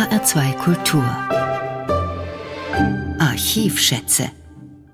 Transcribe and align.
HR2 0.00 0.54
Kultur 0.54 1.04
Archivschätze 3.18 4.30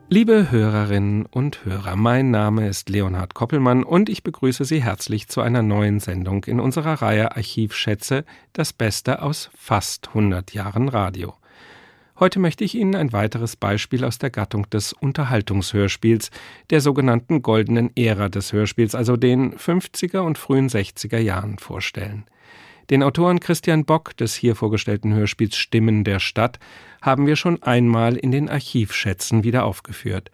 Liebe 0.09 0.51
Hörerinnen 0.51 1.27
und 1.27 1.65
Hörer, 1.65 1.95
mein 1.95 2.33
Name 2.33 2.67
ist 2.67 2.89
Leonhard 2.89 3.33
Koppelmann 3.33 3.85
und 3.85 4.09
ich 4.09 4.25
begrüße 4.25 4.65
Sie 4.65 4.83
herzlich 4.83 5.29
zu 5.29 5.43
einer 5.43 5.63
neuen 5.63 6.01
Sendung 6.01 6.43
in 6.47 6.59
unserer 6.59 7.03
Reihe 7.03 7.37
Archivschätze, 7.37 8.25
das 8.53 8.73
Beste 8.73 9.23
aus 9.23 9.49
fast 9.57 10.09
100 10.09 10.55
Jahren 10.55 10.89
Radio. 10.89 11.35
Heute 12.19 12.41
möchte 12.41 12.65
ich 12.65 12.75
Ihnen 12.75 12.97
ein 12.97 13.13
weiteres 13.13 13.55
Beispiel 13.55 14.05
aus 14.05 14.19
der 14.19 14.31
Gattung 14.31 14.69
des 14.71 14.93
Unterhaltungshörspiels, 14.93 16.33
der 16.71 16.81
sogenannten 16.81 17.43
goldenen 17.43 17.93
Ära 17.97 18.29
des 18.29 18.53
Hörspiels, 18.53 18.97
also 18.97 19.17
den 19.17 19.55
50er 19.55 20.19
und 20.19 20.37
frühen 20.37 20.69
60er 20.69 21.19
Jahren 21.19 21.59
vorstellen. 21.59 22.25
Den 22.89 23.03
Autoren 23.03 23.41
Christian 23.41 23.85
Bock 23.85 24.17
des 24.17 24.37
hier 24.37 24.55
vorgestellten 24.55 25.13
Hörspiels 25.13 25.57
Stimmen 25.57 26.05
der 26.05 26.21
Stadt 26.21 26.61
haben 27.03 27.27
wir 27.27 27.35
schon 27.35 27.61
einmal 27.63 28.17
in 28.17 28.31
den 28.31 28.49
Archivschätzen 28.49 29.43
wieder 29.43 29.65
aufgeführt. 29.65 30.31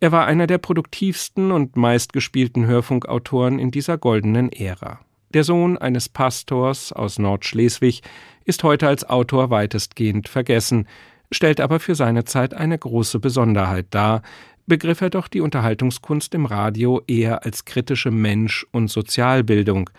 Er 0.00 0.10
war 0.10 0.26
einer 0.26 0.46
der 0.46 0.58
produktivsten 0.58 1.52
und 1.52 1.76
meistgespielten 1.76 2.66
Hörfunkautoren 2.66 3.58
in 3.58 3.70
dieser 3.70 3.98
goldenen 3.98 4.50
Ära. 4.50 5.00
Der 5.34 5.44
Sohn 5.44 5.76
eines 5.76 6.08
Pastors 6.08 6.92
aus 6.92 7.18
Nordschleswig 7.18 8.02
ist 8.44 8.62
heute 8.64 8.88
als 8.88 9.08
Autor 9.08 9.50
weitestgehend 9.50 10.28
vergessen, 10.28 10.86
stellt 11.30 11.60
aber 11.60 11.80
für 11.80 11.94
seine 11.94 12.24
Zeit 12.24 12.54
eine 12.54 12.78
große 12.78 13.18
Besonderheit 13.18 13.86
dar, 13.90 14.22
begriff 14.66 15.02
er 15.02 15.10
doch 15.10 15.28
die 15.28 15.40
Unterhaltungskunst 15.42 16.34
im 16.34 16.46
Radio 16.46 17.02
eher 17.06 17.44
als 17.44 17.66
kritische 17.66 18.10
Mensch- 18.10 18.66
und 18.70 18.88
Sozialbildung, 18.88 19.90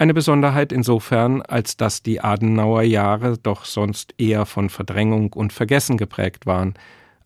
eine 0.00 0.14
Besonderheit 0.14 0.72
insofern, 0.72 1.42
als 1.42 1.76
dass 1.76 2.02
die 2.02 2.22
Adenauer 2.22 2.82
Jahre 2.82 3.36
doch 3.36 3.66
sonst 3.66 4.14
eher 4.16 4.46
von 4.46 4.70
Verdrängung 4.70 5.34
und 5.34 5.52
Vergessen 5.52 5.98
geprägt 5.98 6.46
waren. 6.46 6.72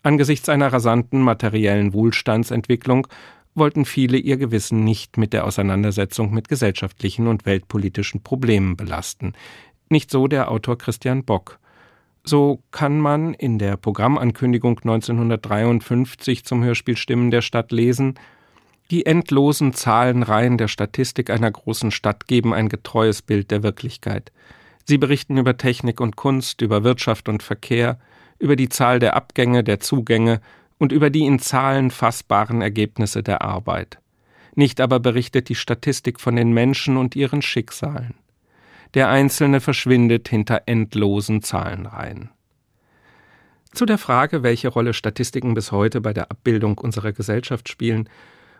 Angesichts 0.03 0.49
einer 0.49 0.73
rasanten 0.73 1.21
materiellen 1.21 1.93
Wohlstandsentwicklung 1.93 3.07
wollten 3.53 3.85
viele 3.85 4.17
ihr 4.17 4.35
Gewissen 4.35 4.83
nicht 4.83 5.17
mit 5.17 5.31
der 5.31 5.45
Auseinandersetzung 5.45 6.33
mit 6.33 6.49
gesellschaftlichen 6.49 7.27
und 7.27 7.45
weltpolitischen 7.45 8.23
Problemen 8.23 8.75
belasten. 8.75 9.33
Nicht 9.87 10.11
so 10.11 10.27
der 10.27 10.51
Autor 10.51 10.77
Christian 10.77 11.23
Bock. 11.23 11.59
So 12.25 12.61
kann 12.71 12.99
man 12.99 13.33
in 13.35 13.57
der 13.57 13.77
Programmankündigung 13.77 14.79
1953 14.79 16.43
zum 16.43 16.61
Hörspiel 16.61 16.97
Stimmen 16.97 17.31
der 17.31 17.41
Stadt 17.41 17.71
lesen, 17.71 18.15
die 18.91 19.05
endlosen 19.05 19.73
Zahlenreihen 19.73 20.57
der 20.57 20.67
Statistik 20.67 21.29
einer 21.29 21.51
großen 21.51 21.91
Stadt 21.91 22.27
geben 22.27 22.53
ein 22.53 22.69
getreues 22.69 23.21
Bild 23.21 23.49
der 23.51 23.63
Wirklichkeit. 23.63 24.31
Sie 24.83 24.97
berichten 24.97 25.37
über 25.37 25.57
Technik 25.57 25.99
und 25.99 26.15
Kunst, 26.15 26.61
über 26.61 26.83
Wirtschaft 26.83 27.27
und 27.27 27.41
Verkehr, 27.41 27.99
über 28.37 28.55
die 28.55 28.69
Zahl 28.69 28.99
der 28.99 29.15
Abgänge, 29.15 29.63
der 29.63 29.79
Zugänge 29.79 30.41
und 30.77 30.91
über 30.91 31.09
die 31.09 31.25
in 31.25 31.39
Zahlen 31.39 31.89
fassbaren 31.89 32.61
Ergebnisse 32.61 33.23
der 33.23 33.41
Arbeit. 33.41 33.97
Nicht 34.53 34.79
aber 34.79 34.99
berichtet 34.99 35.49
die 35.49 35.55
Statistik 35.55 36.19
von 36.19 36.35
den 36.35 36.53
Menschen 36.53 36.97
und 36.97 37.15
ihren 37.15 37.41
Schicksalen. 37.41 38.13
Der 38.93 39.09
Einzelne 39.09 39.59
verschwindet 39.59 40.29
hinter 40.29 40.63
endlosen 40.67 41.41
Zahlenreihen. 41.41 42.29
Zu 43.73 43.85
der 43.85 43.97
Frage, 43.97 44.43
welche 44.43 44.69
Rolle 44.69 44.93
Statistiken 44.93 45.53
bis 45.53 45.73
heute 45.73 45.99
bei 45.99 46.13
der 46.13 46.31
Abbildung 46.31 46.77
unserer 46.77 47.11
Gesellschaft 47.11 47.67
spielen, 47.67 48.07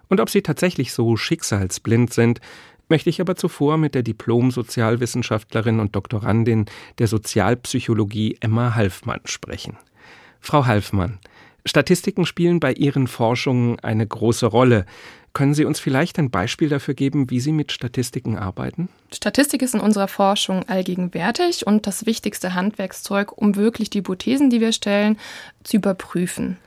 und 0.09 0.20
ob 0.20 0.30
sie 0.30 0.42
tatsächlich 0.42 0.94
so 0.94 1.17
schicksalsblind 1.17 2.14
sind, 2.14 2.42
möchte 2.89 3.09
ich 3.09 3.22
aber 3.22 3.36
zuvor 3.36 3.78
mit 3.78 3.95
der 3.95 4.03
Diplom-Sozialwissenschaftlerin 4.03 5.80
und 5.80 5.95
Doktorandin 5.95 6.66
der 7.00 7.08
Sozialpsychologie 7.08 8.38
Emma 8.39 8.76
Halfmann 8.76 9.22
sprechen. 9.26 9.78
Frau 10.39 10.66
Halfmann, 10.66 11.20
Statistiken 11.66 12.26
spielen 12.26 12.60
bei 12.60 12.73
Ihren 12.73 13.08
Forschungen 13.08 13.80
eine 13.80 14.05
große 14.05 14.45
Rolle. 14.45 14.86
Können 15.33 15.55
Sie 15.55 15.66
uns 15.66 15.80
vielleicht 15.80 16.20
ein 16.20 16.30
Beispiel 16.30 16.70
dafür 16.70 16.93
geben, 16.93 17.30
wie 17.32 17.39
Sie 17.39 17.52
mit 17.52 17.72
Statistiken 17.72 18.37
arbeiten? 18.37 18.87
Statistik 19.11 19.64
ist 19.64 19.73
in 19.73 19.80
unserer 19.80 20.08
Forschung 20.08 20.64
allgegenwärtig 20.70 21.66
und 21.66 21.87
das 21.87 22.05
wichtigste 22.05 22.54
Handwerkszeug, 22.54 23.36
um 23.36 23.55
wirklich 23.55 23.89
die 23.89 23.98
Hypothesen, 23.99 24.49
die 24.49 24.61
wir 24.61 24.72
stellen, 24.72 25.17
zu 25.64 25.77
überprüfen. 25.77 26.58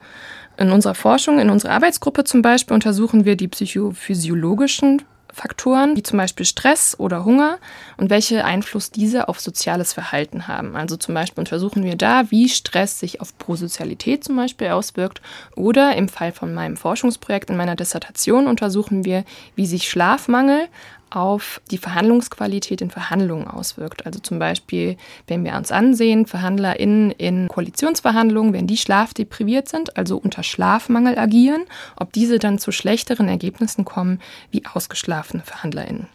In 0.58 0.72
unserer 0.72 0.96
Forschung, 0.96 1.38
in 1.38 1.50
unserer 1.50 1.72
Arbeitsgruppe 1.72 2.24
zum 2.24 2.42
Beispiel, 2.42 2.74
untersuchen 2.74 3.24
wir 3.24 3.36
die 3.36 3.46
psychophysiologischen 3.46 5.02
Faktoren, 5.32 5.96
wie 5.96 6.02
zum 6.02 6.18
Beispiel 6.18 6.44
Stress 6.44 6.98
oder 6.98 7.24
Hunger 7.24 7.58
und 7.96 8.10
welche 8.10 8.44
Einfluss 8.44 8.90
diese 8.90 9.28
auf 9.28 9.38
soziales 9.38 9.92
Verhalten 9.92 10.48
haben. 10.48 10.74
Also 10.74 10.96
zum 10.96 11.14
Beispiel 11.14 11.40
untersuchen 11.42 11.84
wir 11.84 11.94
da, 11.94 12.30
wie 12.30 12.48
Stress 12.48 12.98
sich 12.98 13.20
auf 13.20 13.38
Prosozialität 13.38 14.24
zum 14.24 14.34
Beispiel 14.34 14.68
auswirkt 14.68 15.22
oder 15.54 15.94
im 15.96 16.08
Fall 16.08 16.32
von 16.32 16.52
meinem 16.52 16.76
Forschungsprojekt 16.76 17.50
in 17.50 17.56
meiner 17.56 17.76
Dissertation 17.76 18.48
untersuchen 18.48 19.04
wir, 19.04 19.24
wie 19.54 19.66
sich 19.66 19.88
Schlafmangel 19.88 20.66
auf 21.10 21.60
die 21.70 21.78
Verhandlungsqualität 21.78 22.80
in 22.80 22.90
Verhandlungen 22.90 23.48
auswirkt. 23.48 24.06
Also 24.06 24.20
zum 24.20 24.38
Beispiel, 24.38 24.96
wenn 25.26 25.44
wir 25.44 25.54
uns 25.54 25.72
ansehen, 25.72 26.26
VerhandlerInnen 26.26 27.10
in 27.12 27.48
Koalitionsverhandlungen, 27.48 28.52
wenn 28.52 28.66
die 28.66 28.76
schlafdepriviert 28.76 29.68
sind, 29.68 29.96
also 29.96 30.16
unter 30.18 30.42
Schlafmangel 30.42 31.18
agieren, 31.18 31.64
ob 31.96 32.12
diese 32.12 32.38
dann 32.38 32.58
zu 32.58 32.72
schlechteren 32.72 33.28
Ergebnissen 33.28 33.84
kommen 33.84 34.20
wie 34.50 34.64
ausgeschlafene 34.66 35.42
VerhandlerInnen. 35.44 36.08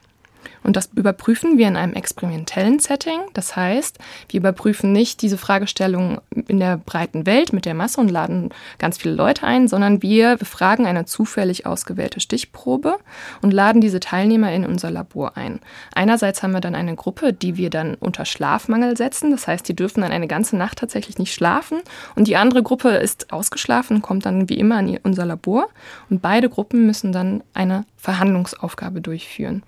Und 0.63 0.75
das 0.75 0.89
überprüfen 0.95 1.57
wir 1.57 1.67
in 1.67 1.75
einem 1.75 1.93
experimentellen 1.93 2.79
Setting. 2.79 3.19
Das 3.33 3.55
heißt, 3.55 3.99
wir 4.29 4.39
überprüfen 4.39 4.91
nicht 4.91 5.21
diese 5.21 5.37
Fragestellung 5.37 6.21
in 6.47 6.59
der 6.59 6.77
breiten 6.77 7.25
Welt 7.25 7.53
mit 7.53 7.65
der 7.65 7.73
Masse 7.73 7.99
und 7.99 8.09
laden 8.09 8.49
ganz 8.79 8.97
viele 8.97 9.15
Leute 9.15 9.45
ein, 9.45 9.67
sondern 9.67 10.01
wir 10.01 10.37
befragen 10.37 10.85
eine 10.85 11.05
zufällig 11.05 11.65
ausgewählte 11.65 12.19
Stichprobe 12.19 12.97
und 13.41 13.51
laden 13.51 13.81
diese 13.81 13.99
Teilnehmer 13.99 14.51
in 14.53 14.65
unser 14.65 14.91
Labor 14.91 15.37
ein. 15.37 15.59
Einerseits 15.93 16.43
haben 16.43 16.53
wir 16.53 16.61
dann 16.61 16.75
eine 16.75 16.95
Gruppe, 16.95 17.33
die 17.33 17.57
wir 17.57 17.69
dann 17.69 17.95
unter 17.95 18.25
Schlafmangel 18.25 18.97
setzen. 18.97 19.31
Das 19.31 19.47
heißt, 19.47 19.67
die 19.67 19.75
dürfen 19.75 20.01
dann 20.01 20.11
eine 20.11 20.27
ganze 20.27 20.55
Nacht 20.55 20.79
tatsächlich 20.79 21.17
nicht 21.17 21.33
schlafen. 21.33 21.81
Und 22.15 22.27
die 22.27 22.37
andere 22.37 22.63
Gruppe 22.63 22.89
ist 22.89 23.31
ausgeschlafen, 23.33 24.01
kommt 24.01 24.25
dann 24.25 24.49
wie 24.49 24.57
immer 24.57 24.79
in 24.79 24.97
unser 25.03 25.25
Labor. 25.25 25.67
Und 26.09 26.21
beide 26.21 26.49
Gruppen 26.49 26.85
müssen 26.85 27.11
dann 27.11 27.43
eine 27.53 27.85
Verhandlungsaufgabe 27.97 29.01
durchführen. 29.01 29.63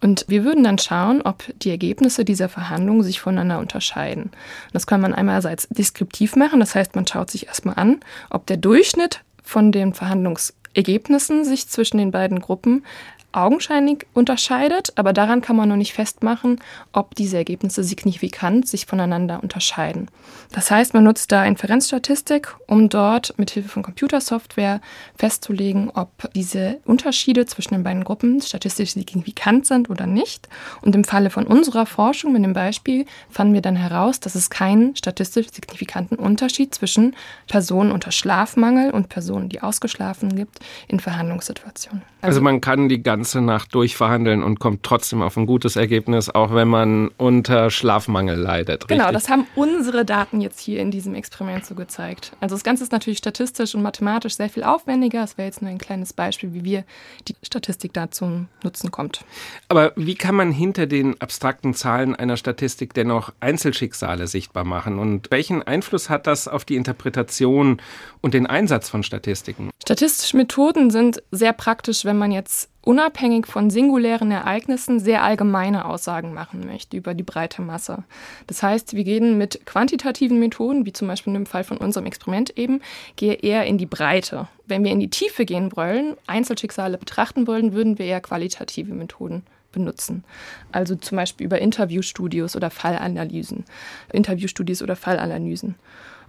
Und 0.00 0.24
wir 0.28 0.44
würden 0.44 0.64
dann 0.64 0.78
schauen, 0.78 1.22
ob 1.22 1.44
die 1.62 1.70
Ergebnisse 1.70 2.24
dieser 2.24 2.48
Verhandlungen 2.48 3.02
sich 3.02 3.20
voneinander 3.20 3.58
unterscheiden. 3.58 4.30
Das 4.72 4.86
kann 4.86 5.00
man 5.00 5.14
einerseits 5.14 5.68
deskriptiv 5.68 6.36
machen, 6.36 6.60
das 6.60 6.74
heißt, 6.74 6.94
man 6.94 7.06
schaut 7.06 7.30
sich 7.30 7.46
erstmal 7.48 7.74
an, 7.76 8.00
ob 8.30 8.46
der 8.46 8.56
Durchschnitt 8.56 9.22
von 9.42 9.72
den 9.72 9.94
Verhandlungsergebnissen 9.94 11.44
sich 11.44 11.68
zwischen 11.68 11.98
den 11.98 12.10
beiden 12.10 12.40
Gruppen 12.40 12.84
augenscheinlich 13.32 14.06
unterscheidet, 14.14 14.92
aber 14.96 15.12
daran 15.12 15.42
kann 15.42 15.56
man 15.56 15.68
noch 15.68 15.76
nicht 15.76 15.92
festmachen, 15.92 16.60
ob 16.92 17.14
diese 17.14 17.36
Ergebnisse 17.36 17.84
signifikant 17.84 18.66
sich 18.66 18.86
voneinander 18.86 19.42
unterscheiden. 19.42 20.10
Das 20.52 20.70
heißt, 20.70 20.94
man 20.94 21.04
nutzt 21.04 21.30
da 21.30 21.44
Inferenzstatistik, 21.44 22.56
um 22.66 22.88
dort 22.88 23.34
mit 23.38 23.50
Hilfe 23.50 23.68
von 23.68 23.82
Computersoftware 23.82 24.80
festzulegen, 25.14 25.90
ob 25.90 26.10
diese 26.34 26.80
Unterschiede 26.86 27.44
zwischen 27.44 27.74
den 27.74 27.84
beiden 27.84 28.02
Gruppen 28.02 28.40
statistisch 28.40 28.94
signifikant 28.94 29.66
sind 29.66 29.90
oder 29.90 30.06
nicht. 30.06 30.48
Und 30.80 30.94
im 30.94 31.04
Falle 31.04 31.28
von 31.28 31.46
unserer 31.46 31.84
Forschung 31.84 32.32
mit 32.32 32.42
dem 32.42 32.54
Beispiel 32.54 33.04
fanden 33.28 33.52
wir 33.52 33.62
dann 33.62 33.76
heraus, 33.76 34.20
dass 34.20 34.36
es 34.36 34.48
keinen 34.48 34.96
statistisch 34.96 35.48
signifikanten 35.52 36.16
Unterschied 36.16 36.74
zwischen 36.74 37.14
Personen 37.46 37.92
unter 37.92 38.10
Schlafmangel 38.10 38.90
und 38.90 39.10
Personen, 39.10 39.50
die 39.50 39.60
ausgeschlafen 39.60 40.34
gibt, 40.34 40.60
in 40.88 40.98
Verhandlungssituationen. 40.98 42.02
Also, 42.22 42.38
also 42.38 42.40
man 42.42 42.60
kann 42.60 42.88
die 42.88 43.02
ganze 43.02 43.17
Nacht 43.24 43.74
durchverhandeln 43.74 44.42
und 44.42 44.60
kommt 44.60 44.82
trotzdem 44.82 45.22
auf 45.22 45.36
ein 45.36 45.46
gutes 45.46 45.76
Ergebnis, 45.76 46.30
auch 46.30 46.54
wenn 46.54 46.68
man 46.68 47.08
unter 47.16 47.70
Schlafmangel 47.70 48.36
leidet. 48.36 48.88
Genau, 48.88 49.10
das 49.12 49.28
haben 49.28 49.46
unsere 49.54 50.04
Daten 50.04 50.40
jetzt 50.40 50.60
hier 50.60 50.80
in 50.80 50.90
diesem 50.90 51.14
Experiment 51.14 51.64
so 51.64 51.74
gezeigt. 51.74 52.32
Also 52.40 52.54
das 52.54 52.64
Ganze 52.64 52.84
ist 52.84 52.92
natürlich 52.92 53.18
statistisch 53.18 53.74
und 53.74 53.82
mathematisch 53.82 54.36
sehr 54.36 54.48
viel 54.48 54.64
aufwendiger. 54.64 55.22
Es 55.22 55.38
wäre 55.38 55.46
jetzt 55.46 55.62
nur 55.62 55.70
ein 55.70 55.78
kleines 55.78 56.12
Beispiel, 56.12 56.52
wie 56.54 56.64
wir 56.64 56.84
die 57.26 57.36
Statistik 57.42 57.92
da 57.92 58.10
zum 58.10 58.48
Nutzen 58.62 58.90
kommt. 58.90 59.24
Aber 59.68 59.92
wie 59.96 60.14
kann 60.14 60.34
man 60.34 60.52
hinter 60.52 60.86
den 60.86 61.20
abstrakten 61.20 61.74
Zahlen 61.74 62.14
einer 62.14 62.36
Statistik 62.36 62.94
dennoch 62.94 63.32
Einzelschicksale 63.40 64.26
sichtbar 64.26 64.64
machen? 64.64 64.98
Und 64.98 65.30
welchen 65.30 65.62
Einfluss 65.62 66.10
hat 66.10 66.26
das 66.26 66.48
auf 66.48 66.64
die 66.64 66.76
Interpretation 66.76 67.80
und 68.20 68.34
den 68.34 68.46
Einsatz 68.46 68.88
von 68.88 69.02
Statistiken? 69.02 69.70
Statistische 69.82 70.36
Methoden 70.36 70.90
sind 70.90 71.22
sehr 71.30 71.52
praktisch, 71.52 72.04
wenn 72.04 72.18
man 72.18 72.32
jetzt 72.32 72.68
unabhängig 72.82 73.46
von 73.46 73.70
singulären 73.70 74.30
Ereignissen 74.30 75.00
sehr 75.00 75.22
allgemeine 75.22 75.84
Aussagen 75.84 76.32
machen 76.32 76.66
möchte 76.66 76.96
über 76.96 77.14
die 77.14 77.22
breite 77.22 77.62
Masse. 77.62 78.04
Das 78.46 78.62
heißt, 78.62 78.94
wir 78.94 79.04
gehen 79.04 79.36
mit 79.36 79.66
quantitativen 79.66 80.38
Methoden, 80.38 80.86
wie 80.86 80.92
zum 80.92 81.08
Beispiel 81.08 81.34
im 81.34 81.46
Fall 81.46 81.64
von 81.64 81.76
unserem 81.76 82.06
Experiment 82.06 82.56
eben, 82.56 82.80
gehe 83.16 83.34
eher 83.34 83.66
in 83.66 83.78
die 83.78 83.86
Breite. 83.86 84.48
Wenn 84.66 84.84
wir 84.84 84.92
in 84.92 85.00
die 85.00 85.10
Tiefe 85.10 85.44
gehen 85.44 85.74
wollen, 85.76 86.16
Einzelschicksale 86.26 86.98
betrachten 86.98 87.46
wollen, 87.46 87.72
würden 87.72 87.98
wir 87.98 88.06
eher 88.06 88.20
qualitative 88.20 88.94
Methoden 88.94 89.42
benutzen. 89.72 90.24
Also 90.72 90.96
zum 90.96 91.16
Beispiel 91.16 91.46
über 91.46 91.58
Interviewstudios 91.58 92.56
oder 92.56 92.70
Fallanalysen. 92.70 93.64
Interviewstudios 94.12 94.82
oder 94.82 94.96
Fallanalysen. 94.96 95.74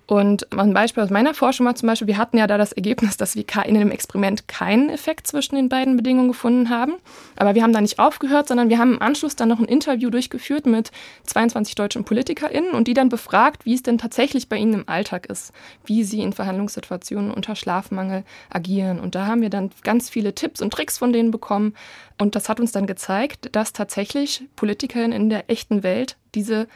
Und 0.09 0.51
ein 0.57 0.73
Beispiel 0.73 1.03
aus 1.03 1.11
meiner 1.11 1.35
Forschung 1.35 1.67
war 1.67 1.75
zum 1.75 1.85
Beispiel, 1.85 2.07
wir 2.07 2.17
hatten 2.17 2.39
ja 2.39 2.47
da 2.47 2.57
das 2.57 2.73
Ergebnis, 2.73 3.15
dass 3.17 3.35
wir 3.35 3.45
in 3.65 3.75
dem 3.75 3.91
Experiment 3.91 4.47
keinen 4.47 4.89
Effekt 4.89 5.27
zwischen 5.27 5.53
den 5.53 5.69
beiden 5.69 5.97
Bedingungen 5.97 6.29
gefunden 6.29 6.71
haben. 6.71 6.93
Aber 7.35 7.53
wir 7.53 7.61
haben 7.61 7.73
da 7.73 7.79
nicht 7.79 7.99
aufgehört, 7.99 8.47
sondern 8.47 8.69
wir 8.69 8.79
haben 8.79 8.93
im 8.93 9.01
Anschluss 9.03 9.35
dann 9.35 9.49
noch 9.49 9.59
ein 9.59 9.65
Interview 9.65 10.09
durchgeführt 10.09 10.65
mit 10.65 10.89
22 11.27 11.75
deutschen 11.75 12.05
PolitikerInnen 12.05 12.71
und 12.71 12.87
die 12.87 12.95
dann 12.95 13.09
befragt, 13.09 13.67
wie 13.67 13.75
es 13.75 13.83
denn 13.83 13.99
tatsächlich 13.99 14.49
bei 14.49 14.57
ihnen 14.57 14.73
im 14.73 14.89
Alltag 14.89 15.27
ist, 15.27 15.53
wie 15.85 16.03
sie 16.03 16.21
in 16.21 16.33
Verhandlungssituationen 16.33 17.29
unter 17.29 17.55
Schlafmangel 17.55 18.23
agieren. 18.49 18.99
Und 18.99 19.13
da 19.13 19.27
haben 19.27 19.43
wir 19.43 19.51
dann 19.51 19.69
ganz 19.83 20.09
viele 20.09 20.33
Tipps 20.33 20.59
und 20.59 20.73
Tricks 20.73 20.97
von 20.97 21.13
denen 21.13 21.29
bekommen. 21.29 21.75
Und 22.17 22.35
das 22.35 22.49
hat 22.49 22.59
uns 22.59 22.71
dann 22.71 22.87
gezeigt, 22.87 23.55
dass 23.55 23.73
tatsächlich 23.73 24.41
PolitikerInnen 24.55 25.11
in 25.11 25.29
der 25.29 25.51
echten 25.51 25.83
Welt 25.83 26.17
diese 26.33 26.67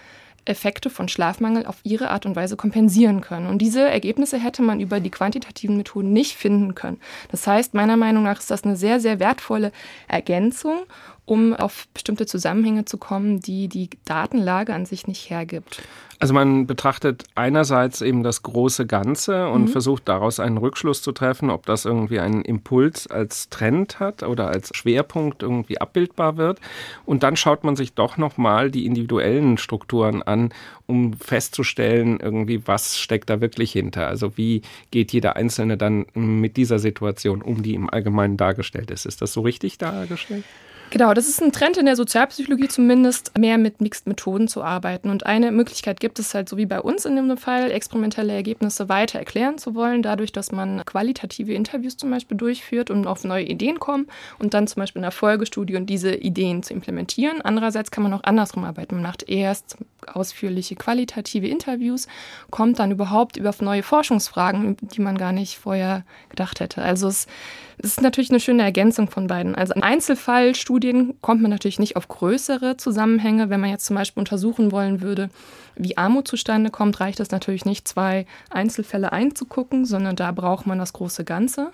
Effekte 0.46 0.90
von 0.90 1.08
Schlafmangel 1.08 1.66
auf 1.66 1.78
ihre 1.84 2.10
Art 2.10 2.26
und 2.26 2.36
Weise 2.36 2.58
kompensieren 2.58 3.22
können. 3.22 3.48
Und 3.48 3.60
diese 3.60 3.82
Ergebnisse 3.82 4.38
hätte 4.38 4.62
man 4.62 4.80
über 4.80 5.00
die 5.00 5.12
quantitativen 5.12 5.78
Methoden 5.78 6.12
nicht 6.12 6.36
finden 6.36 6.76
können. 6.76 7.00
Das 7.32 7.48
heißt, 7.48 7.74
meiner 7.74 7.98
Meinung 7.98 8.24
nach 8.24 8.40
ist 8.40 8.52
das 8.52 8.64
eine 8.64 8.76
sehr, 8.76 9.00
sehr 9.00 9.20
wertvolle 9.20 9.72
Ergänzung, 10.08 10.80
um 11.26 11.54
auf 11.54 11.88
bestimmte 11.94 12.26
Zusammenhänge 12.26 12.86
zu 12.86 12.98
kommen, 12.98 13.40
die 13.40 13.68
die 13.70 13.90
Datenlage 14.06 14.74
an 14.74 14.86
sich 14.86 15.08
nicht 15.08 15.30
hergibt. 15.30 15.82
Also 16.20 16.34
man 16.34 16.68
betrachtet 16.68 17.26
einerseits 17.36 18.02
eben 18.02 18.24
das 18.24 18.44
große 18.44 18.86
Ganze 18.86 19.50
und 19.50 19.64
mhm. 19.64 19.68
versucht 19.68 20.08
daraus 20.08 20.40
einen 20.40 20.58
Rückschluss 20.58 21.02
zu 21.02 21.12
treffen, 21.12 21.50
ob 21.50 21.66
das 21.66 21.84
irgendwie 21.84 22.20
einen 22.20 22.44
Impuls 22.44 23.08
als 23.08 23.50
Trend 23.50 24.00
hat 24.00 24.24
oder 24.24 24.48
als 24.48 24.72
Schwerpunkt 24.74 25.44
irgendwie 25.44 25.82
abbildbar 25.82 26.38
wird. 26.38 26.62
Und 27.06 27.24
dann 27.24 27.36
schaut 27.36 27.66
man 27.66 27.76
sich 27.76 27.94
doch 27.94 28.16
nochmal 28.16 28.72
die 28.72 28.86
individuellen 28.86 29.58
Strukturen 29.58 30.24
an, 30.24 30.54
um 30.86 31.14
festzustellen, 31.14 32.20
irgendwie, 32.22 32.66
was 32.68 32.98
steckt 32.98 33.30
da 33.30 33.42
wirklich 33.42 33.74
hinter. 33.74 34.08
Also 34.08 34.38
wie 34.38 34.62
geht 34.92 35.12
jeder 35.12 35.36
Einzelne 35.36 35.78
dann 35.78 36.06
mit 36.14 36.56
dieser 36.56 36.80
Situation 36.80 37.42
um, 37.42 37.64
die 37.64 37.74
im 37.74 37.90
Allgemeinen 37.90 38.38
dargestellt 38.38 38.92
ist. 38.92 39.06
Ist 39.06 39.22
das 39.22 39.34
so 39.34 39.42
richtig 39.42 39.78
dargestellt? 39.78 40.46
Genau, 40.94 41.16
das 41.16 41.28
ist 41.28 41.42
ein 41.42 41.52
Trend 41.52 41.78
in 41.78 41.88
der 41.88 41.96
Sozialpsychologie 41.96 42.68
zumindest, 42.68 43.36
mehr 43.36 43.58
mit 43.58 43.82
Mixed-Methoden 43.82 44.48
zu 44.48 44.64
arbeiten. 44.64 45.10
Und 45.10 45.26
eine 45.26 45.52
Möglichkeit 45.52 46.00
gibt 46.00 46.20
es 46.20 46.36
halt, 46.36 46.48
so 46.48 46.56
wie 46.56 46.68
bei 46.68 46.80
uns 46.80 47.06
in 47.06 47.16
dem 47.16 47.36
Fall, 47.36 47.72
experimentelle 47.72 48.32
Ergebnisse 48.32 48.90
weiter 48.90 49.18
erklären 49.18 49.58
zu 49.58 49.74
wollen, 49.74 50.04
dadurch, 50.04 50.32
dass 50.32 50.52
man 50.52 50.86
qualitative 50.86 51.52
Interviews 51.52 51.98
zum 51.98 52.12
Beispiel 52.12 52.38
durchführt 52.38 52.92
und 52.92 53.08
auf 53.08 53.24
neue 53.24 53.44
Ideen 53.44 53.80
kommt 53.80 54.08
und 54.38 54.54
dann 54.54 54.68
zum 54.68 54.82
Beispiel 54.82 55.00
in 55.00 55.04
der 55.06 55.12
Folgestudie 55.12 55.78
und 55.78 55.88
diese 55.88 56.14
Ideen 56.14 56.62
zu 56.62 56.76
implementieren. 56.76 57.42
Andererseits 57.42 57.90
kann 57.90 58.04
man 58.04 58.14
auch 58.14 58.24
andersrum 58.24 58.64
arbeiten. 58.64 58.94
Man 58.94 59.04
macht 59.04 59.28
erst 59.28 59.78
ausführliche 60.06 60.76
qualitative 60.76 61.48
Interviews, 61.48 62.08
kommt 62.52 62.78
dann 62.78 62.92
überhaupt 62.92 63.38
über 63.38 63.52
neue 63.62 63.82
Forschungsfragen, 63.82 64.78
die 64.82 65.02
man 65.02 65.18
gar 65.18 65.32
nicht 65.32 65.58
vorher 65.58 66.04
gedacht 66.30 66.60
hätte. 66.60 66.84
Also 66.84 67.08
es 67.08 67.26
ist 67.78 68.02
natürlich 68.02 68.30
eine 68.30 68.40
schöne 68.40 68.64
Ergänzung 68.64 69.10
von 69.10 69.28
beiden. 69.28 69.56
Also 69.56 69.74
in 69.74 69.84
Einzelfallstudien 70.84 71.22
kommt 71.22 71.42
man 71.42 71.52
natürlich 71.52 71.80
nicht 71.80 71.96
auf 71.96 72.08
größere 72.08 72.78
Zusammenhänge. 72.78 73.50
Wenn 73.50 73.62
man 73.62 73.70
jetzt 73.70 73.86
zum 73.86 73.96
Beispiel 73.96 74.20
untersuchen 74.20 74.72
wollen 74.72 75.02
würde, 75.02 75.30
wie 75.76 75.98
Armut 75.98 76.28
zustande 76.28 76.70
kommt, 76.70 77.00
reicht 77.00 77.20
es 77.20 77.32
natürlich 77.32 77.66
nicht, 77.66 77.88
zwei 77.88 78.26
Einzelfälle 78.50 79.12
einzugucken, 79.12 79.86
sondern 79.86 80.16
da 80.16 80.32
braucht 80.32 80.68
man 80.68 80.78
das 80.78 80.94
große 80.94 81.24
Ganze. 81.24 81.72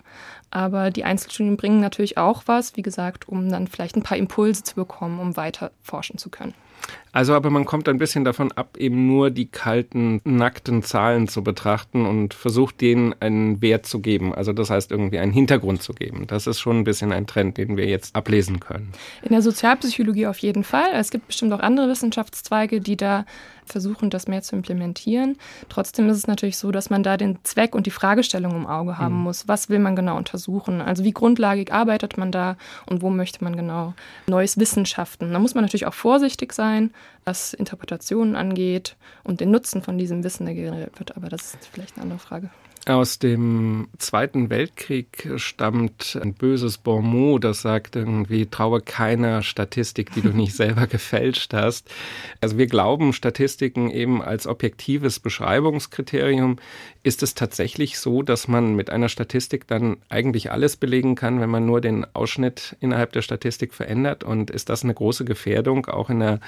Aber 0.51 0.91
die 0.91 1.03
Einzelstudien 1.03 1.57
bringen 1.57 1.79
natürlich 1.79 2.17
auch 2.17 2.43
was, 2.45 2.77
wie 2.77 2.81
gesagt, 2.81 3.27
um 3.27 3.49
dann 3.49 3.67
vielleicht 3.67 3.95
ein 3.95 4.03
paar 4.03 4.17
Impulse 4.17 4.63
zu 4.63 4.75
bekommen, 4.75 5.19
um 5.19 5.35
weiter 5.35 5.71
forschen 5.81 6.17
zu 6.17 6.29
können. 6.29 6.53
Also, 7.11 7.33
aber 7.33 7.49
man 7.49 7.65
kommt 7.65 7.89
ein 7.89 7.97
bisschen 7.97 8.23
davon 8.23 8.51
ab, 8.51 8.77
eben 8.77 9.07
nur 9.07 9.31
die 9.31 9.47
kalten, 9.47 10.21
nackten 10.23 10.83
Zahlen 10.83 11.27
zu 11.27 11.43
betrachten 11.43 12.05
und 12.05 12.35
versucht 12.35 12.81
denen 12.81 13.15
einen 13.19 13.61
Wert 13.61 13.87
zu 13.87 13.99
geben. 13.99 14.33
Also, 14.33 14.53
das 14.53 14.69
heißt, 14.69 14.91
irgendwie 14.91 15.17
einen 15.17 15.31
Hintergrund 15.31 15.81
zu 15.81 15.93
geben. 15.93 16.27
Das 16.27 16.45
ist 16.45 16.59
schon 16.59 16.77
ein 16.77 16.83
bisschen 16.83 17.11
ein 17.11 17.25
Trend, 17.25 17.57
den 17.57 17.77
wir 17.77 17.87
jetzt 17.87 18.15
ablesen 18.15 18.59
können. 18.59 18.91
In 19.23 19.29
der 19.29 19.41
Sozialpsychologie 19.41 20.27
auf 20.27 20.37
jeden 20.37 20.63
Fall. 20.63 20.89
Es 20.93 21.09
gibt 21.09 21.27
bestimmt 21.27 21.51
auch 21.53 21.61
andere 21.61 21.89
Wissenschaftszweige, 21.89 22.79
die 22.79 22.95
da 22.95 23.25
versuchen, 23.71 24.09
das 24.09 24.27
mehr 24.27 24.41
zu 24.41 24.55
implementieren. 24.55 25.37
Trotzdem 25.69 26.09
ist 26.09 26.17
es 26.17 26.27
natürlich 26.27 26.57
so, 26.57 26.71
dass 26.71 26.89
man 26.89 27.03
da 27.03 27.17
den 27.17 27.39
Zweck 27.43 27.75
und 27.75 27.85
die 27.85 27.91
Fragestellung 27.91 28.55
im 28.55 28.67
Auge 28.67 28.97
haben 28.97 29.17
mhm. 29.17 29.23
muss. 29.23 29.47
Was 29.47 29.69
will 29.69 29.79
man 29.79 29.95
genau 29.95 30.17
untersuchen? 30.17 30.81
Also 30.81 31.03
wie 31.03 31.11
grundlagig 31.11 31.73
arbeitet 31.73 32.17
man 32.17 32.31
da 32.31 32.57
und 32.85 33.01
wo 33.01 33.09
möchte 33.09 33.43
man 33.43 33.55
genau 33.55 33.93
neues 34.27 34.57
Wissen 34.57 34.85
schaffen? 34.85 35.31
Da 35.31 35.39
muss 35.39 35.55
man 35.55 35.63
natürlich 35.63 35.85
auch 35.85 35.93
vorsichtig 35.93 36.53
sein 36.53 36.91
was 37.29 37.53
Interpretationen 37.53 38.35
angeht 38.35 38.97
und 39.23 39.39
den 39.39 39.51
Nutzen 39.51 39.83
von 39.83 39.97
diesem 39.97 40.23
Wissen, 40.23 40.45
der 40.45 40.55
generiert 40.55 40.97
wird. 40.99 41.15
Aber 41.15 41.29
das 41.29 41.53
ist 41.53 41.67
vielleicht 41.71 41.95
eine 41.95 42.03
andere 42.03 42.19
Frage. 42.19 42.49
Aus 42.89 43.19
dem 43.19 43.87
Zweiten 43.99 44.49
Weltkrieg 44.49 45.29
stammt 45.35 46.17
ein 46.19 46.33
böses 46.33 46.79
Bonmot, 46.79 47.43
das 47.43 47.61
sagt 47.61 47.95
irgendwie, 47.95 48.47
traue 48.47 48.81
keiner 48.81 49.43
Statistik, 49.43 50.11
die 50.15 50.21
du 50.21 50.29
nicht 50.29 50.55
selber 50.55 50.87
gefälscht 50.87 51.53
hast. 51.53 51.87
Also 52.41 52.57
wir 52.57 52.65
glauben 52.65 53.13
Statistiken 53.13 53.91
eben 53.91 54.23
als 54.23 54.47
objektives 54.47 55.19
Beschreibungskriterium. 55.19 56.57
Ist 57.01 57.23
es 57.23 57.33
tatsächlich 57.33 57.97
so, 57.97 58.23
dass 58.23 58.49
man 58.49 58.75
mit 58.75 58.89
einer 58.89 59.07
Statistik 59.07 59.67
dann 59.67 59.97
eigentlich 60.09 60.51
alles 60.51 60.75
belegen 60.75 61.15
kann, 61.15 61.39
wenn 61.39 61.49
man 61.49 61.65
nur 61.65 61.79
den 61.79 62.05
Ausschnitt 62.13 62.75
innerhalb 62.81 63.13
der 63.13 63.21
Statistik 63.21 63.73
verändert? 63.73 64.23
Und 64.23 64.51
ist 64.51 64.67
das 64.69 64.83
eine 64.83 64.93
große 64.93 65.23
Gefährdung 65.23 65.85
auch 65.85 66.09
in 66.09 66.19
der 66.19 66.39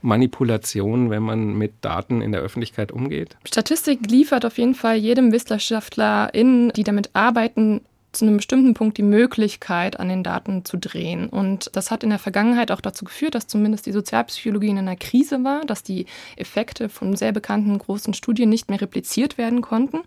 Manipulation, 0.00 1.10
wenn 1.10 1.22
man 1.22 1.58
mit 1.58 1.72
Daten 1.82 2.22
in 2.22 2.32
der 2.32 2.40
Öffentlichkeit 2.40 2.90
umgeht? 2.90 3.36
Statistik 3.44 4.10
liefert 4.10 4.46
auf 4.46 4.56
jeden 4.56 4.74
Fall 4.74 4.96
jedem 4.96 5.30
Wissenschaftler, 5.30 6.30
die 6.32 6.84
damit 6.84 7.10
arbeiten, 7.12 7.82
zu 8.18 8.26
einem 8.26 8.36
bestimmten 8.36 8.74
Punkt 8.74 8.98
die 8.98 9.02
Möglichkeit, 9.02 9.98
an 10.00 10.08
den 10.08 10.22
Daten 10.22 10.64
zu 10.64 10.76
drehen. 10.76 11.28
Und 11.28 11.70
das 11.74 11.90
hat 11.90 12.02
in 12.02 12.10
der 12.10 12.18
Vergangenheit 12.18 12.70
auch 12.70 12.80
dazu 12.80 13.04
geführt, 13.04 13.34
dass 13.34 13.46
zumindest 13.46 13.86
die 13.86 13.92
Sozialpsychologie 13.92 14.68
in 14.68 14.78
einer 14.78 14.96
Krise 14.96 15.44
war, 15.44 15.64
dass 15.64 15.82
die 15.82 16.06
Effekte 16.36 16.88
von 16.88 17.16
sehr 17.16 17.32
bekannten 17.32 17.78
großen 17.78 18.14
Studien 18.14 18.48
nicht 18.48 18.68
mehr 18.68 18.80
repliziert 18.80 19.38
werden 19.38 19.60
konnten. 19.60 20.00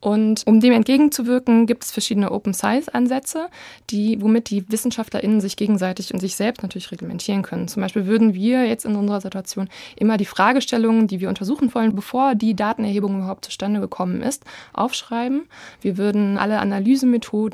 Und 0.00 0.46
um 0.46 0.60
dem 0.60 0.72
entgegenzuwirken, 0.72 1.66
gibt 1.66 1.84
es 1.84 1.90
verschiedene 1.90 2.32
Open 2.32 2.54
Science-Ansätze, 2.54 3.48
die, 3.90 4.20
womit 4.22 4.48
die 4.48 4.64
WissenschaftlerInnen 4.70 5.42
sich 5.42 5.56
gegenseitig 5.56 6.14
und 6.14 6.20
sich 6.20 6.36
selbst 6.36 6.62
natürlich 6.62 6.90
reglementieren 6.90 7.42
können. 7.42 7.68
Zum 7.68 7.82
Beispiel 7.82 8.06
würden 8.06 8.32
wir 8.32 8.64
jetzt 8.64 8.86
in 8.86 8.96
unserer 8.96 9.20
Situation 9.20 9.68
immer 9.96 10.16
die 10.16 10.24
Fragestellungen, 10.24 11.06
die 11.06 11.20
wir 11.20 11.28
untersuchen 11.28 11.74
wollen, 11.74 11.94
bevor 11.94 12.34
die 12.34 12.56
Datenerhebung 12.56 13.18
überhaupt 13.18 13.44
zustande 13.44 13.80
gekommen 13.80 14.22
ist, 14.22 14.44
aufschreiben. 14.72 15.42
Wir 15.82 15.98
würden 15.98 16.38
alle 16.38 16.60
Analysemethoden 16.60 17.49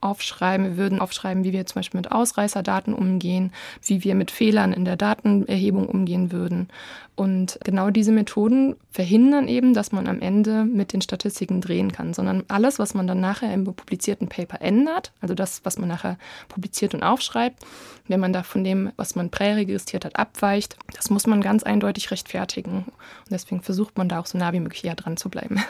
aufschreiben. 0.00 0.66
Wir 0.66 0.76
würden 0.76 1.00
aufschreiben, 1.00 1.44
wie 1.44 1.52
wir 1.52 1.66
zum 1.66 1.80
Beispiel 1.80 1.98
mit 1.98 2.12
Ausreißerdaten 2.12 2.94
umgehen, 2.94 3.52
wie 3.82 4.04
wir 4.04 4.14
mit 4.14 4.30
Fehlern 4.30 4.72
in 4.72 4.84
der 4.84 4.96
Datenerhebung 4.96 5.86
umgehen 5.88 6.32
würden. 6.32 6.68
Und 7.14 7.58
genau 7.64 7.90
diese 7.90 8.12
Methoden 8.12 8.76
verhindern 8.90 9.48
eben, 9.48 9.72
dass 9.72 9.90
man 9.90 10.06
am 10.06 10.20
Ende 10.20 10.64
mit 10.64 10.92
den 10.92 11.00
Statistiken 11.00 11.62
drehen 11.62 11.90
kann, 11.90 12.12
sondern 12.12 12.44
alles, 12.48 12.78
was 12.78 12.92
man 12.92 13.06
dann 13.06 13.20
nachher 13.20 13.52
im 13.54 13.64
publizierten 13.64 14.28
Paper 14.28 14.60
ändert, 14.60 15.12
also 15.22 15.34
das, 15.34 15.64
was 15.64 15.78
man 15.78 15.88
nachher 15.88 16.18
publiziert 16.48 16.94
und 16.94 17.02
aufschreibt, 17.02 17.64
wenn 18.06 18.20
man 18.20 18.34
da 18.34 18.42
von 18.42 18.64
dem, 18.64 18.92
was 18.96 19.16
man 19.16 19.30
präregistriert 19.30 20.04
hat, 20.04 20.16
abweicht, 20.16 20.76
das 20.94 21.08
muss 21.08 21.26
man 21.26 21.40
ganz 21.40 21.62
eindeutig 21.62 22.10
rechtfertigen. 22.10 22.84
Und 22.86 23.30
deswegen 23.30 23.62
versucht 23.62 23.96
man 23.96 24.10
da 24.10 24.20
auch 24.20 24.26
so 24.26 24.36
nah 24.36 24.52
wie 24.52 24.60
möglich 24.60 24.82
dran 24.96 25.16
zu 25.16 25.30
bleiben. 25.30 25.62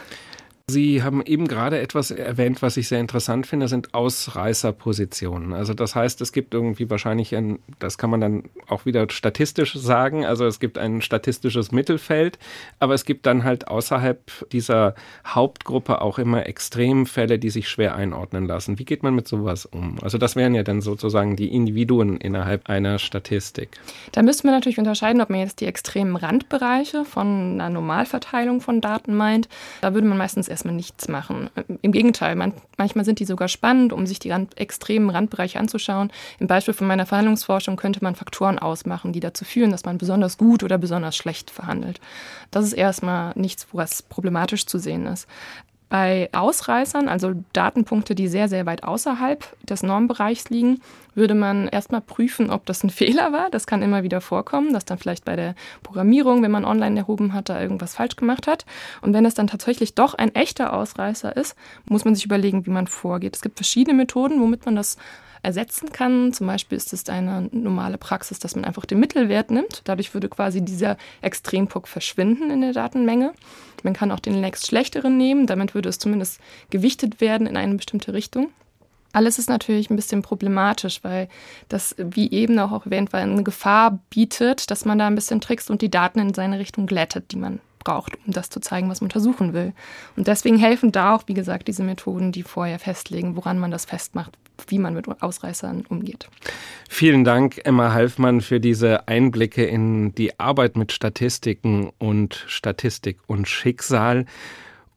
Sie 0.69 1.01
haben 1.01 1.23
eben 1.25 1.47
gerade 1.47 1.79
etwas 1.79 2.11
erwähnt, 2.11 2.61
was 2.61 2.75
ich 2.75 2.89
sehr 2.89 2.99
interessant 2.99 3.47
finde, 3.47 3.69
sind 3.69 3.93
Ausreißerpositionen. 3.93 5.53
Also 5.53 5.73
das 5.73 5.95
heißt, 5.95 6.19
es 6.19 6.33
gibt 6.33 6.53
irgendwie 6.53 6.89
wahrscheinlich 6.89 7.33
ein, 7.37 7.59
das 7.79 7.97
kann 7.97 8.09
man 8.09 8.19
dann 8.19 8.43
auch 8.67 8.85
wieder 8.85 9.09
statistisch 9.09 9.75
sagen, 9.75 10.25
also 10.25 10.45
es 10.45 10.59
gibt 10.59 10.77
ein 10.77 11.01
statistisches 11.01 11.71
Mittelfeld, 11.71 12.37
aber 12.79 12.95
es 12.95 13.05
gibt 13.05 13.25
dann 13.27 13.45
halt 13.45 13.69
außerhalb 13.69 14.49
dieser 14.51 14.95
Hauptgruppe 15.25 16.01
auch 16.01 16.19
immer 16.19 16.45
Extremfälle, 16.47 17.39
die 17.39 17.49
sich 17.49 17.69
schwer 17.69 17.95
einordnen 17.95 18.45
lassen. 18.45 18.77
Wie 18.77 18.83
geht 18.83 19.03
man 19.03 19.15
mit 19.15 19.29
sowas 19.29 19.65
um? 19.65 19.95
Also 20.01 20.17
das 20.17 20.35
wären 20.35 20.53
ja 20.53 20.63
dann 20.63 20.81
sozusagen 20.81 21.37
die 21.37 21.47
Individuen 21.47 22.17
innerhalb 22.17 22.67
einer 22.69 22.99
Statistik. 22.99 23.79
Da 24.11 24.21
müsste 24.21 24.45
man 24.45 24.53
natürlich 24.53 24.79
unterscheiden, 24.79 25.21
ob 25.21 25.29
man 25.29 25.39
jetzt 25.39 25.61
die 25.61 25.65
extremen 25.65 26.17
Randbereiche 26.17 27.05
von 27.05 27.53
einer 27.53 27.69
Normalverteilung 27.69 28.59
von 28.59 28.81
Daten 28.81 29.15
meint. 29.15 29.47
Da 29.79 29.93
würde 29.93 30.09
man 30.09 30.17
meistens 30.17 30.49
erstmal 30.57 30.73
nichts 30.73 31.07
machen. 31.07 31.49
Im 31.83 31.91
Gegenteil, 31.91 32.35
man, 32.35 32.53
manchmal 32.77 33.05
sind 33.05 33.19
die 33.19 33.25
sogar 33.25 33.47
spannend, 33.47 33.93
um 33.93 34.07
sich 34.07 34.17
die 34.17 34.31
Rand, 34.31 34.57
extremen 34.57 35.11
Randbereiche 35.11 35.59
anzuschauen. 35.59 36.11
Im 36.39 36.47
Beispiel 36.47 36.73
von 36.73 36.87
meiner 36.87 37.05
Verhandlungsforschung 37.05 37.75
könnte 37.75 38.03
man 38.03 38.15
Faktoren 38.15 38.57
ausmachen, 38.57 39.13
die 39.13 39.19
dazu 39.19 39.45
führen, 39.45 39.69
dass 39.69 39.85
man 39.85 39.99
besonders 39.99 40.37
gut 40.37 40.63
oder 40.63 40.79
besonders 40.79 41.15
schlecht 41.15 41.51
verhandelt. 41.51 42.01
Das 42.49 42.65
ist 42.65 42.73
erstmal 42.73 43.33
nichts, 43.35 43.67
was 43.71 44.01
problematisch 44.01 44.65
zu 44.65 44.79
sehen 44.79 45.05
ist. 45.05 45.27
Bei 45.89 46.29
Ausreißern, 46.33 47.07
also 47.07 47.33
Datenpunkte, 47.53 48.15
die 48.15 48.27
sehr, 48.27 48.49
sehr 48.49 48.65
weit 48.65 48.83
außerhalb 48.83 49.45
des 49.65 49.83
Normbereichs 49.83 50.49
liegen, 50.49 50.81
würde 51.17 51.35
man 51.35 51.67
erstmal 51.67 52.01
prüfen, 52.01 52.49
ob 52.49 52.65
das 52.65 52.83
ein 52.83 52.89
Fehler 52.91 53.33
war. 53.33 53.49
Das 53.49 53.67
kann 53.67 53.81
immer 53.81 54.03
wieder 54.03 54.21
vorkommen, 54.21 54.71
dass 54.71 54.85
dann 54.85 54.97
vielleicht 54.97 55.25
bei 55.25 55.35
der 55.35 55.55
Programmierung, 55.83 56.43
wenn 56.43 56.51
man 56.51 56.63
online 56.63 56.99
erhoben 56.99 57.33
hat, 57.33 57.49
da 57.49 57.61
irgendwas 57.61 57.95
falsch 57.95 58.15
gemacht 58.15 58.47
hat. 58.47 58.65
Und 59.01 59.13
wenn 59.13 59.25
es 59.25 59.33
dann 59.33 59.47
tatsächlich 59.47 59.95
doch 59.95 60.13
ein 60.13 60.33
echter 60.33 60.73
Ausreißer 60.73 61.35
ist, 61.35 61.55
muss 61.85 62.05
man 62.05 62.15
sich 62.15 62.25
überlegen, 62.25 62.65
wie 62.65 62.71
man 62.71 62.87
vorgeht. 62.87 63.35
Es 63.35 63.41
gibt 63.41 63.57
verschiedene 63.57 63.97
Methoden, 63.97 64.39
womit 64.39 64.65
man 64.65 64.75
das 64.75 64.97
ersetzen 65.43 65.91
kann. 65.91 66.33
Zum 66.33 66.47
Beispiel 66.47 66.77
ist 66.77 66.93
es 66.93 67.07
eine 67.09 67.49
normale 67.51 67.97
Praxis, 67.97 68.39
dass 68.39 68.55
man 68.55 68.65
einfach 68.65 68.85
den 68.85 68.99
Mittelwert 68.99 69.51
nimmt. 69.51 69.81
Dadurch 69.85 70.13
würde 70.13 70.29
quasi 70.29 70.63
dieser 70.63 70.97
Extrempunkt 71.21 71.87
verschwinden 71.87 72.51
in 72.51 72.61
der 72.61 72.73
Datenmenge. 72.73 73.33
Man 73.83 73.93
kann 73.93 74.11
auch 74.11 74.19
den 74.19 74.41
nächst 74.41 74.67
schlechteren 74.67 75.17
nehmen. 75.17 75.47
Damit 75.47 75.73
würde 75.73 75.89
es 75.89 75.99
zumindest 75.99 76.39
gewichtet 76.69 77.21
werden 77.21 77.47
in 77.47 77.57
eine 77.57 77.75
bestimmte 77.75 78.13
Richtung. 78.13 78.49
Alles 79.13 79.39
ist 79.39 79.49
natürlich 79.49 79.89
ein 79.89 79.95
bisschen 79.95 80.21
problematisch, 80.21 81.03
weil 81.03 81.27
das, 81.69 81.95
wie 81.97 82.31
eben 82.31 82.59
auch 82.59 82.85
erwähnt 82.85 83.13
war, 83.13 83.21
eine 83.21 83.43
Gefahr 83.43 83.99
bietet, 84.09 84.69
dass 84.69 84.85
man 84.85 84.99
da 84.99 85.07
ein 85.07 85.15
bisschen 85.15 85.41
trickst 85.41 85.69
und 85.71 85.81
die 85.81 85.91
Daten 85.91 86.19
in 86.19 86.33
seine 86.33 86.59
Richtung 86.59 86.85
glättet, 86.85 87.31
die 87.31 87.37
man 87.37 87.59
braucht, 87.87 88.17
um 88.25 88.33
das 88.33 88.49
zu 88.49 88.59
zeigen, 88.59 88.89
was 88.89 88.99
man 88.99 89.05
untersuchen 89.05 89.53
will. 89.53 89.73
Und 90.17 90.27
deswegen 90.27 90.57
helfen 90.57 90.91
da 90.91 91.15
auch, 91.15 91.23
wie 91.27 91.33
gesagt, 91.33 91.69
diese 91.69 91.83
Methoden, 91.83 92.33
die 92.33 92.43
vorher 92.43 92.79
festlegen, 92.79 93.37
woran 93.37 93.59
man 93.59 93.71
das 93.71 93.85
festmacht, 93.85 94.37
wie 94.67 94.77
man 94.77 94.93
mit 94.93 95.07
Ausreißern 95.21 95.85
umgeht. 95.87 96.27
Vielen 96.89 97.23
Dank, 97.23 97.61
Emma 97.63 97.93
Halfmann, 97.93 98.41
für 98.41 98.59
diese 98.59 99.07
Einblicke 99.07 99.63
in 99.63 100.13
die 100.15 100.37
Arbeit 100.37 100.75
mit 100.75 100.91
Statistiken 100.91 101.89
und 101.97 102.43
Statistik 102.47 103.19
und 103.25 103.47
Schicksal. 103.47 104.25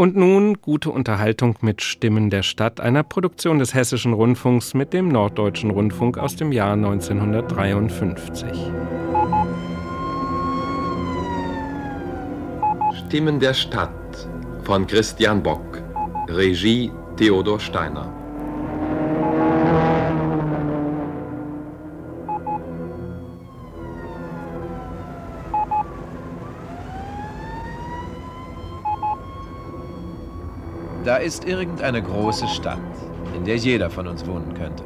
Und 0.00 0.16
nun 0.16 0.62
gute 0.62 0.88
Unterhaltung 0.88 1.59
mit 1.61 1.83
Stimmen 1.83 2.30
der 2.30 2.42
Stadt, 2.42 2.80
einer 2.80 3.02
Produktion 3.02 3.59
des 3.59 3.75
Hessischen 3.75 4.14
Rundfunks 4.14 4.73
mit 4.73 4.95
dem 4.95 5.09
Norddeutschen 5.09 5.71
Rundfunk 5.71 6.16
aus 6.16 6.37
dem 6.37 6.52
Jahr 6.52 6.73
1953. 6.73 8.49
Stimmen 13.04 13.40
der 13.40 13.52
Stadt 13.52 13.90
von 14.64 14.87
Christian 14.87 15.42
Bock, 15.42 15.83
Regie 16.28 16.90
Theodor 17.19 17.61
Steiner. 17.61 18.20
Da 31.04 31.16
ist 31.16 31.47
irgendeine 31.47 32.02
große 32.02 32.47
Stadt, 32.49 32.78
in 33.35 33.45
der 33.45 33.57
jeder 33.57 33.88
von 33.88 34.07
uns 34.07 34.26
wohnen 34.26 34.52
könnte. 34.52 34.85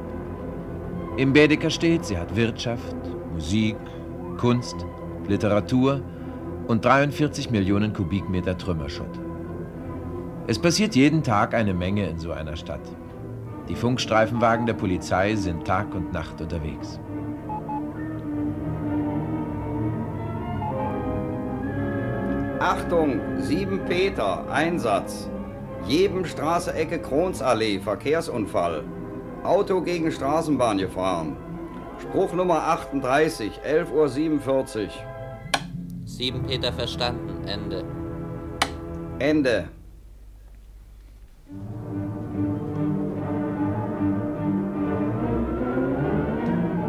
Im 1.17 1.33
Baedeker 1.33 1.71
steht, 1.71 2.05
sie 2.05 2.17
hat 2.17 2.37
Wirtschaft, 2.37 2.95
Musik, 3.33 3.77
Kunst, 4.39 4.77
Literatur 5.27 6.03
und 6.69 6.85
43 6.85 7.51
Millionen 7.51 7.93
Kubikmeter 7.93 8.57
Trümmerschutt. 8.57 9.21
Es 10.47 10.59
passiert 10.59 10.95
jeden 10.95 11.23
Tag 11.23 11.53
eine 11.53 11.75
Menge 11.75 12.07
in 12.07 12.19
so 12.19 12.31
einer 12.31 12.57
Stadt. 12.57 12.87
Die 13.69 13.75
Funkstreifenwagen 13.75 14.67
der 14.67 14.75
Polizei 14.75 15.35
sind 15.35 15.67
Tag 15.67 15.95
und 15.95 16.13
Nacht 16.13 16.41
unterwegs. 16.41 17.01
Achtung, 22.61 23.21
7 23.39 23.81
Peter, 23.87 24.49
Einsatz. 24.51 25.29
Jebenstraße 25.87 26.73
Ecke 26.73 26.99
Kronsallee, 26.99 27.79
Verkehrsunfall. 27.79 28.85
Auto 29.43 29.83
gegen 29.83 30.11
Straßenbahn 30.11 30.79
gefahren. 30.79 31.37
Spruch 32.01 32.33
Nummer 32.33 32.63
38, 32.63 33.61
11.47 33.61 34.85
Uhr. 34.85 34.89
7 36.07 36.43
Peter 36.47 36.73
verstanden, 36.73 37.47
Ende. 37.47 37.85
Ende. 39.19 39.69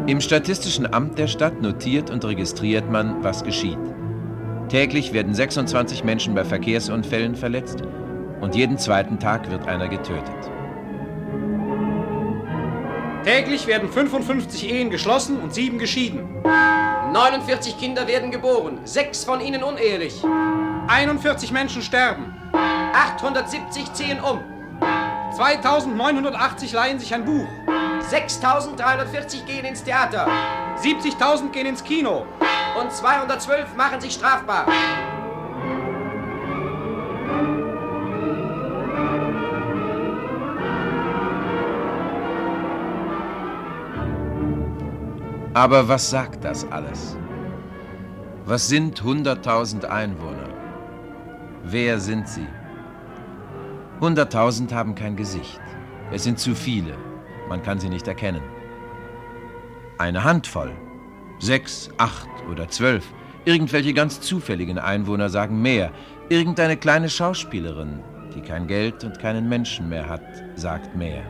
Im 0.06 0.20
Statistischen 0.22 0.92
Amt 0.94 1.18
der 1.18 1.26
Stadt 1.26 1.60
notiert 1.60 2.10
und 2.10 2.24
registriert 2.24 2.90
man, 2.90 3.22
was 3.22 3.44
geschieht. 3.44 3.78
Täglich 4.68 5.12
werden 5.12 5.34
26 5.34 6.02
Menschen 6.02 6.34
bei 6.34 6.44
Verkehrsunfällen 6.44 7.36
verletzt 7.36 7.82
und 8.40 8.54
jeden 8.54 8.78
zweiten 8.78 9.18
Tag 9.18 9.50
wird 9.50 9.66
einer 9.66 9.88
getötet. 9.88 10.50
Täglich 13.24 13.66
werden 13.66 13.88
55 13.88 14.70
Ehen 14.70 14.90
geschlossen 14.90 15.40
und 15.40 15.52
sieben 15.52 15.78
geschieden. 15.78 16.28
49 17.12 17.76
Kinder 17.78 18.06
werden 18.06 18.30
geboren, 18.30 18.78
sechs 18.84 19.24
von 19.24 19.40
ihnen 19.40 19.64
unehelich. 19.64 20.22
41 20.86 21.50
Menschen 21.50 21.82
sterben. 21.82 22.34
870 22.52 23.92
ziehen 23.94 24.20
um. 24.20 24.40
2980 25.34 26.72
leihen 26.72 26.98
sich 26.98 27.12
ein 27.14 27.24
Buch. 27.24 27.48
6340 28.00 29.44
gehen 29.44 29.64
ins 29.64 29.82
Theater. 29.82 30.28
70.000 30.80 31.50
gehen 31.50 31.66
ins 31.66 31.82
Kino. 31.82 32.26
Und 32.80 32.92
212 32.92 33.74
machen 33.76 34.00
sich 34.00 34.14
strafbar. 34.14 34.66
Aber 45.56 45.88
was 45.88 46.10
sagt 46.10 46.44
das 46.44 46.70
alles? 46.70 47.16
Was 48.44 48.68
sind 48.68 49.00
100.000 49.00 49.86
Einwohner? 49.86 50.50
Wer 51.64 51.98
sind 51.98 52.28
sie? 52.28 52.46
100.000 54.02 54.74
haben 54.74 54.94
kein 54.94 55.16
Gesicht. 55.16 55.62
Es 56.12 56.24
sind 56.24 56.38
zu 56.38 56.54
viele. 56.54 56.92
Man 57.48 57.62
kann 57.62 57.80
sie 57.80 57.88
nicht 57.88 58.06
erkennen. 58.06 58.42
Eine 59.96 60.24
Handvoll. 60.24 60.72
Sechs, 61.38 61.88
acht 61.96 62.28
oder 62.50 62.68
zwölf. 62.68 63.10
Irgendwelche 63.46 63.94
ganz 63.94 64.20
zufälligen 64.20 64.78
Einwohner 64.78 65.30
sagen 65.30 65.62
mehr. 65.62 65.90
Irgendeine 66.28 66.76
kleine 66.76 67.08
Schauspielerin, 67.08 68.00
die 68.34 68.42
kein 68.42 68.66
Geld 68.66 69.04
und 69.04 69.18
keinen 69.18 69.48
Menschen 69.48 69.88
mehr 69.88 70.06
hat, 70.06 70.20
sagt 70.54 70.94
mehr. 70.94 71.22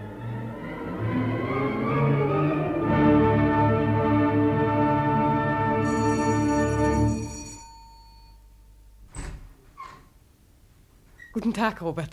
Tag, 11.57 11.81
Robert. 11.81 12.11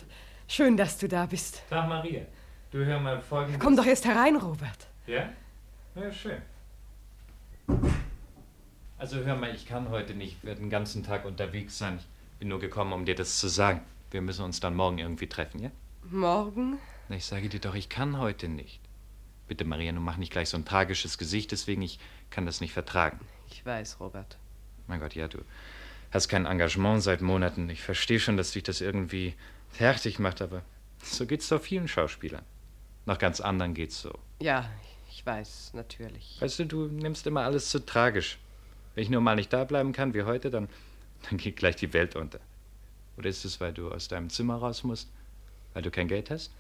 Schön, 0.48 0.78
dass 0.78 0.98
du 0.98 1.10
da 1.10 1.26
bist. 1.26 1.64
Tag, 1.70 1.90
Maria. 1.90 2.22
Du 2.72 2.78
hör 2.86 2.98
mal 2.98 3.22
folgendes. 3.22 3.62
Komm 3.62 3.76
doch 3.76 3.86
erst 3.86 4.06
herein, 4.06 4.38
Robert. 4.38 4.88
Ja? 5.06 5.34
Ja, 5.96 6.10
schön. 6.14 6.42
Also 8.98 9.18
hör 9.18 9.36
mal, 9.36 9.54
ich 9.54 9.66
kann 9.66 9.90
heute 9.90 10.14
nicht, 10.14 10.46
werde 10.46 10.62
den 10.62 10.70
ganzen 10.70 11.04
Tag 11.04 11.26
unterwegs 11.26 11.78
sein. 11.78 11.98
Ich 11.98 12.40
bin 12.40 12.48
nur 12.48 12.62
gekommen, 12.62 12.94
um 12.94 13.04
dir 13.04 13.16
das 13.16 13.38
zu 13.38 13.50
sagen. 13.50 13.82
Wir 14.12 14.22
müssen 14.22 14.46
uns 14.46 14.62
dann 14.62 14.76
morgen 14.78 15.00
irgendwie 15.00 15.28
treffen, 15.28 15.62
ja? 15.62 15.72
Morgen? 16.10 16.78
Na, 17.10 17.18
ich 17.18 17.26
sage 17.26 17.50
dir 17.50 17.60
doch, 17.60 17.76
ich 17.76 17.90
kann 17.90 18.20
heute 18.20 18.48
nicht. 18.48 18.80
Bitte, 19.50 19.66
Maria, 19.66 19.92
nun 19.92 20.06
mach 20.06 20.16
nicht 20.16 20.32
gleich 20.32 20.48
so 20.48 20.56
ein 20.56 20.64
tragisches 20.64 21.18
Gesicht, 21.18 21.52
deswegen 21.52 21.82
ich 21.82 22.00
kann 22.30 22.46
das 22.46 22.62
nicht 22.62 22.72
vertragen. 22.72 23.20
Ich 23.50 23.66
weiß, 23.66 24.00
Robert. 24.00 24.38
Mein 24.88 25.02
Gott, 25.02 25.16
ja, 25.16 25.28
du 25.28 25.40
hast 26.14 26.28
kein 26.28 26.46
Engagement 26.46 27.02
seit 27.02 27.22
Monaten. 27.22 27.70
Ich 27.70 27.82
verstehe 27.82 28.20
schon, 28.20 28.38
dass 28.38 28.52
dich 28.52 28.64
das 28.64 28.82
irgendwie 28.82 29.34
fertig 29.70 30.20
macht, 30.20 30.42
aber 30.42 30.62
so 31.04 31.26
geht's 31.26 31.50
doch 31.50 31.62
vielen 31.62 31.88
Schauspielern. 31.88 32.44
Nach 33.06 33.18
ganz 33.18 33.42
anderen 33.42 33.74
geht's 33.74 34.02
so. 34.02 34.14
Ja, 34.40 34.70
ich 35.10 35.26
weiß, 35.26 35.72
natürlich. 35.74 36.38
Weißt 36.40 36.60
du, 36.60 36.66
du 36.66 36.86
nimmst 36.86 37.28
immer 37.28 37.42
alles 37.42 37.70
zu 37.70 37.86
tragisch. 37.86 38.38
Wenn 38.96 39.04
ich 39.04 39.10
nur 39.10 39.22
mal 39.22 39.36
nicht 39.36 39.52
da 39.52 39.64
bleiben 39.64 39.92
kann 39.92 40.14
wie 40.14 40.24
heute, 40.24 40.50
dann, 40.50 40.70
dann 41.28 41.38
geht 41.38 41.58
gleich 41.58 41.76
die 41.76 41.94
Welt 41.94 42.16
unter. 42.16 42.40
Oder 43.18 43.30
ist 43.30 43.44
es, 43.46 43.60
weil 43.60 43.74
du 43.74 43.92
aus 43.92 44.08
deinem 44.08 44.30
Zimmer 44.30 44.56
raus 44.56 44.84
musst? 44.84 45.10
Weil 45.74 45.82
du 45.82 45.92
kein 45.92 46.08
Geld 46.08 46.30
hast? 46.30 46.52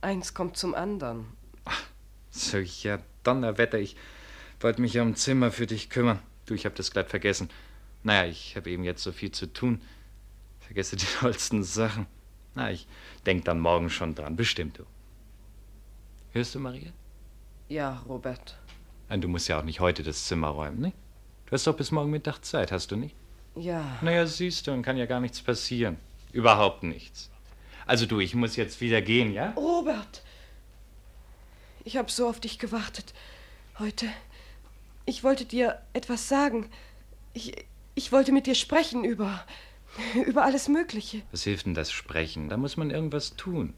Eins 0.00 0.34
kommt 0.34 0.56
zum 0.56 0.74
anderen. 0.74 1.26
Ach, 1.64 1.82
so, 2.30 2.58
ja, 2.58 2.98
Donnerwetter, 3.22 3.78
ich 3.78 3.96
wollte 4.60 4.80
mich 4.80 4.94
ja 4.94 5.02
um 5.02 5.14
Zimmer 5.14 5.50
für 5.50 5.66
dich 5.66 5.90
kümmern. 5.90 6.18
Du, 6.46 6.54
ich 6.54 6.66
hab 6.66 6.74
das 6.74 6.90
glatt 6.90 7.10
vergessen. 7.10 7.48
Naja, 8.06 8.30
ich 8.30 8.54
habe 8.54 8.70
eben 8.70 8.84
jetzt 8.84 9.02
so 9.02 9.10
viel 9.10 9.32
zu 9.32 9.52
tun. 9.52 9.80
Vergesse 10.60 10.94
die 10.94 11.06
tollsten 11.20 11.64
Sachen. 11.64 12.06
Na, 12.54 12.70
ich 12.70 12.86
denk 13.26 13.44
dann 13.46 13.58
morgen 13.58 13.90
schon 13.90 14.14
dran, 14.14 14.36
bestimmt 14.36 14.78
du. 14.78 14.84
Hörst 16.30 16.54
du, 16.54 16.60
Maria? 16.60 16.92
Ja, 17.68 18.04
Robert. 18.08 18.56
Nein, 19.08 19.20
du 19.22 19.26
musst 19.26 19.48
ja 19.48 19.58
auch 19.58 19.64
nicht 19.64 19.80
heute 19.80 20.04
das 20.04 20.26
Zimmer 20.26 20.50
räumen, 20.50 20.80
ne? 20.80 20.92
Du 21.46 21.52
hast 21.52 21.66
doch 21.66 21.76
bis 21.76 21.90
morgen 21.90 22.12
Mittag 22.12 22.44
Zeit, 22.44 22.70
hast 22.70 22.92
du 22.92 22.96
nicht? 22.96 23.16
Ja. 23.56 23.98
Naja, 24.02 24.24
siehst 24.24 24.68
du, 24.68 24.70
dann 24.70 24.82
kann 24.82 24.96
ja 24.96 25.06
gar 25.06 25.18
nichts 25.18 25.42
passieren. 25.42 25.96
Überhaupt 26.30 26.84
nichts. 26.84 27.28
Also 27.86 28.06
du, 28.06 28.20
ich 28.20 28.36
muss 28.36 28.54
jetzt 28.54 28.80
wieder 28.80 29.02
gehen, 29.02 29.32
ja? 29.32 29.50
Robert! 29.56 30.22
Ich 31.82 31.96
habe 31.96 32.10
so 32.12 32.28
auf 32.28 32.38
dich 32.38 32.60
gewartet. 32.60 33.14
Heute. 33.80 34.06
Ich 35.06 35.24
wollte 35.24 35.44
dir 35.44 35.82
etwas 35.92 36.28
sagen. 36.28 36.70
Ich, 37.32 37.66
ich 37.96 38.12
wollte 38.12 38.30
mit 38.30 38.46
dir 38.46 38.54
sprechen 38.54 39.04
über. 39.04 39.44
über 40.26 40.44
alles 40.44 40.68
Mögliche. 40.68 41.22
Was 41.32 41.42
hilft 41.42 41.66
denn 41.66 41.74
das 41.74 41.90
Sprechen? 41.90 42.48
Da 42.48 42.56
muss 42.56 42.76
man 42.76 42.90
irgendwas 42.90 43.34
tun. 43.36 43.72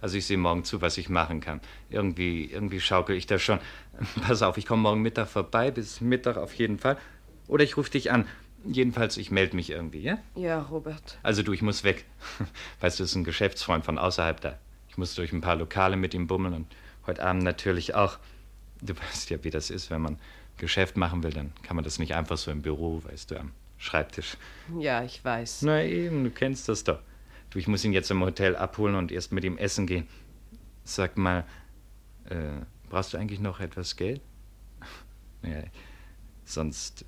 Also 0.00 0.18
ich 0.18 0.26
sehe 0.26 0.36
morgen 0.36 0.64
zu, 0.64 0.82
was 0.82 0.98
ich 0.98 1.08
machen 1.08 1.40
kann. 1.40 1.60
Irgendwie, 1.88 2.44
irgendwie 2.44 2.80
schaukel 2.80 3.16
ich 3.16 3.26
da 3.26 3.38
schon. 3.38 3.60
Pass 4.26 4.42
auf, 4.42 4.58
ich 4.58 4.66
komme 4.66 4.82
morgen 4.82 5.00
Mittag 5.00 5.28
vorbei, 5.28 5.70
bis 5.70 6.00
Mittag 6.00 6.36
auf 6.36 6.54
jeden 6.54 6.78
Fall. 6.78 6.98
Oder 7.46 7.64
ich 7.64 7.76
rufe 7.76 7.90
dich 7.90 8.10
an. 8.10 8.26
Jedenfalls, 8.64 9.16
ich 9.16 9.30
melde 9.30 9.54
mich 9.54 9.70
irgendwie, 9.70 10.00
ja? 10.00 10.18
Ja, 10.34 10.62
Robert. 10.62 11.18
Also 11.22 11.44
du, 11.44 11.52
ich 11.52 11.62
muss 11.62 11.84
weg. 11.84 12.04
Weißt 12.80 12.98
du, 12.98 13.04
das 13.04 13.12
ist 13.12 13.16
ein 13.16 13.24
Geschäftsfreund 13.24 13.84
von 13.84 13.96
außerhalb 13.96 14.40
da. 14.40 14.58
Ich 14.88 14.98
muss 14.98 15.14
durch 15.14 15.32
ein 15.32 15.40
paar 15.40 15.56
Lokale 15.56 15.96
mit 15.96 16.14
ihm 16.14 16.26
bummeln 16.26 16.52
und 16.52 16.66
heute 17.06 17.22
Abend 17.22 17.44
natürlich 17.44 17.94
auch. 17.94 18.18
Du 18.82 18.94
weißt 18.98 19.30
ja, 19.30 19.44
wie 19.44 19.50
das 19.50 19.70
ist, 19.70 19.90
wenn 19.90 20.02
man 20.02 20.18
Geschäft 20.56 20.96
machen 20.96 21.22
will, 21.22 21.32
dann 21.32 21.52
kann 21.62 21.76
man 21.76 21.84
das 21.84 21.98
nicht 21.98 22.14
einfach 22.14 22.36
so 22.36 22.50
im 22.50 22.62
Büro, 22.62 23.02
weißt 23.04 23.30
du, 23.30 23.40
am 23.40 23.52
Schreibtisch. 23.78 24.36
Ja, 24.78 25.04
ich 25.04 25.22
weiß. 25.22 25.62
Na 25.62 25.82
eben, 25.84 26.24
du 26.24 26.30
kennst 26.30 26.68
das 26.68 26.84
doch. 26.84 27.00
Du, 27.50 27.58
ich 27.58 27.68
muss 27.68 27.84
ihn 27.84 27.92
jetzt 27.92 28.10
im 28.10 28.22
Hotel 28.22 28.56
abholen 28.56 28.94
und 28.94 29.12
erst 29.12 29.32
mit 29.32 29.44
ihm 29.44 29.58
essen 29.58 29.86
gehen. 29.86 30.08
Sag 30.84 31.18
mal, 31.18 31.44
äh, 32.30 32.64
brauchst 32.88 33.12
du 33.12 33.18
eigentlich 33.18 33.40
noch 33.40 33.60
etwas 33.60 33.96
Geld? 33.96 34.22
ja, 35.42 35.62
sonst 36.44 37.04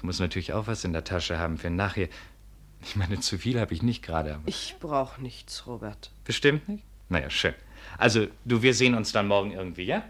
ich 0.00 0.04
muss 0.04 0.18
natürlich 0.18 0.54
auch 0.54 0.66
was 0.66 0.84
in 0.84 0.94
der 0.94 1.04
Tasche 1.04 1.38
haben 1.38 1.58
für 1.58 1.68
nachher. 1.68 2.08
Ich 2.80 2.96
meine, 2.96 3.20
zu 3.20 3.36
viel 3.36 3.60
habe 3.60 3.74
ich 3.74 3.82
nicht 3.82 4.02
gerade. 4.02 4.40
Ich 4.46 4.76
brauche 4.80 5.20
nichts, 5.20 5.66
Robert. 5.66 6.10
Bestimmt 6.24 6.66
nicht? 6.70 6.84
Naja, 7.10 7.28
schön. 7.28 7.52
Also, 7.98 8.26
du, 8.46 8.62
wir 8.62 8.72
sehen 8.72 8.94
uns 8.94 9.12
dann 9.12 9.28
morgen 9.28 9.52
irgendwie, 9.52 9.82
ja? 9.82 10.02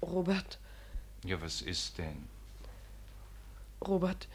Robert. 0.00 0.58
Ja, 1.24 1.40
was 1.40 1.62
ist 1.62 1.98
denn? 1.98 2.28
Robert, 3.80 4.28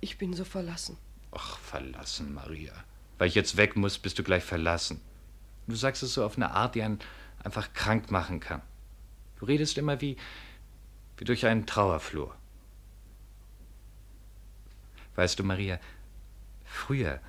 ich 0.00 0.18
bin 0.18 0.34
so 0.34 0.44
verlassen. 0.44 0.96
Ach, 1.32 1.58
verlassen, 1.58 2.34
Maria. 2.34 2.72
Weil 3.18 3.28
ich 3.28 3.34
jetzt 3.34 3.56
weg 3.56 3.76
muss, 3.76 3.98
bist 3.98 4.18
du 4.18 4.22
gleich 4.22 4.44
verlassen. 4.44 5.00
Du 5.66 5.74
sagst 5.74 6.02
es 6.02 6.14
so 6.14 6.24
auf 6.24 6.36
eine 6.36 6.50
Art, 6.52 6.74
die 6.74 6.82
einen 6.82 7.00
einfach 7.42 7.72
krank 7.72 8.10
machen 8.10 8.40
kann. 8.40 8.62
Du 9.38 9.46
redest 9.46 9.78
immer 9.78 10.00
wie, 10.00 10.16
wie 11.16 11.24
durch 11.24 11.46
einen 11.46 11.66
Trauerflur. 11.66 12.34
Weißt 15.14 15.38
du, 15.38 15.44
Maria, 15.44 15.80
früher, 16.64 17.20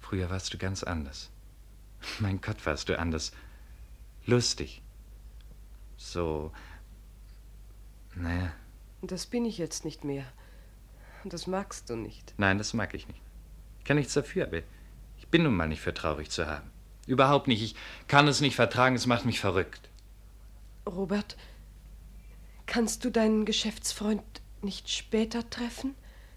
früher 0.00 0.28
warst 0.28 0.52
du 0.52 0.58
ganz 0.58 0.82
anders. 0.82 1.30
Mein 2.18 2.40
Gott, 2.40 2.64
warst 2.66 2.88
du 2.88 2.98
anders. 2.98 3.32
Lustig. 4.26 4.82
So, 5.96 6.52
naja. 8.20 8.52
Das 9.02 9.26
bin 9.26 9.44
ich 9.44 9.58
jetzt 9.58 9.84
nicht 9.84 10.04
mehr. 10.04 10.24
Das 11.24 11.46
magst 11.46 11.90
du 11.90 11.96
nicht. 11.96 12.34
Nein, 12.36 12.58
das 12.58 12.74
mag 12.74 12.94
ich 12.94 13.06
nicht. 13.08 13.20
Ich 13.78 13.84
kann 13.84 13.96
nichts 13.96 14.14
dafür, 14.14 14.46
aber 14.46 14.58
ich 15.18 15.28
bin 15.28 15.42
nun 15.42 15.54
mal 15.54 15.68
nicht 15.68 15.80
für 15.80 15.94
traurig 15.94 16.30
zu 16.30 16.46
haben. 16.46 16.70
Überhaupt 17.06 17.48
nicht. 17.48 17.62
Ich 17.62 17.74
kann 18.06 18.28
es 18.28 18.40
nicht 18.40 18.56
vertragen, 18.56 18.94
es 18.94 19.06
macht 19.06 19.24
mich 19.24 19.40
verrückt. 19.40 19.88
Robert, 20.86 21.36
kannst 22.66 23.04
du 23.04 23.10
deinen 23.10 23.44
Geschäftsfreund 23.44 24.22
nicht 24.62 24.90
später 24.90 25.48
treffen? 25.48 25.94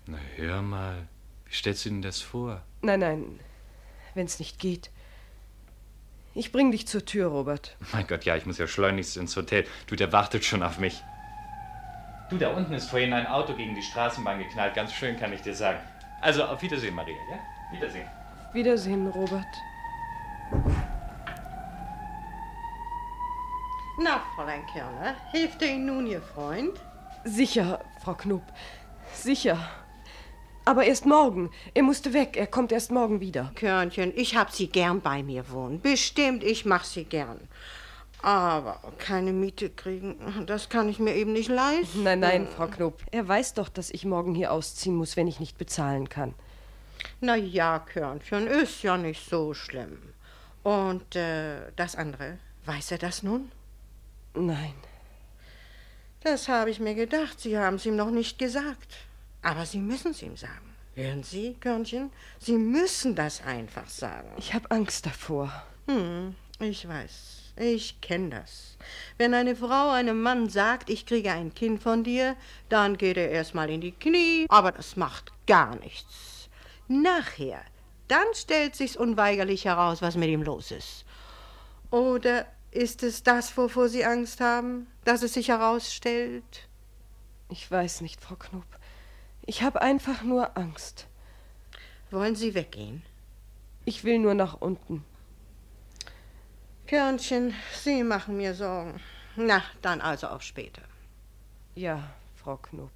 Na, 0.08 0.18
hör 0.36 0.62
mal. 0.62 1.08
Wie 1.46 1.54
stellst 1.54 1.86
du 1.86 1.90
denn 1.90 2.02
das 2.02 2.22
vor? 2.22 2.64
Nein, 2.82 3.00
nein. 3.02 3.40
Wenn's 4.14 4.40
nicht 4.40 4.60
geht. 4.60 4.90
Ich 6.34 6.52
bring 6.54 6.72
dich 6.72 6.88
zur 6.88 7.06
Tür, 7.06 7.28
Robert. 7.28 7.76
Mein 7.92 8.08
Gott, 8.08 8.24
ja, 8.24 8.38
ich 8.38 8.46
muss 8.46 8.58
ja 8.58 8.68
schleunigst 8.68 9.18
ins 9.18 9.36
Hotel. 9.36 9.66
Du, 9.88 9.96
der 9.96 10.14
wartet 10.14 10.46
schon 10.46 10.64
auf 10.64 10.80
mich. 10.80 11.02
Du, 12.32 12.38
da 12.38 12.48
unten 12.52 12.74
ist 12.74 12.90
vorhin 12.90 13.12
ein 13.12 13.28
Auto 13.28 13.54
gegen 13.54 13.76
die 13.76 13.82
Straßenbahn 13.82 14.40
geknallt. 14.40 14.74
Ganz 14.74 14.94
schön, 14.94 15.20
kann 15.20 15.34
ich 15.34 15.42
dir 15.42 15.54
sagen. 15.54 15.80
Also, 16.22 16.46
auf 16.46 16.62
Wiedersehen, 16.62 16.96
Maria, 16.96 17.18
ja? 17.30 17.40
Wiedersehen. 17.74 18.08
Wiedersehen, 18.54 19.08
Robert. 19.08 19.46
Na, 24.02 24.22
Fräulein 24.34 24.66
Kerner, 24.68 25.16
hilft 25.32 25.62
Ihnen 25.62 25.88
nun 25.88 26.08
Ihr 26.08 26.22
Freund? 26.22 26.80
Sicher, 27.26 27.82
Frau 28.02 28.14
Knupp. 28.14 28.44
Sicher. 29.14 29.58
Aber 30.64 30.86
erst 30.86 31.06
morgen. 31.06 31.52
Er 31.74 31.84
musste 31.84 32.14
weg. 32.14 32.38
Er 32.38 32.48
kommt 32.48 32.72
erst 32.72 32.92
morgen 32.92 33.20
wieder. 33.20 33.52
Körnchen, 33.56 34.14
ich 34.16 34.38
hab 34.38 34.52
Sie 34.52 34.68
gern 34.68 35.02
bei 35.02 35.22
mir 35.22 35.52
wohnen. 35.52 35.82
Bestimmt, 35.82 36.44
ich 36.44 36.64
mach 36.64 36.86
Sie 36.86 37.04
gern. 37.04 37.42
Aber 38.22 38.80
keine 39.00 39.34
Miete 39.34 39.70
kriegen, 39.70 40.16
das 40.46 40.70
kann 40.70 40.90
ich 40.90 41.00
mir 41.00 41.16
eben 41.16 41.34
nicht 41.34 41.50
leisten. 41.50 42.04
Nein, 42.04 42.20
nein, 42.20 42.48
Frau 42.48 42.68
Knob. 42.68 43.02
Er 43.12 43.28
weiß 43.28 43.56
doch, 43.56 43.70
dass 43.70 43.90
ich 43.90 44.06
morgen 44.06 44.36
hier 44.36 44.52
ausziehen 44.52 44.96
muss, 44.96 45.18
wenn 45.18 45.28
ich 45.28 45.40
nicht 45.40 45.58
bezahlen 45.58 46.08
kann. 46.08 46.36
Na 47.20 47.36
ja, 47.36 47.80
Körnchen, 47.80 48.48
ist 48.48 48.84
ja 48.84 48.98
nicht 48.98 49.28
so 49.28 49.54
schlimm. 49.54 49.98
Und 50.64 51.16
äh, 51.16 51.72
das 51.76 51.96
andere, 51.96 52.38
weiß 52.66 52.92
er 52.92 52.98
das 53.00 53.24
nun? 53.24 53.52
Nein. 54.36 54.76
Das 56.24 56.48
habe 56.48 56.70
ich 56.70 56.80
mir 56.80 56.94
gedacht. 56.94 57.40
Sie 57.40 57.58
haben 57.58 57.78
es 57.78 57.86
ihm 57.86 57.96
noch 57.96 58.12
nicht 58.12 58.38
gesagt. 58.38 58.94
Aber 59.42 59.66
Sie 59.66 59.80
müssen 59.80 60.12
es 60.12 60.22
ihm 60.22 60.38
sagen. 60.38 60.76
Hören 60.94 61.24
Sie, 61.24 61.56
Körnchen? 61.60 62.12
Sie 62.38 62.58
müssen 62.58 63.16
das 63.16 63.42
einfach 63.44 63.88
sagen. 63.88 64.30
Ich 64.38 64.54
habe 64.54 64.70
Angst 64.70 65.06
davor. 65.08 65.52
Hm, 65.88 66.36
ich 66.60 66.88
weiß. 66.88 67.41
Ich 67.56 68.00
kenne 68.02 68.30
das. 68.30 68.78
Wenn 69.18 69.34
eine 69.34 69.56
Frau 69.56 69.92
einem 69.92 70.22
Mann 70.22 70.50
sagt, 70.50 70.90
ich 70.90 71.06
kriege 71.06 71.32
ein 71.32 71.54
Kind 71.54 71.84
von 71.84 72.04
dir, 72.04 72.36
dann 72.70 72.98
geht 72.98 73.18
er 73.18 73.30
erstmal 73.30 73.70
in 73.70 73.82
die 73.82 73.92
Knie, 73.92 74.46
aber 74.50 74.72
das 74.72 74.96
macht 74.96 75.32
gar 75.48 75.76
nichts. 75.78 76.50
Nachher, 76.88 77.62
dann 78.08 78.26
stellt 78.34 78.76
sich's 78.76 78.96
unweigerlich 78.96 79.66
heraus, 79.66 80.02
was 80.02 80.16
mit 80.16 80.30
ihm 80.30 80.44
los 80.44 80.72
ist. 80.72 81.06
Oder 81.92 82.46
ist 82.72 83.04
es 83.04 83.24
das, 83.24 83.56
wovor 83.58 83.90
Sie 83.90 84.06
Angst 84.06 84.40
haben, 84.40 84.88
dass 85.04 85.24
es 85.24 85.34
sich 85.34 85.50
herausstellt? 85.50 86.68
Ich 87.50 87.70
weiß 87.70 88.02
nicht, 88.02 88.22
Frau 88.22 88.36
Knob. 88.36 88.66
Ich 89.46 89.62
habe 89.62 89.82
einfach 89.82 90.24
nur 90.24 90.58
Angst. 90.58 91.08
Wollen 92.12 92.36
Sie 92.36 92.54
weggehen? 92.54 93.04
Ich 93.84 94.04
will 94.04 94.20
nur 94.20 94.36
nach 94.36 94.62
unten. 94.62 95.04
Körnchen, 96.92 97.54
Sie 97.82 98.04
machen 98.04 98.36
mir 98.36 98.54
Sorgen. 98.54 99.00
Na, 99.38 99.64
dann 99.82 100.02
also 100.02 100.28
auf 100.28 100.42
später. 100.42 100.82
Ja, 101.74 102.04
Frau 102.36 102.58
Knob. 102.58 102.92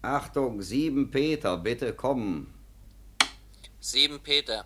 Achtung, 0.00 0.62
sieben 0.62 1.10
Peter, 1.10 1.58
bitte 1.58 1.92
kommen. 1.92 2.54
Sieben 3.78 4.20
Peter. 4.20 4.64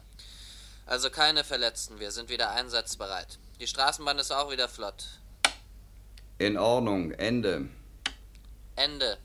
Also 0.86 1.10
keine 1.10 1.42
Verletzten, 1.42 1.98
wir 1.98 2.12
sind 2.12 2.30
wieder 2.30 2.52
einsatzbereit. 2.52 3.40
Die 3.58 3.66
Straßenbahn 3.66 4.20
ist 4.20 4.30
auch 4.30 4.52
wieder 4.52 4.68
flott. 4.68 5.18
In 6.38 6.56
Ordnung, 6.56 7.10
Ende. 7.10 7.68
Ende. 8.76 9.18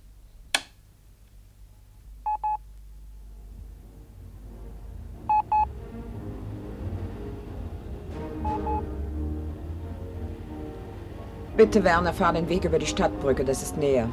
Bitte, 11.62 11.84
Werner, 11.84 12.12
fahr 12.12 12.34
den 12.34 12.50
Weg 12.50 12.66
über 12.66 12.80
die 12.80 12.88
Stadtbrücke, 12.88 13.46
das 13.46 13.62
ist 13.62 13.78
näher. 13.78 14.10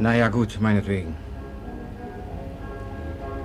Na 0.00 0.16
ja, 0.16 0.26
gut, 0.26 0.58
meinetwegen. 0.60 1.14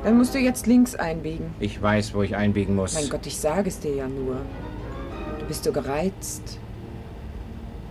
Dann 0.04 0.18
musst 0.18 0.34
du 0.34 0.40
jetzt 0.40 0.66
links 0.66 0.96
einbiegen. 0.96 1.54
Ich 1.60 1.80
weiß, 1.80 2.16
wo 2.16 2.24
ich 2.24 2.36
einbiegen 2.36 2.76
muss. 2.76 2.96
Mein 2.96 3.08
Gott, 3.10 3.28
ich 3.28 3.38
sage 3.38 3.70
es 3.70 3.80
dir 3.80 3.94
ja 3.94 4.08
nur. 4.08 4.38
Du 5.40 5.46
bist 5.46 5.66
so 5.66 5.72
gereizt. 5.72 6.58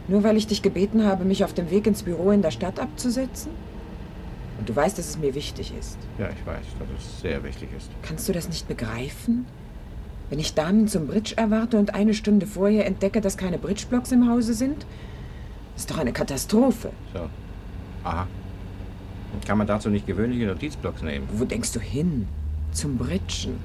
Nur 0.09 0.25
weil 0.25 0.37
ich 0.37 0.49
dich 0.49 0.63
gebeten 0.63 1.05
habe, 1.05 1.25
mich 1.25 1.45
auf 1.45 1.55
dem 1.55 1.71
Weg 1.71 1.87
ins 1.87 2.03
Büro 2.03 2.33
in 2.33 2.43
der 2.43 2.51
Stadt 2.51 2.81
abzusetzen? 2.81 3.53
Und 4.59 4.69
du 4.69 4.75
weißt, 4.75 4.99
dass 4.99 5.11
es 5.11 5.17
mir 5.17 5.33
wichtig 5.37 5.73
ist. 5.79 5.97
Ja, 6.19 6.29
ich 6.29 6.45
weiß, 6.45 6.67
dass 6.77 6.89
es 6.99 7.21
sehr 7.21 7.45
wichtig 7.45 7.69
ist. 7.77 7.89
Kannst 8.03 8.29
du 8.29 8.33
das 8.33 8.49
nicht 8.49 8.67
begreifen? 8.67 9.47
Wenn 10.31 10.39
ich 10.39 10.55
Damen 10.55 10.89
zum 10.89 11.07
Bridge 11.07 11.35
erwarte 11.37 11.79
und 11.79 11.95
eine 11.95 12.13
Stunde 12.15 12.47
vorher 12.47 12.87
entdecke, 12.87 13.21
dass 13.21 13.37
keine 13.37 13.59
Bridgeblocks 13.59 14.13
im 14.13 14.29
Hause 14.29 14.55
sind? 14.55 14.87
Ist 15.77 15.91
doch 15.91 15.99
eine 15.99 16.13
Katastrophe. 16.13 16.91
So. 17.15 17.31
Aha. 18.05 18.27
Kann 19.47 19.59
man 19.59 19.67
dazu 19.67 19.89
nicht 19.91 20.07
gewöhnliche 20.07 20.47
Notizblocks 20.47 21.03
nehmen? 21.03 21.29
Wo 21.33 21.45
denkst 21.45 21.73
du 21.73 21.81
hin? 21.81 22.27
Zum 22.73 22.99
Bridgen. 22.99 23.59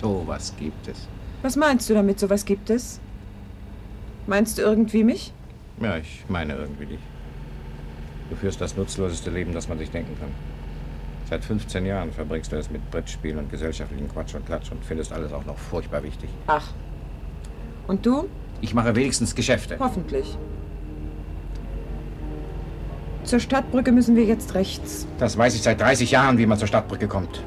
So 0.00 0.22
was 0.26 0.56
gibt 0.56 0.88
es. 0.88 1.06
Was 1.42 1.56
meinst 1.56 1.88
du 1.90 1.94
damit, 1.94 2.18
sowas 2.18 2.44
gibt 2.44 2.70
es? 2.70 3.00
Meinst 4.26 4.58
du 4.58 4.62
irgendwie 4.62 5.04
mich? 5.04 5.32
Ja, 5.80 5.96
ich 5.96 6.24
meine 6.28 6.54
irgendwie 6.54 6.86
dich. 6.86 7.00
Du 8.30 8.36
führst 8.36 8.60
das 8.60 8.76
nutzloseste 8.76 9.30
Leben, 9.30 9.52
das 9.52 9.68
man 9.68 9.78
sich 9.78 9.90
denken 9.90 10.16
kann. 10.18 10.30
Seit 11.28 11.44
15 11.44 11.84
Jahren 11.84 12.10
verbringst 12.10 12.52
du 12.52 12.56
es 12.56 12.70
mit 12.70 12.90
Brettspielen 12.90 13.38
und 13.38 13.50
gesellschaftlichen 13.50 14.08
Quatsch 14.08 14.34
und 14.34 14.46
Klatsch 14.46 14.72
und 14.72 14.82
findest 14.82 15.12
alles 15.12 15.30
auch 15.34 15.44
noch 15.44 15.58
furchtbar 15.58 16.02
wichtig. 16.02 16.30
Ach. 16.46 16.66
Und 17.86 18.06
du? 18.06 18.30
Ich 18.62 18.72
mache 18.72 18.96
wenigstens 18.96 19.34
Geschäfte. 19.34 19.76
Hoffentlich. 19.78 20.38
Zur 23.24 23.40
Stadtbrücke 23.40 23.92
müssen 23.92 24.16
wir 24.16 24.24
jetzt 24.24 24.54
rechts. 24.54 25.06
Das 25.18 25.36
weiß 25.36 25.54
ich 25.54 25.60
seit 25.60 25.78
30 25.82 26.10
Jahren, 26.10 26.38
wie 26.38 26.46
man 26.46 26.56
zur 26.56 26.66
Stadtbrücke 26.66 27.08
kommt. 27.08 27.44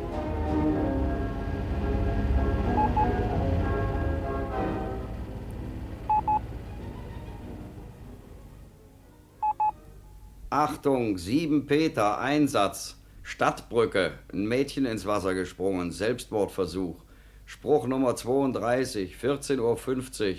Achtung, 10.52 11.18
7 11.18 11.66
Peter, 11.66 12.20
Einsatz. 12.20 13.01
Stadtbrücke, 13.24 14.18
ein 14.34 14.46
Mädchen 14.46 14.86
ins 14.86 15.06
Wasser 15.06 15.34
gesprungen, 15.34 15.92
Selbstmordversuch. 15.92 17.02
Spruch 17.46 17.86
Nummer 17.86 18.16
32, 18.16 19.16
14.50 19.16 19.60
Uhr. 19.60 20.38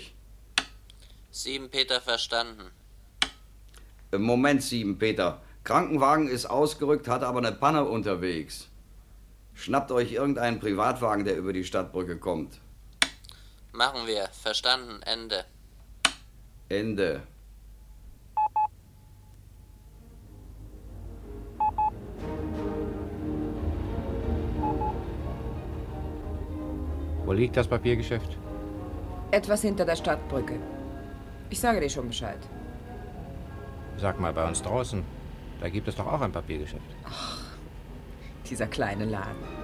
7 1.31 1.69
Peter 1.69 2.01
verstanden. 2.01 2.71
Im 4.11 4.23
Moment, 4.23 4.63
7 4.63 4.97
Peter. 4.97 5.41
Krankenwagen 5.63 6.27
ist 6.27 6.45
ausgerückt, 6.45 7.07
hat 7.07 7.23
aber 7.23 7.39
eine 7.39 7.51
Panne 7.51 7.85
unterwegs. 7.85 8.67
Schnappt 9.53 9.91
euch 9.91 10.11
irgendeinen 10.11 10.59
Privatwagen, 10.59 11.25
der 11.25 11.37
über 11.37 11.53
die 11.53 11.63
Stadtbrücke 11.63 12.17
kommt. 12.17 12.59
Machen 13.71 14.05
wir. 14.07 14.27
Verstanden. 14.31 15.01
Ende. 15.03 15.45
Ende. 16.69 17.23
Wo 27.25 27.31
liegt 27.31 27.55
das 27.55 27.67
Papiergeschäft? 27.67 28.37
Etwas 29.31 29.61
hinter 29.61 29.85
der 29.85 29.95
Stadtbrücke. 29.95 30.59
Ich 31.49 31.59
sage 31.59 31.79
dir 31.79 31.89
schon 31.89 32.07
Bescheid. 32.07 32.39
Sag 33.97 34.19
mal, 34.19 34.33
bei 34.33 34.47
uns 34.47 34.61
draußen, 34.61 35.03
da 35.61 35.69
gibt 35.69 35.87
es 35.87 35.95
doch 35.95 36.07
auch 36.07 36.21
ein 36.21 36.31
Papiergeschäft. 36.31 36.83
Ach, 37.05 37.57
dieser 38.49 38.67
kleine 38.67 39.05
Laden. 39.05 39.63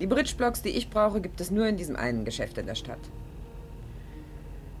Die 0.00 0.06
Bridgeblocks, 0.06 0.62
die 0.62 0.70
ich 0.70 0.90
brauche, 0.90 1.20
gibt 1.20 1.40
es 1.40 1.52
nur 1.52 1.68
in 1.68 1.76
diesem 1.76 1.94
einen 1.94 2.24
Geschäft 2.24 2.58
in 2.58 2.66
der 2.66 2.74
Stadt. 2.74 2.98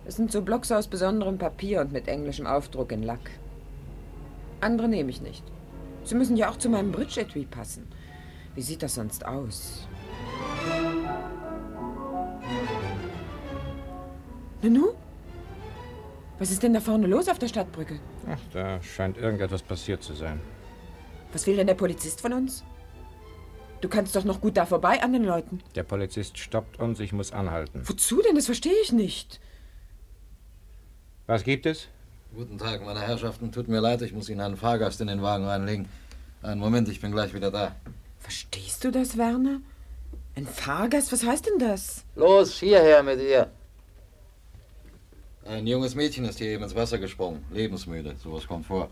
Es 0.06 0.16
sind 0.16 0.32
so 0.32 0.42
Blocks 0.42 0.72
aus 0.72 0.88
besonderem 0.88 1.38
Papier 1.38 1.80
und 1.80 1.92
mit 1.92 2.08
englischem 2.08 2.46
Aufdruck 2.46 2.90
in 2.90 3.02
Lack. 3.02 3.30
Andere 4.60 4.88
nehme 4.88 5.10
ich 5.10 5.22
nicht. 5.22 5.44
Sie 6.02 6.14
müssen 6.14 6.36
ja 6.36 6.50
auch 6.50 6.56
zu 6.56 6.68
meinem 6.68 6.92
Bridge-Etui 6.92 7.46
passen. 7.46 7.86
Wie 8.54 8.62
sieht 8.62 8.82
das 8.82 8.96
sonst 8.96 9.24
aus? 9.24 9.86
Nanu? 14.64 14.94
Was 16.38 16.50
ist 16.50 16.62
denn 16.62 16.72
da 16.72 16.80
vorne 16.80 17.06
los 17.06 17.28
auf 17.28 17.38
der 17.38 17.48
Stadtbrücke? 17.48 18.00
Ach, 18.28 18.38
da 18.52 18.82
scheint 18.82 19.18
irgendetwas 19.18 19.62
passiert 19.62 20.02
zu 20.02 20.14
sein. 20.14 20.40
Was 21.32 21.46
will 21.46 21.56
denn 21.56 21.66
der 21.66 21.74
Polizist 21.74 22.20
von 22.20 22.32
uns? 22.32 22.64
Du 23.80 23.88
kannst 23.88 24.16
doch 24.16 24.24
noch 24.24 24.40
gut 24.40 24.56
da 24.56 24.64
vorbei 24.64 25.02
an 25.02 25.12
den 25.12 25.24
Leuten. 25.24 25.60
Der 25.74 25.82
Polizist 25.82 26.38
stoppt 26.38 26.80
uns, 26.80 26.98
ich 27.00 27.12
muss 27.12 27.32
anhalten. 27.32 27.82
Wozu 27.84 28.22
denn? 28.22 28.34
Das 28.34 28.46
verstehe 28.46 28.80
ich 28.82 28.92
nicht. 28.92 29.40
Was 31.26 31.44
gibt 31.44 31.66
es? 31.66 31.88
Guten 32.34 32.56
Tag, 32.58 32.84
meine 32.84 33.00
Herrschaften. 33.00 33.52
Tut 33.52 33.68
mir 33.68 33.80
leid, 33.80 34.00
ich 34.02 34.14
muss 34.14 34.28
Ihnen 34.30 34.40
einen 34.40 34.56
Fahrgast 34.56 35.00
in 35.02 35.08
den 35.08 35.22
Wagen 35.22 35.44
reinlegen. 35.44 35.88
Einen 36.42 36.60
Moment, 36.60 36.88
ich 36.88 37.00
bin 37.00 37.12
gleich 37.12 37.34
wieder 37.34 37.50
da. 37.50 37.76
Verstehst 38.18 38.82
du 38.84 38.90
das, 38.90 39.18
Werner? 39.18 39.60
Ein 40.34 40.46
Fahrgast? 40.46 41.12
Was 41.12 41.24
heißt 41.24 41.46
denn 41.46 41.58
das? 41.58 42.04
Los, 42.16 42.58
hierher 42.58 43.02
mit 43.02 43.20
ihr. 43.20 43.50
Ein 45.46 45.66
junges 45.66 45.94
Mädchen 45.94 46.24
ist 46.24 46.38
hier 46.38 46.48
eben 46.48 46.64
ins 46.64 46.74
Wasser 46.74 46.98
gesprungen. 46.98 47.44
Lebensmüde, 47.52 48.14
sowas 48.22 48.46
kommt 48.46 48.66
vor. 48.66 48.88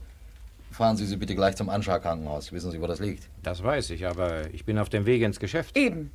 Fahren 0.71 0.97
Sie 0.97 1.07
sie 1.07 1.17
bitte 1.17 1.35
gleich 1.35 1.57
zum 1.57 1.69
Anschlagkrankenhaus. 1.71 2.53
Wissen 2.53 2.71
Sie, 2.71 2.81
wo 2.81 2.87
das 2.87 2.99
liegt? 3.01 3.29
Das 3.43 3.63
weiß 3.63 3.91
ich, 3.91 4.07
aber 4.07 4.53
ich 4.53 4.65
bin 4.65 4.79
auf 4.79 4.89
dem 4.89 5.07
Weg 5.07 5.23
ins 5.23 5.39
Geschäft. 5.41 5.77
Eben. 5.77 6.11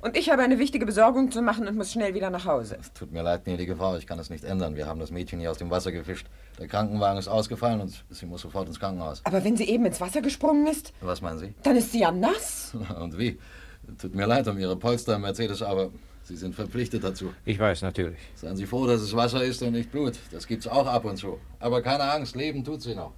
Und 0.00 0.16
ich 0.16 0.30
habe 0.30 0.42
eine 0.42 0.58
wichtige 0.58 0.86
Besorgung 0.86 1.30
zu 1.32 1.42
machen 1.42 1.66
und 1.66 1.76
muss 1.76 1.90
schnell 1.92 2.14
wieder 2.14 2.30
nach 2.30 2.44
Hause. 2.44 2.78
Tut 2.94 3.12
mir 3.12 3.22
leid, 3.22 3.44
gnädige 3.44 3.76
Frau, 3.76 3.96
ich 3.96 4.06
kann 4.06 4.18
es 4.18 4.30
nicht 4.30 4.44
ändern. 4.44 4.76
Wir 4.76 4.86
haben 4.86 5.00
das 5.00 5.10
Mädchen 5.10 5.40
hier 5.40 5.50
aus 5.50 5.58
dem 5.58 5.70
Wasser 5.70 5.90
gefischt. 5.90 6.26
Der 6.58 6.68
Krankenwagen 6.68 7.18
ist 7.18 7.26
ausgefallen 7.28 7.80
und 7.80 8.04
sie 8.10 8.26
muss 8.26 8.42
sofort 8.42 8.68
ins 8.68 8.78
Krankenhaus. 8.78 9.22
Aber 9.24 9.42
wenn 9.42 9.56
sie 9.56 9.64
eben 9.68 9.84
ins 9.86 10.00
Wasser 10.00 10.20
gesprungen 10.22 10.66
ist, 10.68 10.92
Was 11.00 11.20
meinen 11.20 11.38
Sie? 11.38 11.54
dann 11.64 11.76
ist 11.76 11.90
sie 11.92 12.00
ja 12.00 12.12
nass. 12.12 12.76
Und 13.00 13.18
wie? 13.18 13.38
Tut 13.98 14.14
mir 14.14 14.26
leid 14.26 14.46
um 14.48 14.58
Ihre 14.58 14.76
Polster 14.76 15.16
im 15.16 15.22
Mercedes, 15.22 15.62
aber 15.62 15.90
Sie 16.28 16.36
sind 16.36 16.54
verpflichtet 16.54 17.02
dazu. 17.02 17.32
Ich 17.46 17.58
weiß, 17.58 17.80
natürlich. 17.80 18.18
Seien 18.34 18.54
Sie 18.54 18.66
froh, 18.66 18.86
dass 18.86 19.00
es 19.00 19.16
Wasser 19.16 19.42
ist 19.42 19.62
und 19.62 19.72
nicht 19.72 19.90
Blut. 19.90 20.18
Das 20.30 20.46
gibt's 20.46 20.68
auch 20.68 20.86
ab 20.86 21.06
und 21.06 21.16
zu. 21.16 21.40
Aber 21.58 21.80
keine 21.80 22.02
Angst, 22.02 22.36
leben 22.36 22.62
tut 22.62 22.82
sie 22.82 22.94
noch. 22.94 23.14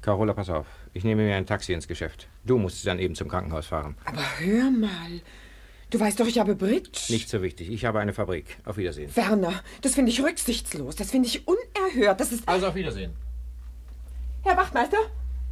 Carola, 0.00 0.32
pass 0.32 0.50
auf. 0.50 0.66
Ich 0.92 1.04
nehme 1.04 1.22
mir 1.22 1.36
ein 1.36 1.46
Taxi 1.46 1.72
ins 1.72 1.86
Geschäft. 1.86 2.26
Du 2.44 2.58
musst 2.58 2.80
sie 2.80 2.86
dann 2.86 2.98
eben 2.98 3.14
zum 3.14 3.28
Krankenhaus 3.28 3.66
fahren. 3.66 3.94
Aber 4.04 4.24
hör 4.40 4.72
mal. 4.72 5.20
Du 5.90 6.00
weißt 6.00 6.18
doch, 6.18 6.26
ich 6.26 6.40
habe 6.40 6.56
Bridge. 6.56 6.98
Nicht 7.10 7.28
so 7.28 7.42
wichtig. 7.42 7.70
Ich 7.70 7.84
habe 7.84 8.00
eine 8.00 8.12
Fabrik. 8.12 8.56
Auf 8.64 8.76
Wiedersehen. 8.76 9.14
Werner, 9.14 9.62
das 9.80 9.94
finde 9.94 10.10
ich 10.10 10.20
rücksichtslos. 10.20 10.96
Das 10.96 11.12
finde 11.12 11.28
ich 11.28 11.46
unerhört. 11.46 12.18
Das 12.18 12.32
ist. 12.32 12.48
Also 12.48 12.66
auf 12.66 12.74
Wiedersehen. 12.74 13.12
Herr 14.42 14.56
Wachtmeister? 14.56 14.98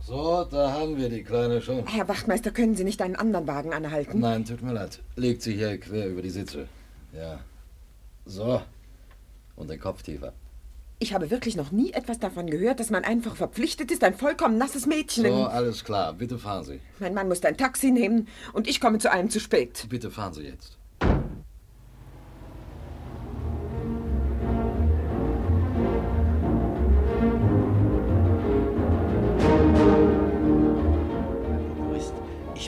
So, 0.09 0.43
da 0.51 0.73
haben 0.73 0.97
wir 0.97 1.11
die 1.11 1.23
Kleine 1.23 1.61
schon. 1.61 1.87
Herr 1.87 2.09
Wachtmeister, 2.09 2.51
können 2.51 2.75
Sie 2.75 2.83
nicht 2.83 3.03
einen 3.03 3.15
anderen 3.15 3.47
Wagen 3.47 3.75
anhalten? 3.75 4.21
Nein, 4.21 4.47
tut 4.47 4.63
mir 4.63 4.73
leid. 4.73 5.01
Legt 5.17 5.43
sie 5.43 5.55
hier 5.55 5.79
quer 5.79 6.07
über 6.07 6.23
die 6.23 6.31
Sitze. 6.31 6.67
Ja. 7.13 7.41
So. 8.25 8.63
Und 9.55 9.69
den 9.69 9.79
Kopf 9.79 10.03
tiefer. 10.03 10.33
Ich 10.99 11.13
habe 11.13 11.31
wirklich 11.31 11.57
noch 11.57 11.73
nie 11.73 11.93
etwas 11.93 12.19
davon 12.19 12.49
gehört, 12.49 12.81
dass 12.81 12.89
man 12.89 13.05
einfach 13.05 13.37
verpflichtet 13.37 13.91
ist, 13.91 14.03
ein 14.03 14.15
vollkommen 14.15 14.57
nasses 14.57 14.87
Mädchen. 14.87 15.27
So, 15.27 15.45
alles 15.45 15.85
klar. 15.85 16.15
Bitte 16.15 16.39
fahren 16.39 16.65
Sie. 16.65 16.81
Mein 17.01 17.13
Mann 17.13 17.29
muss 17.29 17.45
ein 17.45 17.59
Taxi 17.59 17.91
nehmen 17.91 18.29
und 18.55 18.67
ich 18.67 18.81
komme 18.81 19.01
zu 19.01 19.13
einem 19.13 19.29
zu 19.29 19.41
spät. 19.41 19.85
Bitte 19.91 20.11
fahren 20.11 20.33
Sie 20.33 20.45
jetzt. 20.45 20.78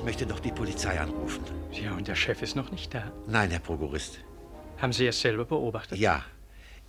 Ich 0.00 0.04
möchte 0.04 0.24
doch 0.24 0.40
die 0.40 0.50
Polizei 0.50 0.98
anrufen. 0.98 1.44
Ja, 1.72 1.92
und 1.92 2.08
der 2.08 2.14
Chef 2.14 2.40
ist 2.40 2.56
noch 2.56 2.70
nicht 2.70 2.94
da. 2.94 3.12
Nein, 3.26 3.50
Herr 3.50 3.60
Prokurist. 3.60 4.20
Haben 4.78 4.94
Sie 4.94 5.06
es 5.06 5.20
selber 5.20 5.44
beobachtet? 5.44 5.98
Ja. 5.98 6.24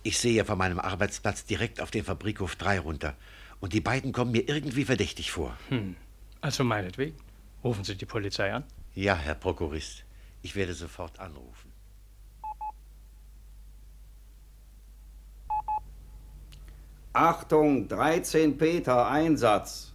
Ich 0.02 0.18
sehe 0.18 0.42
von 0.46 0.56
meinem 0.56 0.80
Arbeitsplatz 0.80 1.44
direkt 1.44 1.82
auf 1.82 1.90
den 1.90 2.04
Fabrikhof 2.04 2.56
3 2.56 2.80
runter. 2.80 3.14
Und 3.60 3.74
die 3.74 3.82
beiden 3.82 4.12
kommen 4.12 4.32
mir 4.32 4.48
irgendwie 4.48 4.86
verdächtig 4.86 5.30
vor. 5.30 5.58
Hm. 5.68 5.94
Also 6.40 6.64
meinetwegen. 6.64 7.14
Rufen 7.62 7.84
Sie 7.84 7.96
die 7.96 8.06
Polizei 8.06 8.50
an. 8.50 8.64
Ja, 8.94 9.14
Herr 9.14 9.34
Prokurist. 9.34 10.04
Ich 10.40 10.56
werde 10.56 10.72
sofort 10.72 11.20
anrufen. 11.20 11.70
Achtung, 17.12 17.88
13 17.88 18.56
Peter, 18.56 19.06
Einsatz. 19.06 19.91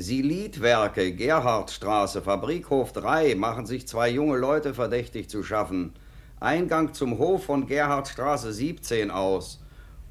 Silitwerke, 0.00 1.12
Gerhardstraße, 1.12 2.22
Fabrikhof 2.22 2.92
3 2.92 3.34
machen 3.34 3.66
sich 3.66 3.88
zwei 3.88 4.08
junge 4.08 4.38
Leute 4.38 4.72
verdächtig 4.72 5.28
zu 5.28 5.42
schaffen. 5.42 5.92
Eingang 6.38 6.94
zum 6.94 7.18
Hof 7.18 7.46
von 7.46 7.66
Gerhardstraße 7.66 8.52
17 8.52 9.10
aus. 9.10 9.58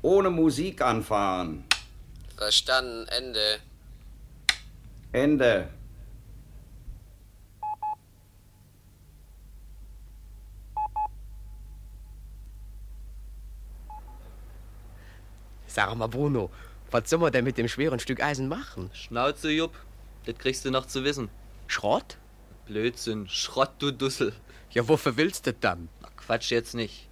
Ohne 0.01 0.29
Musik 0.29 0.81
anfahren. 0.81 1.63
Verstanden. 2.35 3.07
Ende. 3.07 3.59
Ende. 5.13 5.69
Sag 15.65 15.95
mal, 15.95 16.07
Bruno, 16.07 16.49
was 16.91 17.09
soll 17.09 17.19
man 17.19 17.31
denn 17.31 17.43
mit 17.43 17.57
dem 17.57 17.67
schweren 17.67 17.99
Stück 17.99 18.21
Eisen 18.21 18.47
machen? 18.47 18.89
Schnauze, 18.93 19.49
Jupp. 19.51 19.75
Das 20.25 20.37
kriegst 20.37 20.65
du 20.65 20.71
noch 20.71 20.85
zu 20.85 21.03
wissen. 21.03 21.29
Schrott? 21.67 22.17
Blödsinn. 22.65 23.27
Schrott, 23.29 23.71
du 23.79 23.91
Dussel. 23.91 24.33
Ja, 24.71 24.87
wofür 24.87 25.15
willst 25.17 25.47
du 25.47 25.51
das 25.51 25.59
dann? 25.61 25.89
Ach, 26.03 26.09
Quatsch 26.17 26.51
jetzt 26.51 26.75
nicht. 26.75 27.07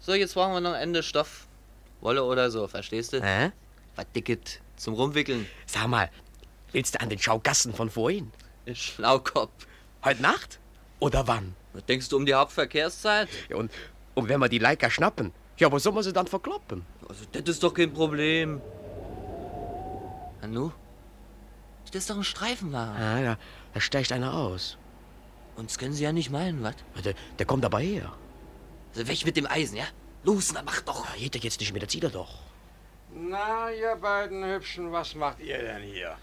So, 0.00 0.14
jetzt 0.14 0.34
brauchen 0.34 0.52
wir 0.52 0.60
noch 0.60 0.74
Ende 0.74 1.02
Stoff. 1.02 1.46
Wolle 2.00 2.24
oder 2.24 2.50
so, 2.50 2.66
verstehst 2.68 3.12
du? 3.12 3.22
Hä? 3.22 3.52
Was 3.96 4.06
dicket 4.14 4.60
zum 4.76 4.94
Rumwickeln. 4.94 5.46
Sag 5.66 5.86
mal, 5.86 6.10
willst 6.72 6.94
du 6.94 7.00
an 7.00 7.08
den 7.08 7.18
Schaugassen 7.18 7.72
von 7.74 7.90
vorhin? 7.90 8.32
Schlaukopf. 8.72 9.66
Heute 10.04 10.22
Nacht? 10.22 10.58
Oder 11.00 11.26
wann? 11.26 11.54
Was 11.72 11.84
denkst 11.86 12.08
du 12.08 12.16
um 12.16 12.26
die 12.26 12.34
Hauptverkehrszeit? 12.34 13.28
Ja, 13.48 13.56
und, 13.56 13.70
und 14.14 14.28
wenn 14.28 14.40
wir 14.40 14.48
die 14.48 14.58
Leica 14.58 14.90
schnappen, 14.90 15.32
Ja, 15.56 15.70
wo 15.70 15.78
soll 15.78 15.92
man 15.92 16.02
sie 16.02 16.12
dann 16.12 16.26
verkloppen? 16.26 16.84
Also, 17.08 17.24
das 17.30 17.42
ist 17.42 17.62
doch 17.62 17.72
kein 17.72 17.92
Problem. 17.92 18.60
Nanu? 20.40 20.72
Das 21.86 22.02
ist 22.02 22.10
doch 22.10 22.16
ein 22.16 22.24
Streifenwagen. 22.24 22.96
Ah, 22.96 23.20
ja, 23.20 23.38
da 23.72 23.80
steigt 23.80 24.10
einer 24.10 24.34
aus. 24.34 24.76
Uns 25.56 25.78
können 25.78 25.92
sie 25.92 26.02
ja 26.02 26.12
nicht 26.12 26.30
meinen, 26.30 26.62
was? 26.62 26.74
Der, 27.04 27.14
der 27.38 27.46
kommt 27.46 27.64
aber 27.64 27.78
her. 27.78 28.12
Also 28.94 29.06
weg 29.06 29.24
mit 29.24 29.36
dem 29.36 29.46
Eisen, 29.46 29.76
ja? 29.76 29.84
Los, 30.24 30.52
na 30.52 30.62
mach 30.62 30.80
doch. 30.80 31.06
Ja, 31.14 31.22
geht 31.22 31.36
er 31.36 31.42
jetzt 31.42 31.60
nicht 31.60 31.72
mehr, 31.72 31.80
der 31.80 31.88
zieht 31.88 32.02
er 32.02 32.10
doch. 32.10 32.40
Na, 33.12 33.70
ihr 33.70 33.94
beiden 33.96 34.44
Hübschen, 34.44 34.90
was 34.90 35.14
macht 35.14 35.38
ihr 35.38 35.58
denn 35.58 35.82
hier? 35.82 36.16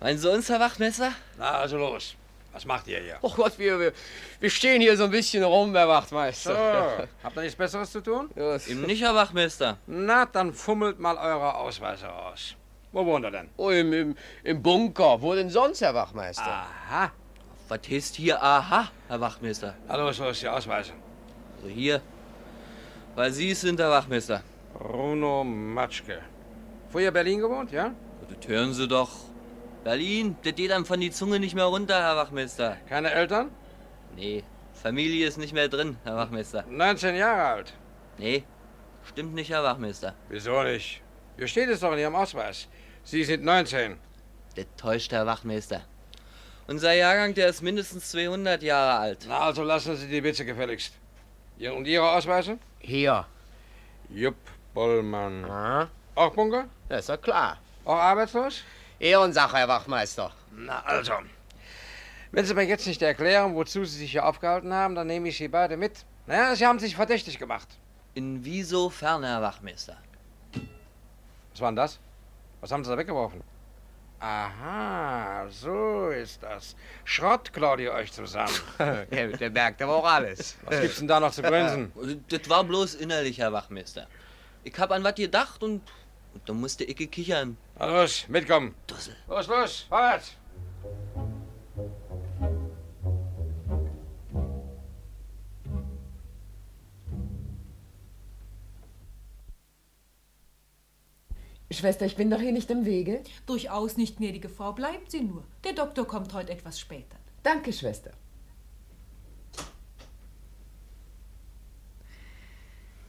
Mein 0.00 0.18
Sohn, 0.18 0.42
Herr 0.42 0.60
Wachtmesser? 0.60 1.12
Na, 1.36 1.50
also 1.52 1.78
los. 1.78 2.14
Was 2.56 2.64
macht 2.64 2.88
ihr 2.88 3.00
hier? 3.00 3.18
Och 3.20 3.36
Gott, 3.36 3.58
wir, 3.58 3.78
wir, 3.78 3.92
wir 4.40 4.48
stehen 4.48 4.80
hier 4.80 4.96
so 4.96 5.04
ein 5.04 5.10
bisschen 5.10 5.44
rum, 5.44 5.74
Herr 5.74 5.88
Wachtmeister. 5.88 6.54
So, 6.54 7.04
habt 7.22 7.36
ihr 7.36 7.42
nichts 7.42 7.54
Besseres 7.54 7.92
zu 7.92 8.00
tun? 8.00 8.30
Ja, 8.34 8.56
Eben 8.56 8.80
nicht, 8.86 9.02
Herr 9.02 9.14
Wachtmeister. 9.14 9.76
Na, 9.86 10.24
dann 10.24 10.54
fummelt 10.54 10.98
mal 10.98 11.18
eure 11.18 11.54
Ausweise 11.56 12.10
aus. 12.10 12.54
Wo 12.92 13.04
wohnt 13.04 13.26
ihr 13.26 13.30
denn? 13.30 13.50
Oh, 13.58 13.68
im, 13.68 13.92
im, 13.92 14.16
im 14.42 14.62
Bunker. 14.62 15.20
Wo 15.20 15.34
denn 15.34 15.50
sonst, 15.50 15.82
Herr 15.82 15.94
Wachmeister? 15.94 16.46
Aha. 16.46 17.12
Was 17.68 17.80
heißt 17.90 18.14
hier 18.14 18.42
aha, 18.42 18.88
Herr 19.08 19.20
Wachtmeister? 19.20 19.74
Na 19.86 19.96
los, 19.96 20.16
los, 20.18 20.40
die 20.40 20.48
Ausweise. 20.48 20.92
Also 21.58 21.68
hier. 21.68 22.00
Weil 23.16 23.32
Sie 23.32 23.52
sind 23.52 23.78
der 23.78 23.90
Wachmeister. 23.90 24.42
Bruno 24.72 25.44
Matschke. 25.44 26.22
Früher 26.90 27.10
Berlin 27.10 27.40
gewohnt, 27.40 27.70
ja? 27.70 27.92
Das 28.30 28.48
hören 28.48 28.72
Sie 28.72 28.88
doch. 28.88 29.10
Berlin, 29.86 30.36
das 30.42 30.56
geht 30.56 30.72
einem 30.72 30.84
von 30.84 30.98
die 30.98 31.12
Zunge 31.12 31.38
nicht 31.38 31.54
mehr 31.54 31.66
runter, 31.66 32.02
Herr 32.02 32.16
Wachmeister. 32.16 32.76
Keine 32.88 33.12
Eltern? 33.12 33.52
Nee, 34.16 34.42
Familie 34.72 35.28
ist 35.28 35.36
nicht 35.36 35.52
mehr 35.52 35.68
drin, 35.68 35.96
Herr 36.02 36.16
Wachmeister. 36.16 36.64
19 36.68 37.14
Jahre 37.14 37.44
alt. 37.44 37.72
Nee, 38.18 38.42
stimmt 39.04 39.34
nicht, 39.34 39.48
Herr 39.50 39.62
Wachmeister. 39.62 40.16
Wieso 40.28 40.60
nicht? 40.64 41.02
Hier 41.36 41.46
steht 41.46 41.68
es 41.68 41.78
doch 41.78 41.92
in 41.92 42.00
Ihrem 42.00 42.16
Ausweis. 42.16 42.66
Sie 43.04 43.22
sind 43.22 43.44
19. 43.44 43.96
Das 44.56 44.66
täuscht, 44.76 45.12
Herr 45.12 45.24
Wachmeister. 45.24 45.82
Unser 46.66 46.92
Jahrgang, 46.92 47.34
der 47.34 47.46
ist 47.46 47.62
mindestens 47.62 48.10
200 48.10 48.64
Jahre 48.64 48.98
alt. 48.98 49.26
Na, 49.28 49.38
also 49.38 49.62
lassen 49.62 49.94
Sie 49.94 50.08
die 50.08 50.24
Witze 50.24 50.44
gefälligst. 50.44 50.94
Und 51.60 51.86
Ihre 51.86 52.10
Ausweise? 52.10 52.58
Hier. 52.80 53.24
Jupp 54.10 54.34
Bollmann. 54.74 55.44
Aha. 55.44 55.88
Auch 56.16 56.34
Bunker? 56.34 56.64
Das 56.88 57.02
ist 57.02 57.08
ja 57.08 57.16
klar. 57.16 57.58
Auch 57.84 57.94
arbeitslos? 57.94 58.64
Ehrensache, 58.98 59.56
Herr 59.56 59.68
Wachmeister. 59.68 60.32
Na 60.52 60.82
also. 60.84 61.12
Wenn 62.32 62.44
Sie 62.44 62.54
mir 62.54 62.64
jetzt 62.64 62.86
nicht 62.86 63.02
erklären, 63.02 63.54
wozu 63.54 63.84
Sie 63.84 63.98
sich 63.98 64.12
hier 64.12 64.26
aufgehalten 64.26 64.72
haben, 64.72 64.94
dann 64.94 65.06
nehme 65.06 65.28
ich 65.28 65.36
Sie 65.36 65.48
beide 65.48 65.76
mit. 65.76 66.04
Naja, 66.26 66.54
Sie 66.56 66.66
haben 66.66 66.78
sich 66.78 66.96
verdächtig 66.96 67.38
gemacht. 67.38 67.68
Inwiesofern, 68.14 69.22
Herr 69.22 69.42
Wachmeister? 69.42 69.96
Was 71.52 71.60
war 71.60 71.70
denn 71.70 71.76
das? 71.76 71.98
Was 72.60 72.72
haben 72.72 72.84
Sie 72.84 72.90
da 72.90 72.98
weggeworfen? 72.98 73.42
Aha, 74.18 75.46
so 75.50 76.08
ist 76.08 76.42
das. 76.42 76.74
Schrott 77.04 77.52
klaut 77.52 77.80
ihr 77.80 77.92
euch 77.92 78.10
zusammen. 78.12 78.52
der, 78.78 79.28
der 79.28 79.50
merkt 79.50 79.82
aber 79.82 79.96
auch 79.96 80.06
alles. 80.06 80.56
Was 80.64 80.80
gibt's 80.80 80.98
denn 80.98 81.08
da 81.08 81.20
noch 81.20 81.32
zu 81.32 81.42
grinsen? 81.42 81.92
Das 82.28 82.48
war 82.48 82.64
bloß 82.64 82.94
innerlich, 82.94 83.38
Herr 83.38 83.52
Wachmeister. 83.52 84.06
Ich 84.64 84.76
hab 84.78 84.90
an 84.90 85.04
was 85.04 85.14
gedacht 85.14 85.62
und, 85.62 85.82
und 86.32 86.48
da 86.48 86.52
musste 86.54 86.84
ich 86.84 87.10
kichern. 87.10 87.56
Na 87.78 87.86
los, 87.86 88.26
mitkommen. 88.28 88.74
Dussel. 88.86 89.14
Los, 89.28 89.48
los, 89.48 89.86
vorwärts. 89.88 90.36
Schwester, 101.70 102.06
ich 102.06 102.16
bin 102.16 102.30
doch 102.30 102.40
hier 102.40 102.52
nicht 102.52 102.70
im 102.70 102.86
Wege. 102.86 103.22
Durchaus 103.44 103.98
nicht, 103.98 104.16
gnädige 104.16 104.48
Frau. 104.48 104.72
Bleibt 104.72 105.10
Sie 105.10 105.20
nur. 105.20 105.44
Der 105.62 105.74
Doktor 105.74 106.06
kommt 106.06 106.32
heute 106.32 106.52
etwas 106.52 106.80
später. 106.80 107.18
Danke, 107.42 107.72
Schwester. 107.72 108.12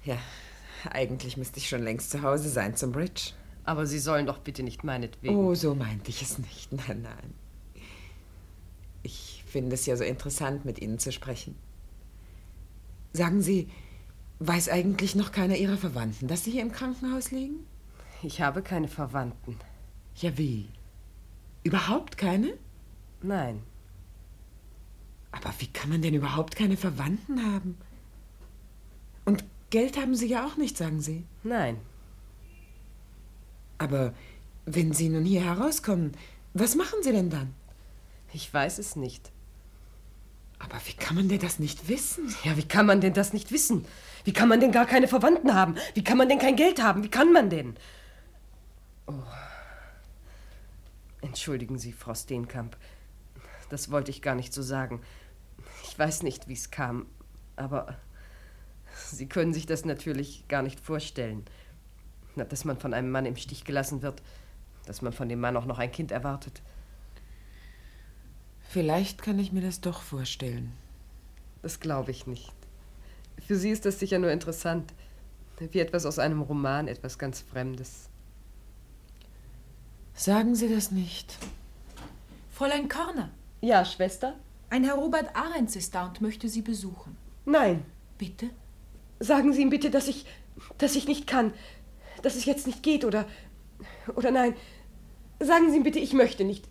Ja, 0.03 0.17
eigentlich 0.89 1.37
müsste 1.37 1.59
ich 1.59 1.69
schon 1.69 1.83
längst 1.83 2.11
zu 2.11 2.21
Hause 2.21 2.49
sein 2.49 2.75
zum 2.75 2.91
Bridge. 2.91 3.31
Aber 3.67 3.85
Sie 3.85 3.99
sollen 3.99 4.25
doch 4.25 4.37
bitte 4.37 4.63
nicht 4.63 4.85
meinetwegen. 4.85 5.35
Oh, 5.35 5.53
so 5.53 5.75
meinte 5.75 6.09
ich 6.09 6.21
es 6.21 6.37
nicht. 6.39 6.71
Nein, 6.71 7.01
nein. 7.01 7.33
Ich 9.03 9.43
finde 9.45 9.75
es 9.75 9.85
ja 9.85 9.97
so 9.97 10.05
interessant, 10.05 10.63
mit 10.63 10.79
Ihnen 10.79 10.99
zu 10.99 11.11
sprechen. 11.11 11.53
Sagen 13.11 13.41
Sie, 13.41 13.67
weiß 14.39 14.69
eigentlich 14.69 15.15
noch 15.15 15.33
keiner 15.33 15.57
Ihrer 15.57 15.75
Verwandten, 15.75 16.29
dass 16.29 16.45
Sie 16.45 16.51
hier 16.51 16.61
im 16.61 16.71
Krankenhaus 16.71 17.31
liegen? 17.31 17.65
Ich 18.23 18.39
habe 18.39 18.61
keine 18.61 18.87
Verwandten. 18.87 19.57
Ja, 20.15 20.37
wie? 20.37 20.69
Überhaupt 21.63 22.17
keine? 22.17 22.53
Nein. 23.21 23.61
Aber 25.33 25.53
wie 25.59 25.67
kann 25.67 25.89
man 25.89 26.01
denn 26.01 26.13
überhaupt 26.13 26.55
keine 26.55 26.77
Verwandten 26.77 27.43
haben? 27.53 27.77
Und 29.25 29.43
Geld 29.71 29.97
haben 29.97 30.15
Sie 30.15 30.27
ja 30.27 30.45
auch 30.47 30.55
nicht, 30.55 30.77
sagen 30.77 31.01
Sie. 31.01 31.25
Nein. 31.43 31.81
Aber 33.77 34.13
wenn 34.65 34.93
Sie 34.93 35.09
nun 35.09 35.25
hier 35.25 35.43
herauskommen, 35.43 36.13
was 36.53 36.75
machen 36.75 37.03
Sie 37.03 37.11
denn 37.11 37.29
dann? 37.29 37.53
Ich 38.33 38.53
weiß 38.53 38.79
es 38.79 38.95
nicht. 38.95 39.31
Aber 40.59 40.79
wie 40.85 40.93
kann 40.93 41.15
man 41.15 41.29
denn 41.29 41.39
das 41.39 41.59
nicht 41.59 41.87
wissen? 41.87 42.33
Ja, 42.43 42.57
wie 42.57 42.67
kann 42.67 42.85
man 42.85 42.99
denn 42.99 43.13
das 43.13 43.31
nicht 43.31 43.51
wissen? 43.51 43.85
Wie 44.23 44.33
kann 44.33 44.49
man 44.49 44.59
denn 44.59 44.71
gar 44.71 44.85
keine 44.85 45.07
Verwandten 45.07 45.53
haben? 45.53 45.75
Wie 45.93 46.03
kann 46.03 46.17
man 46.17 46.27
denn 46.27 46.39
kein 46.39 46.55
Geld 46.55 46.81
haben? 46.81 47.03
Wie 47.03 47.09
kann 47.09 47.31
man 47.31 47.49
denn? 47.49 47.75
Oh. 49.05 49.13
Entschuldigen 51.21 51.77
Sie, 51.77 51.93
Frau 51.93 52.13
Steenkamp. 52.13 52.75
Das 53.69 53.91
wollte 53.91 54.11
ich 54.11 54.21
gar 54.21 54.35
nicht 54.35 54.53
so 54.53 54.61
sagen. 54.61 55.01
Ich 55.83 55.97
weiß 55.97 56.23
nicht, 56.23 56.47
wie 56.47 56.53
es 56.53 56.71
kam, 56.71 57.05
aber 57.55 57.97
Sie 58.95 59.27
können 59.27 59.53
sich 59.53 59.65
das 59.65 59.85
natürlich 59.85 60.47
gar 60.47 60.63
nicht 60.63 60.79
vorstellen. 60.79 61.45
Na, 62.37 62.45
dass 62.45 62.65
man 62.65 62.77
von 62.77 62.93
einem 62.93 63.11
Mann 63.11 63.25
im 63.25 63.35
Stich 63.35 63.65
gelassen 63.65 64.01
wird, 64.01 64.21
dass 64.85 65.01
man 65.01 65.11
von 65.11 65.27
dem 65.27 65.39
Mann 65.39 65.57
auch 65.57 65.65
noch 65.65 65.79
ein 65.79 65.91
Kind 65.91 66.11
erwartet. 66.11 66.61
Vielleicht 68.69 69.21
kann 69.21 69.39
ich 69.39 69.51
mir 69.51 69.61
das 69.61 69.81
doch 69.81 70.01
vorstellen. 70.01 70.71
Das 71.61 71.79
glaube 71.79 72.11
ich 72.11 72.27
nicht. 72.27 72.53
Für 73.45 73.55
Sie 73.55 73.71
ist 73.71 73.85
das 73.85 73.99
sicher 73.99 74.19
nur 74.19 74.31
interessant. 74.31 74.93
Wie 75.59 75.79
etwas 75.79 76.05
aus 76.05 76.19
einem 76.19 76.41
Roman, 76.41 76.87
etwas 76.87 77.17
ganz 77.17 77.41
Fremdes. 77.41 78.09
Sagen 80.13 80.55
Sie 80.55 80.69
das 80.69 80.91
nicht. 80.91 81.37
Fräulein 82.51 82.87
Körner. 82.87 83.29
Ja, 83.61 83.83
Schwester? 83.83 84.35
Ein 84.69 84.83
Herr 84.83 84.95
Robert 84.95 85.35
Ahrens 85.35 85.75
ist 85.75 85.95
da 85.95 86.07
und 86.07 86.21
möchte 86.21 86.49
Sie 86.49 86.61
besuchen. 86.61 87.17
Nein. 87.45 87.83
Bitte? 88.17 88.49
Sagen 89.19 89.53
Sie 89.53 89.61
ihm 89.61 89.69
bitte, 89.69 89.89
dass 89.89 90.07
ich, 90.07 90.25
dass 90.77 90.95
ich 90.95 91.07
nicht 91.07 91.25
kann, 91.25 91.53
dass 92.21 92.35
es 92.35 92.45
jetzt 92.45 92.67
nicht 92.67 92.83
geht 92.83 93.05
oder, 93.05 93.25
oder 94.15 94.31
nein. 94.31 94.55
Sagen 95.39 95.69
Sie 95.69 95.77
ihm 95.77 95.83
bitte, 95.83 95.99
ich 95.99 96.13
möchte 96.13 96.43
nicht. 96.43 96.67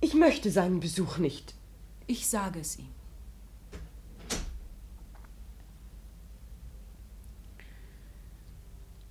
Ich 0.00 0.14
möchte 0.14 0.50
seinen 0.50 0.80
Besuch 0.80 1.18
nicht. 1.18 1.54
Ich 2.06 2.28
sage 2.28 2.60
es 2.60 2.78
ihm. 2.78 2.88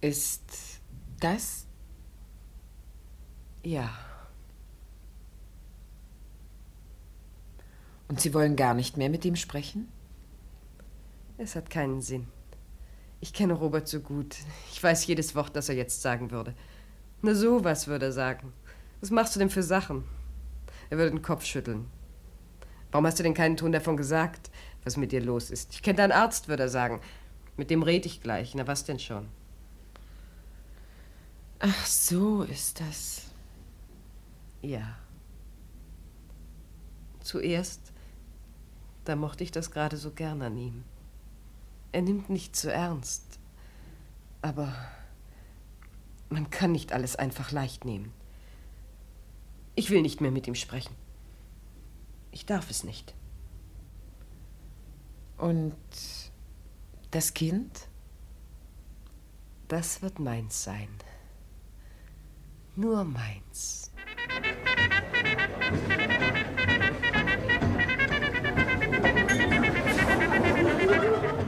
Ist 0.02 0.82
das? 1.20 1.68
Ja. 3.64 3.90
Und 8.08 8.20
Sie 8.20 8.34
wollen 8.34 8.56
gar 8.56 8.74
nicht 8.74 8.98
mehr 8.98 9.10
mit 9.10 9.24
ihm 9.24 9.36
sprechen? 9.36 9.88
Es 11.38 11.56
hat 11.56 11.70
keinen 11.70 12.02
Sinn. 12.02 12.28
Ich 13.22 13.34
kenne 13.34 13.54
Robert 13.54 13.88
so 13.88 14.00
gut. 14.00 14.36
Ich 14.72 14.82
weiß 14.82 15.06
jedes 15.06 15.36
Wort, 15.36 15.56
das 15.56 15.70
er 15.70 15.76
jetzt 15.76 16.02
sagen 16.02 16.32
würde. 16.32 16.56
Na 17.22 17.36
sowas 17.36 17.88
würde 17.88 18.08
er 18.08 18.12
sagen. 18.12 18.52
Was 19.00 19.12
machst 19.12 19.36
du 19.36 19.40
denn 19.40 19.52
für 19.52 19.64
Sachen? 19.64 20.04
Er 20.90 20.98
würde 20.98 21.12
den 21.12 21.22
Kopf 21.22 21.46
schütteln. 21.46 21.88
Warum 22.92 23.06
hast 23.06 23.20
du 23.20 23.24
denn 23.24 23.36
keinen 23.36 23.58
Ton 23.58 23.72
davon 23.72 23.96
gesagt, 23.96 24.50
was 24.84 24.98
mit 24.98 25.12
dir 25.12 25.22
los 25.22 25.52
ist? 25.52 25.74
Ich 25.74 25.84
kenne 25.84 25.98
deinen 25.98 26.12
Arzt, 26.12 26.48
würde 26.48 26.64
er 26.64 26.70
sagen. 26.70 27.00
Mit 27.58 27.70
dem 27.70 27.84
red 27.84 28.08
ich 28.08 28.22
gleich. 28.22 28.56
Na 28.56 28.66
was 28.66 28.86
denn 28.86 29.00
schon? 29.00 29.28
Ach, 31.60 31.86
so 31.86 32.42
ist 32.42 32.80
das. 32.80 33.28
Ja. 34.64 34.98
Zuerst, 37.20 37.94
da 39.06 39.16
mochte 39.16 39.44
ich 39.44 39.52
das 39.52 39.70
gerade 39.70 39.96
so 39.98 40.10
gern 40.10 40.42
an 40.42 40.58
ihm. 40.58 40.84
Er 41.92 42.02
nimmt 42.02 42.30
nicht 42.30 42.56
zu 42.56 42.72
ernst. 42.72 43.40
Aber 44.42 44.74
man 46.30 46.50
kann 46.50 46.72
nicht 46.72 46.94
alles 46.94 47.16
einfach 47.16 47.52
leicht 47.52 47.86
nehmen. 47.86 48.14
Ich 49.76 49.90
will 49.90 50.02
nicht 50.02 50.22
mehr 50.22 50.32
mit 50.32 50.48
ihm 50.48 50.56
sprechen. 50.56 50.96
Ich 52.32 52.46
darf 52.46 52.70
es 52.70 52.84
nicht. 52.84 53.14
Und 55.38 55.76
das 57.12 57.34
Kind? 57.34 57.88
das 59.72 60.02
wird 60.02 60.20
meins 60.20 60.66
sein. 60.66 60.90
Nur 62.76 63.06
meins. 63.06 63.90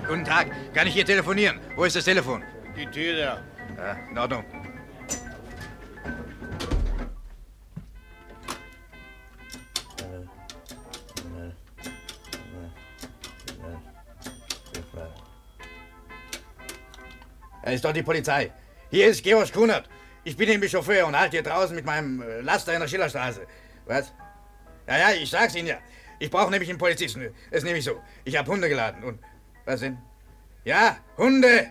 Guten 0.07 0.25
Tag, 0.25 0.47
kann 0.73 0.85
ich 0.85 0.93
hier 0.93 1.05
telefonieren? 1.05 1.59
Wo 1.75 1.85
ist 1.85 1.95
das 1.95 2.03
Telefon? 2.03 2.43
Die 2.75 2.85
Tür 2.87 3.15
da. 3.15 3.41
Ja, 3.77 3.97
in 4.09 4.17
Ordnung. 4.17 4.45
Da 17.63 17.71
ist 17.71 17.85
doch 17.85 17.93
die 17.93 18.03
Polizei. 18.03 18.51
Hier 18.91 19.07
ist 19.07 19.23
Georg 19.23 19.53
Kunert. 19.53 19.89
Ich 20.25 20.35
bin 20.35 20.49
nämlich 20.49 20.71
Chauffeur 20.71 21.07
und 21.07 21.17
halte 21.17 21.37
hier 21.37 21.43
draußen 21.43 21.75
mit 21.75 21.85
meinem 21.85 22.21
äh, 22.21 22.41
Laster 22.41 22.73
in 22.73 22.81
der 22.81 22.87
Schillerstraße. 22.87 23.47
Was? 23.85 24.13
Ja, 24.85 24.97
ja, 24.97 25.11
ich 25.11 25.29
sag's 25.29 25.55
Ihnen 25.55 25.67
ja. 25.67 25.77
Ich 26.19 26.29
brauche 26.29 26.51
nämlich 26.51 26.69
einen 26.69 26.77
Polizisten. 26.77 27.33
Das 27.49 27.59
ist 27.59 27.63
nämlich 27.63 27.85
so. 27.85 28.01
Ich 28.25 28.35
habe 28.37 28.51
Hunde 28.51 28.67
geladen 28.67 29.03
und... 29.03 29.19
Was 29.65 29.79
denn? 29.79 29.97
Ja, 30.63 30.97
Hunde! 31.17 31.69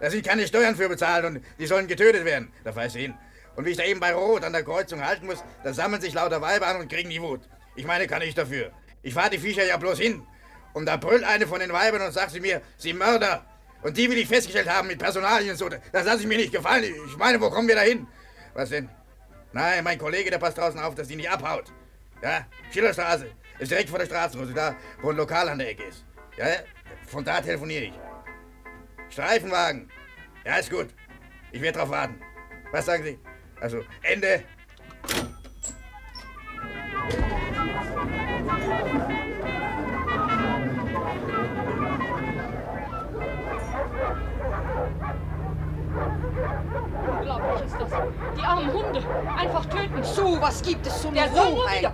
Da 0.00 0.10
sind 0.10 0.24
keine 0.24 0.46
Steuern 0.46 0.76
für 0.76 0.88
bezahlt 0.88 1.24
und 1.24 1.44
die 1.58 1.66
sollen 1.66 1.88
getötet 1.88 2.24
werden. 2.24 2.52
Da 2.64 2.74
weiß 2.74 2.94
ich 2.94 3.02
hin. 3.02 3.14
Und 3.56 3.64
wie 3.64 3.70
ich 3.70 3.76
da 3.76 3.84
eben 3.84 3.98
bei 3.98 4.14
Rot 4.14 4.44
an 4.44 4.52
der 4.52 4.62
Kreuzung 4.62 5.04
halten 5.04 5.26
muss, 5.26 5.42
da 5.64 5.72
sammeln 5.74 6.00
sich 6.00 6.14
lauter 6.14 6.40
Weiber 6.40 6.68
an 6.68 6.80
und 6.80 6.88
kriegen 6.88 7.10
die 7.10 7.20
Wut. 7.20 7.40
Ich 7.74 7.84
meine, 7.84 8.06
kann 8.06 8.22
ich 8.22 8.34
dafür. 8.34 8.70
Ich 9.02 9.14
fahre 9.14 9.30
die 9.30 9.38
Viecher 9.38 9.64
ja 9.64 9.76
bloß 9.76 9.98
hin. 9.98 10.22
Und 10.72 10.86
da 10.86 10.96
brüllt 10.96 11.24
eine 11.24 11.46
von 11.46 11.58
den 11.58 11.72
Weibern 11.72 12.02
und 12.02 12.12
sagt 12.12 12.30
sie 12.30 12.40
mir, 12.40 12.62
sie 12.76 12.92
Mörder. 12.92 13.44
Und 13.82 13.96
die 13.96 14.08
will 14.10 14.18
ich 14.18 14.28
festgestellt 14.28 14.68
haben 14.68 14.86
mit 14.86 14.98
Personalien 14.98 15.50
und 15.50 15.56
so. 15.56 15.68
Das 15.68 16.04
lasse 16.04 16.20
ich 16.20 16.26
mir 16.26 16.38
nicht 16.38 16.52
gefallen. 16.52 16.84
Ich 16.84 17.16
meine, 17.16 17.40
wo 17.40 17.50
kommen 17.50 17.66
wir 17.66 17.74
da 17.74 17.82
hin? 17.82 18.06
Was 18.54 18.70
denn? 18.70 18.88
Nein, 19.52 19.82
mein 19.82 19.98
Kollege, 19.98 20.30
der 20.30 20.38
passt 20.38 20.58
draußen 20.58 20.78
auf, 20.78 20.94
dass 20.94 21.08
die 21.08 21.16
nicht 21.16 21.30
abhaut. 21.30 21.72
Ja, 22.22 22.46
Schillerstraße. 22.72 23.30
Ist 23.58 23.70
direkt 23.70 23.90
vor 23.90 23.98
der 23.98 24.06
Straßenrose, 24.06 24.52
da, 24.52 24.76
wo 25.02 25.10
ein 25.10 25.16
Lokal 25.16 25.48
an 25.48 25.58
der 25.58 25.70
Ecke 25.70 25.84
ist. 25.84 26.04
Ja, 26.36 26.46
von 27.08 27.24
da 27.24 27.40
telefoniere 27.40 27.84
ich. 27.84 27.94
Streifenwagen. 29.08 29.90
Ja, 30.44 30.56
ist 30.56 30.70
gut. 30.70 30.88
Ich 31.52 31.60
werde 31.60 31.78
drauf 31.78 31.90
warten. 31.90 32.20
Was 32.72 32.86
sagen 32.86 33.02
Sie? 33.02 33.18
Also, 33.60 33.80
Ende. 34.02 34.44
Unglaublich 47.10 47.66
ist 47.66 47.76
das. 47.80 47.90
Die 48.36 48.42
armen 48.42 48.72
Hunde. 48.72 49.02
Einfach 49.36 49.66
töten. 49.66 50.04
So, 50.04 50.40
was 50.40 50.62
gibt 50.62 50.86
es 50.86 51.00
zum 51.02 51.14
Der 51.14 51.28
soll 51.30 51.50
nur 51.52 51.62
Rohheit? 51.62 51.90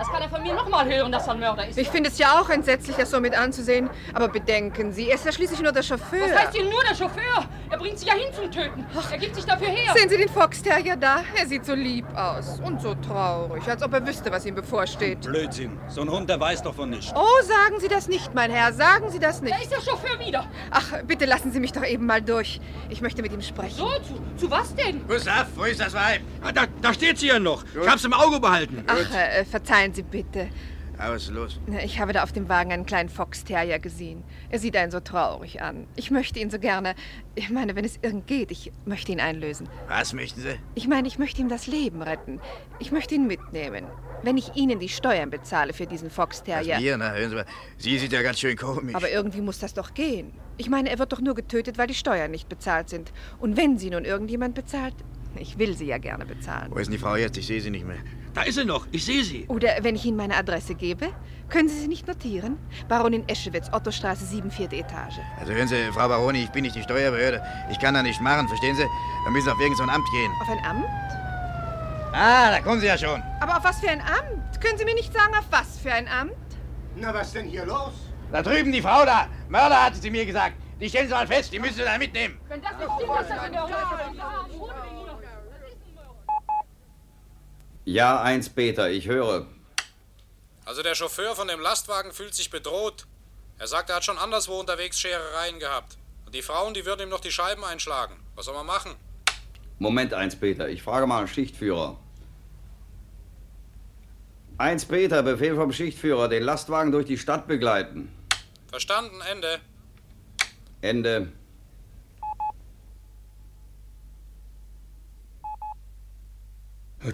Das 0.00 0.08
kann 0.08 0.22
er 0.22 0.30
von 0.30 0.42
mir 0.42 0.54
nochmal 0.54 0.90
hören, 0.90 1.12
dass 1.12 1.26
er 1.26 1.34
ein 1.34 1.40
Mörder 1.40 1.68
ist. 1.68 1.76
Ich 1.76 1.90
finde 1.90 2.08
es 2.08 2.16
ja 2.16 2.40
auch 2.40 2.48
entsetzlich, 2.48 2.96
das 2.96 3.10
so 3.10 3.20
mit 3.20 3.36
anzusehen. 3.36 3.90
Aber 4.14 4.28
bedenken 4.28 4.94
Sie, 4.94 5.10
er 5.10 5.16
ist 5.16 5.26
ja 5.26 5.32
schließlich 5.32 5.60
nur 5.60 5.72
der 5.72 5.82
Chauffeur. 5.82 6.22
Was 6.22 6.38
heißt 6.38 6.54
hier 6.54 6.64
nur 6.64 6.82
der 6.88 6.94
Chauffeur? 6.94 7.44
Er 7.68 7.76
bringt 7.76 7.98
sich 7.98 8.08
ja 8.08 8.14
hin 8.14 8.32
zum 8.32 8.50
Töten. 8.50 8.86
Er 9.10 9.18
gibt 9.18 9.34
sich 9.34 9.44
dafür 9.44 9.68
her. 9.68 9.92
Sehen 9.94 10.08
Sie 10.08 10.16
den 10.16 10.30
Fox 10.30 10.62
Terrier 10.62 10.96
da? 10.96 11.22
Er 11.36 11.46
sieht 11.46 11.66
so 11.66 11.74
lieb 11.74 12.06
aus 12.16 12.60
und 12.64 12.80
so 12.80 12.94
traurig, 12.94 13.62
als 13.68 13.82
ob 13.82 13.92
er 13.92 14.06
wüsste, 14.06 14.32
was 14.32 14.46
ihm 14.46 14.54
bevorsteht. 14.54 15.20
Blödsinn. 15.20 15.78
So 15.88 16.00
ein 16.00 16.10
Hund, 16.10 16.30
der 16.30 16.40
weiß 16.40 16.62
doch 16.62 16.74
von 16.74 16.88
nichts. 16.88 17.12
Oh, 17.14 17.42
sagen 17.42 17.78
Sie 17.78 17.88
das 17.88 18.08
nicht, 18.08 18.34
mein 18.34 18.50
Herr, 18.50 18.72
sagen 18.72 19.10
Sie 19.10 19.18
das 19.18 19.42
nicht. 19.42 19.54
Da 19.54 19.60
ist 19.60 19.70
der 19.70 19.82
Chauffeur 19.82 20.18
wieder. 20.18 20.46
Ach, 20.70 20.94
bitte 21.06 21.26
lassen 21.26 21.52
Sie 21.52 21.60
mich 21.60 21.72
doch 21.72 21.84
eben 21.84 22.06
mal 22.06 22.22
durch. 22.22 22.58
Ich 22.88 23.02
möchte 23.02 23.20
mit 23.20 23.34
ihm 23.34 23.42
sprechen. 23.42 23.76
So, 23.76 23.90
zu, 23.98 24.46
zu 24.46 24.50
was 24.50 24.74
denn? 24.74 25.06
Gustav, 25.06 25.48
wo 25.56 25.64
ist 25.64 25.78
das 25.78 25.92
Weib? 25.92 26.22
Ah, 26.42 26.52
da, 26.52 26.62
da 26.80 26.94
steht 26.94 27.18
sie 27.18 27.26
ja 27.26 27.38
noch. 27.38 27.64
Ich 27.78 27.86
hab's 27.86 28.04
im 28.04 28.14
Auge 28.14 28.40
behalten. 28.40 28.82
Ach, 28.86 28.96
äh, 29.14 29.44
verzeihen 29.44 29.89
Sie 29.94 30.02
bitte. 30.02 30.48
Ja, 31.00 31.10
was 31.10 31.22
ist 31.22 31.30
los? 31.30 31.58
Ich 31.82 31.98
habe 31.98 32.12
da 32.12 32.22
auf 32.22 32.32
dem 32.32 32.50
Wagen 32.50 32.72
einen 32.72 32.84
kleinen 32.84 33.08
Fox 33.08 33.42
Terrier 33.42 33.78
gesehen. 33.78 34.22
Er 34.50 34.58
sieht 34.58 34.76
einen 34.76 34.90
so 34.90 35.00
traurig 35.00 35.62
an. 35.62 35.86
Ich 35.96 36.10
möchte 36.10 36.38
ihn 36.38 36.50
so 36.50 36.58
gerne. 36.58 36.94
Ich 37.34 37.48
meine, 37.48 37.74
wenn 37.74 37.86
es 37.86 37.98
irgend 38.02 38.26
geht, 38.26 38.50
ich 38.50 38.70
möchte 38.84 39.10
ihn 39.10 39.18
einlösen. 39.20 39.66
Was 39.88 40.12
möchten 40.12 40.42
Sie? 40.42 40.58
Ich 40.74 40.88
meine, 40.88 41.08
ich 41.08 41.18
möchte 41.18 41.40
ihm 41.40 41.48
das 41.48 41.66
Leben 41.66 42.02
retten. 42.02 42.38
Ich 42.80 42.92
möchte 42.92 43.14
ihn 43.14 43.26
mitnehmen. 43.26 43.86
Wenn 44.22 44.36
ich 44.36 44.54
Ihnen 44.56 44.78
die 44.78 44.90
Steuern 44.90 45.30
bezahle 45.30 45.72
für 45.72 45.86
diesen 45.86 46.10
Fox 46.10 46.42
Terrier. 46.42 46.76
Hier, 46.76 46.98
na, 46.98 47.12
hören 47.12 47.30
Sie 47.30 47.36
mal. 47.36 47.46
Sie 47.78 47.98
sieht 47.98 48.12
ja 48.12 48.20
ganz 48.20 48.38
schön 48.38 48.58
komisch. 48.58 48.94
Aber 48.94 49.10
irgendwie 49.10 49.40
muss 49.40 49.58
das 49.58 49.72
doch 49.72 49.94
gehen. 49.94 50.32
Ich 50.58 50.68
meine, 50.68 50.90
er 50.90 50.98
wird 50.98 51.14
doch 51.14 51.22
nur 51.22 51.34
getötet, 51.34 51.78
weil 51.78 51.86
die 51.86 51.94
Steuern 51.94 52.30
nicht 52.30 52.50
bezahlt 52.50 52.90
sind. 52.90 53.10
Und 53.38 53.56
wenn 53.56 53.78
sie 53.78 53.88
nun 53.88 54.04
irgendjemand 54.04 54.54
bezahlt, 54.54 54.94
ich 55.38 55.56
will 55.56 55.74
sie 55.74 55.86
ja 55.86 55.96
gerne 55.96 56.26
bezahlen. 56.26 56.70
Wo 56.70 56.76
ist 56.76 56.88
denn 56.88 56.92
die 56.92 56.98
Frau 56.98 57.16
jetzt? 57.16 57.38
Ich 57.38 57.46
sehe 57.46 57.62
sie 57.62 57.70
nicht 57.70 57.86
mehr. 57.86 57.96
Da 58.34 58.42
ist 58.42 58.54
sie 58.54 58.64
noch. 58.64 58.86
Ich 58.92 59.04
sehe 59.04 59.24
sie. 59.24 59.44
Oder 59.48 59.70
wenn 59.82 59.96
ich 59.96 60.04
Ihnen 60.04 60.16
meine 60.16 60.36
Adresse 60.36 60.74
gebe, 60.74 61.08
können 61.48 61.68
Sie 61.68 61.80
sie 61.80 61.88
nicht 61.88 62.06
notieren? 62.06 62.58
Baronin 62.88 63.28
Eschewitz, 63.28 63.68
Ottostraße 63.72 64.24
7, 64.24 64.50
vierte 64.50 64.76
Etage. 64.76 65.18
Also 65.38 65.52
hören 65.52 65.66
Sie, 65.66 65.90
Frau 65.92 66.08
Baroni, 66.08 66.44
ich 66.44 66.50
bin 66.50 66.62
nicht 66.62 66.76
die 66.76 66.82
Steuerbehörde. 66.82 67.42
Ich 67.70 67.78
kann 67.80 67.94
da 67.94 68.02
nicht 68.02 68.20
machen, 68.20 68.46
verstehen 68.46 68.76
Sie? 68.76 68.84
Da 69.24 69.30
müssen 69.30 69.46
Sie 69.46 69.50
auf 69.50 69.58
irgendein 69.58 69.76
so 69.78 69.82
ein 69.82 69.96
Amt 69.96 70.06
gehen. 70.12 70.32
Auf 70.42 70.48
ein 70.48 70.64
Amt? 70.64 70.86
Ah, 72.12 72.50
da 72.50 72.60
kommen 72.60 72.80
Sie 72.80 72.86
ja 72.86 72.96
schon. 72.96 73.20
Aber 73.40 73.56
auf 73.56 73.64
was 73.64 73.80
für 73.80 73.90
ein 73.90 74.00
Amt? 74.00 74.60
Können 74.60 74.78
Sie 74.78 74.84
mir 74.84 74.94
nicht 74.94 75.12
sagen, 75.12 75.34
auf 75.34 75.46
was 75.50 75.78
für 75.78 75.92
ein 75.92 76.06
Amt? 76.06 76.32
Na, 76.96 77.12
was 77.12 77.32
denn 77.32 77.46
hier 77.46 77.66
los? 77.66 77.92
Da 78.30 78.42
drüben 78.42 78.70
die 78.70 78.82
Frau 78.82 79.04
da. 79.04 79.26
Mörder 79.48 79.84
hatte 79.86 79.96
sie 79.96 80.10
mir 80.10 80.24
gesagt. 80.24 80.54
Die 80.80 80.88
stellen 80.88 81.08
Sie 81.08 81.14
mal 81.14 81.26
fest, 81.26 81.52
die 81.52 81.58
müssen 81.58 81.74
Sie 81.74 81.82
da 81.82 81.98
mitnehmen. 81.98 82.38
Wenn 82.48 82.62
das 82.62 82.72
nicht 82.78 82.90
stimmt, 82.94 83.20
ist 83.20 83.30
das 83.30 83.46
in 83.46 83.52
der 83.52 83.62
Hölle. 83.62 83.74
Ja, 87.90 88.22
eins 88.22 88.48
Peter, 88.48 88.88
ich 88.88 89.08
höre. 89.08 89.48
Also 90.64 90.80
der 90.80 90.94
Chauffeur 90.94 91.34
von 91.34 91.48
dem 91.48 91.58
Lastwagen 91.58 92.12
fühlt 92.12 92.36
sich 92.36 92.48
bedroht. 92.48 93.08
Er 93.58 93.66
sagt, 93.66 93.90
er 93.90 93.96
hat 93.96 94.04
schon 94.04 94.16
anderswo 94.16 94.60
unterwegs 94.60 95.00
Scherereien 95.00 95.58
gehabt. 95.58 95.98
Und 96.24 96.32
die 96.36 96.42
Frauen, 96.42 96.72
die 96.72 96.86
würden 96.86 97.02
ihm 97.02 97.08
noch 97.08 97.18
die 97.18 97.32
Scheiben 97.32 97.64
einschlagen. 97.64 98.14
Was 98.36 98.44
soll 98.44 98.54
man 98.54 98.66
machen? 98.66 98.94
Moment, 99.80 100.14
eins 100.14 100.36
Peter, 100.36 100.68
ich 100.68 100.84
frage 100.84 101.08
mal 101.08 101.18
einen 101.18 101.26
Schichtführer. 101.26 101.98
Eins 104.56 104.84
Peter, 104.84 105.24
Befehl 105.24 105.56
vom 105.56 105.72
Schichtführer, 105.72 106.28
den 106.28 106.44
Lastwagen 106.44 106.92
durch 106.92 107.06
die 107.06 107.18
Stadt 107.18 107.48
begleiten. 107.48 108.14
Verstanden, 108.68 109.20
Ende. 109.22 109.58
Ende. 110.80 111.32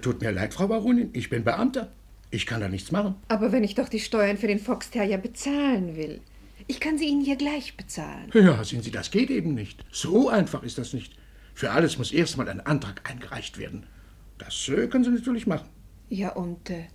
Tut 0.03 0.21
mir 0.21 0.33
leid, 0.33 0.53
Frau 0.53 0.67
Baronin, 0.67 1.11
ich 1.13 1.31
bin 1.31 1.45
Beamter. 1.45 1.93
Ich 2.31 2.45
kann 2.45 2.61
da 2.61 2.69
nichts 2.69 2.91
machen. 2.91 3.15
Aber 3.29 3.53
wenn 3.53 3.63
ich 3.63 3.77
doch 3.77 3.89
die 3.89 4.01
Steuern 4.01 4.37
für 4.37 4.49
den 4.49 4.59
Fox 4.59 4.91
Terrier 4.91 5.19
bezahlen 5.19 5.97
will. 5.97 6.21
Ich 6.67 6.81
kann 6.81 6.99
sie 6.99 7.07
Ihnen 7.07 7.25
hier 7.25 7.37
gleich 7.37 7.77
bezahlen. 7.77 8.31
Ja, 8.35 8.65
sehen 8.65 8.83
Sie, 8.83 8.91
das 8.91 9.13
geht 9.13 9.31
eben 9.31 9.55
nicht. 9.55 9.85
So 9.93 10.29
einfach 10.29 10.65
ist 10.65 10.79
das 10.79 10.93
nicht. 10.93 11.15
Für 11.55 11.71
alles 11.71 11.99
muss 11.99 12.11
erstmal 12.11 12.49
ein 12.49 12.61
Antrag 12.61 13.09
eingereicht 13.09 13.59
werden. 13.59 13.87
Das 14.39 14.69
äh, 14.69 14.89
können 14.89 15.05
Sie 15.05 15.11
natürlich 15.11 15.47
machen. 15.47 15.69
Ja, 16.09 16.31
und 16.31 16.69
äh, 16.71 16.87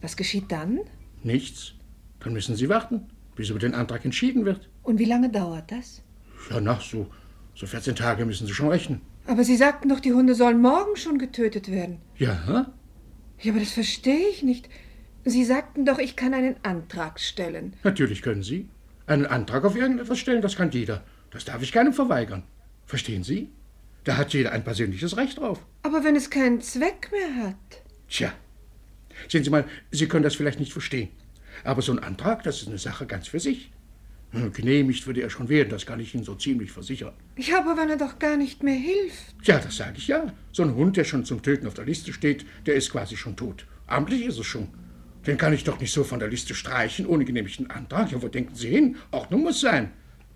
was 0.00 0.16
geschieht 0.16 0.50
dann? 0.52 0.80
Nichts. 1.24 1.74
Dann 2.20 2.32
müssen 2.32 2.54
Sie 2.54 2.68
warten, 2.68 3.08
bis 3.34 3.50
über 3.50 3.58
den 3.58 3.74
Antrag 3.74 4.04
entschieden 4.04 4.44
wird. 4.44 4.68
Und 4.84 5.00
wie 5.00 5.04
lange 5.04 5.30
dauert 5.30 5.72
das? 5.72 6.02
Ja, 6.50 6.60
nach 6.60 6.80
so, 6.80 7.08
so 7.54 7.66
14 7.66 7.96
Tage 7.96 8.24
müssen 8.24 8.46
Sie 8.46 8.54
schon 8.54 8.68
rechnen. 8.68 9.00
Aber 9.26 9.44
Sie 9.44 9.56
sagten 9.56 9.88
doch, 9.88 10.00
die 10.00 10.12
Hunde 10.12 10.34
sollen 10.34 10.60
morgen 10.60 10.96
schon 10.96 11.18
getötet 11.18 11.70
werden. 11.70 11.98
Ja? 12.16 12.72
Ja, 13.40 13.52
aber 13.52 13.60
das 13.60 13.72
verstehe 13.72 14.28
ich 14.30 14.42
nicht. 14.42 14.68
Sie 15.24 15.44
sagten 15.44 15.84
doch, 15.84 15.98
ich 15.98 16.14
kann 16.16 16.34
einen 16.34 16.56
Antrag 16.62 17.18
stellen. 17.18 17.74
Natürlich 17.82 18.22
können 18.22 18.42
Sie. 18.42 18.68
Einen 19.06 19.26
Antrag 19.26 19.64
auf 19.64 19.76
irgendetwas 19.76 20.18
stellen, 20.18 20.42
das 20.42 20.56
kann 20.56 20.70
jeder. 20.70 21.04
Das 21.30 21.44
darf 21.44 21.62
ich 21.62 21.72
keinem 21.72 21.92
verweigern. 21.92 22.44
Verstehen 22.86 23.24
Sie? 23.24 23.50
Da 24.04 24.16
hat 24.16 24.32
jeder 24.32 24.52
ein 24.52 24.62
persönliches 24.62 25.16
Recht 25.16 25.38
drauf. 25.38 25.58
Aber 25.82 26.04
wenn 26.04 26.14
es 26.14 26.30
keinen 26.30 26.60
Zweck 26.60 27.10
mehr 27.10 27.44
hat. 27.44 27.82
Tja. 28.08 28.32
Sehen 29.28 29.42
Sie 29.42 29.50
mal, 29.50 29.64
Sie 29.90 30.06
können 30.06 30.22
das 30.22 30.36
vielleicht 30.36 30.60
nicht 30.60 30.72
verstehen. 30.72 31.08
Aber 31.64 31.82
so 31.82 31.90
ein 31.90 31.98
Antrag, 31.98 32.44
das 32.44 32.62
ist 32.62 32.68
eine 32.68 32.78
Sache 32.78 33.06
ganz 33.06 33.26
für 33.26 33.40
sich. 33.40 33.72
Hm, 34.36 34.52
Genehmigt 34.52 35.06
würde 35.06 35.22
er 35.22 35.30
schon 35.30 35.48
werden, 35.48 35.70
das 35.70 35.86
kann 35.86 36.00
ich 36.00 36.14
Ihnen 36.14 36.24
so 36.24 36.34
ziemlich 36.34 36.70
versichern. 36.70 37.12
Ja, 37.36 37.60
aber 37.60 37.76
wenn 37.76 37.88
er 37.88 37.96
doch 37.96 38.18
gar 38.18 38.36
nicht 38.36 38.62
mehr 38.62 38.76
hilft. 38.76 39.34
Ja, 39.44 39.58
das 39.58 39.76
sage 39.76 39.94
ich 39.96 40.08
ja. 40.08 40.32
So 40.52 40.62
ein 40.62 40.74
Hund, 40.74 40.96
der 40.96 41.04
schon 41.04 41.24
zum 41.24 41.42
Töten 41.42 41.66
auf 41.66 41.74
der 41.74 41.84
Liste 41.84 42.12
steht, 42.12 42.44
der 42.66 42.74
ist 42.74 42.90
quasi 42.90 43.16
schon 43.16 43.36
tot. 43.36 43.66
Amtlich 43.86 44.24
ist 44.26 44.38
es 44.38 44.46
schon. 44.46 44.68
Den 45.26 45.38
kann 45.38 45.52
ich 45.52 45.64
doch 45.64 45.80
nicht 45.80 45.92
so 45.92 46.04
von 46.04 46.18
der 46.20 46.28
Liste 46.28 46.54
streichen, 46.54 47.06
ohne 47.06 47.24
genehmigten 47.24 47.68
Antrag. 47.70 48.12
Ja, 48.12 48.22
wo 48.22 48.28
denken 48.28 48.54
Sie 48.54 48.68
hin? 48.68 48.96
Ordnung 49.10 49.42
muss 49.42 49.60
sein. 49.60 49.90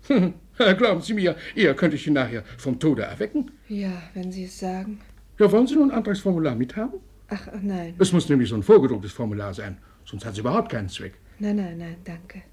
Glauben 0.57 1.01
Sie 1.01 1.13
mir, 1.13 1.35
eher 1.55 1.73
könnte 1.75 1.95
ich 1.95 2.07
ihn 2.07 2.13
nachher 2.13 2.43
vom 2.57 2.79
Tode 2.79 3.03
erwecken. 3.03 3.51
Ja, 3.69 4.01
wenn 4.13 4.31
Sie 4.31 4.45
es 4.45 4.59
sagen. 4.59 4.99
Ja, 5.39 5.51
wollen 5.51 5.67
Sie 5.67 5.75
nun 5.75 5.91
ein 5.91 5.97
Antragsformular 5.97 6.55
mithaben? 6.55 6.99
Ach, 7.29 7.47
ach, 7.47 7.59
nein. 7.61 7.93
Es 7.99 8.11
muss 8.11 8.27
nämlich 8.27 8.49
so 8.49 8.55
ein 8.55 8.63
vorgedrucktes 8.63 9.13
Formular 9.13 9.53
sein, 9.53 9.77
sonst 10.05 10.25
hat 10.25 10.33
es 10.33 10.39
überhaupt 10.39 10.71
keinen 10.71 10.89
Zweck. 10.89 11.13
Nein, 11.39 11.55
nein, 11.55 11.77
nein, 11.77 11.95
danke. 12.03 12.43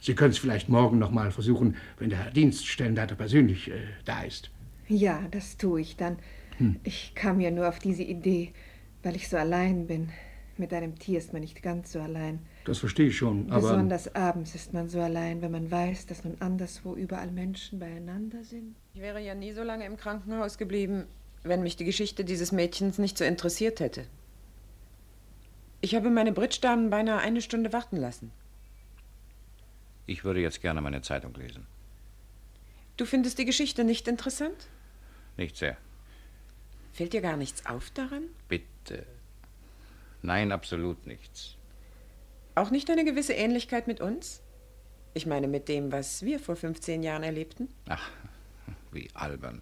Sie 0.00 0.14
können 0.14 0.30
es 0.30 0.38
vielleicht 0.38 0.68
morgen 0.68 0.98
noch 0.98 1.10
mal 1.10 1.30
versuchen, 1.30 1.76
wenn 1.98 2.10
der 2.10 2.24
Herr 2.24 2.30
Dienststellenleiter 2.30 3.14
persönlich 3.14 3.70
äh, 3.70 3.80
da 4.04 4.22
ist. 4.22 4.50
Ja, 4.88 5.22
das 5.30 5.56
tue 5.56 5.80
ich 5.80 5.96
dann. 5.96 6.18
Hm. 6.58 6.76
Ich 6.84 7.14
kam 7.14 7.40
ja 7.40 7.50
nur 7.50 7.68
auf 7.68 7.78
diese 7.78 8.02
Idee, 8.02 8.52
weil 9.02 9.16
ich 9.16 9.28
so 9.28 9.36
allein 9.36 9.86
bin. 9.86 10.10
Mit 10.56 10.72
einem 10.72 10.98
Tier 10.98 11.18
ist 11.18 11.32
man 11.32 11.42
nicht 11.42 11.62
ganz 11.62 11.92
so 11.92 12.00
allein. 12.00 12.40
Das 12.64 12.78
verstehe 12.78 13.08
ich 13.08 13.16
schon, 13.16 13.50
aber. 13.50 13.60
Besonders 13.60 14.14
abends 14.16 14.56
ist 14.56 14.72
man 14.72 14.88
so 14.88 15.00
allein, 15.00 15.40
wenn 15.40 15.52
man 15.52 15.70
weiß, 15.70 16.06
dass 16.06 16.24
nun 16.24 16.36
anderswo 16.40 16.94
überall 16.94 17.30
Menschen 17.30 17.78
beieinander 17.78 18.42
sind. 18.42 18.74
Ich 18.92 19.00
wäre 19.00 19.20
ja 19.20 19.36
nie 19.36 19.52
so 19.52 19.62
lange 19.62 19.86
im 19.86 19.96
Krankenhaus 19.96 20.58
geblieben, 20.58 21.04
wenn 21.44 21.62
mich 21.62 21.76
die 21.76 21.84
Geschichte 21.84 22.24
dieses 22.24 22.50
Mädchens 22.50 22.98
nicht 22.98 23.16
so 23.16 23.24
interessiert 23.24 23.78
hätte. 23.78 24.04
Ich 25.80 25.94
habe 25.94 26.10
meine 26.10 26.32
Bridge-Damen 26.32 26.90
beinahe 26.90 27.20
eine 27.20 27.40
Stunde 27.40 27.72
warten 27.72 27.96
lassen. 27.96 28.32
Ich 30.08 30.24
würde 30.24 30.40
jetzt 30.40 30.62
gerne 30.62 30.80
meine 30.80 31.02
Zeitung 31.02 31.34
lesen. 31.34 31.66
Du 32.96 33.04
findest 33.04 33.38
die 33.38 33.44
Geschichte 33.44 33.84
nicht 33.84 34.08
interessant? 34.08 34.68
Nicht 35.36 35.56
sehr. 35.58 35.76
Fällt 36.94 37.12
dir 37.12 37.20
gar 37.20 37.36
nichts 37.36 37.66
auf 37.66 37.90
daran? 37.90 38.24
Bitte. 38.48 39.04
Nein, 40.22 40.50
absolut 40.50 41.06
nichts. 41.06 41.56
Auch 42.54 42.70
nicht 42.70 42.90
eine 42.90 43.04
gewisse 43.04 43.34
Ähnlichkeit 43.34 43.86
mit 43.86 44.00
uns? 44.00 44.40
Ich 45.12 45.26
meine 45.26 45.46
mit 45.46 45.68
dem, 45.68 45.92
was 45.92 46.22
wir 46.22 46.40
vor 46.40 46.56
15 46.56 47.02
Jahren 47.02 47.22
erlebten? 47.22 47.68
Ach, 47.90 48.10
wie 48.90 49.10
albern. 49.12 49.60